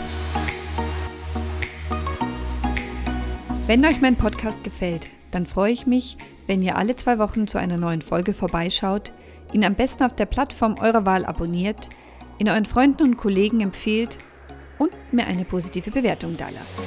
Wenn 3.66 3.84
euch 3.84 4.00
mein 4.00 4.16
Podcast 4.16 4.64
gefällt, 4.64 5.08
dann 5.30 5.46
freue 5.46 5.72
ich 5.72 5.86
mich, 5.86 6.16
wenn 6.46 6.62
ihr 6.62 6.76
alle 6.76 6.96
zwei 6.96 7.18
Wochen 7.18 7.46
zu 7.46 7.58
einer 7.58 7.76
neuen 7.76 8.02
Folge 8.02 8.34
vorbeischaut, 8.34 9.12
ihn 9.52 9.64
am 9.64 9.74
besten 9.74 10.04
auf 10.04 10.14
der 10.14 10.26
Plattform 10.26 10.76
eurer 10.80 11.04
Wahl 11.06 11.24
abonniert, 11.24 11.88
ihn 12.40 12.48
euren 12.48 12.64
Freunden 12.64 13.02
und 13.02 13.16
Kollegen 13.18 13.60
empfehlt 13.60 14.18
und 14.78 14.90
mir 15.12 15.26
eine 15.26 15.44
positive 15.44 15.90
Bewertung 15.90 16.36
dalasst. 16.36 16.80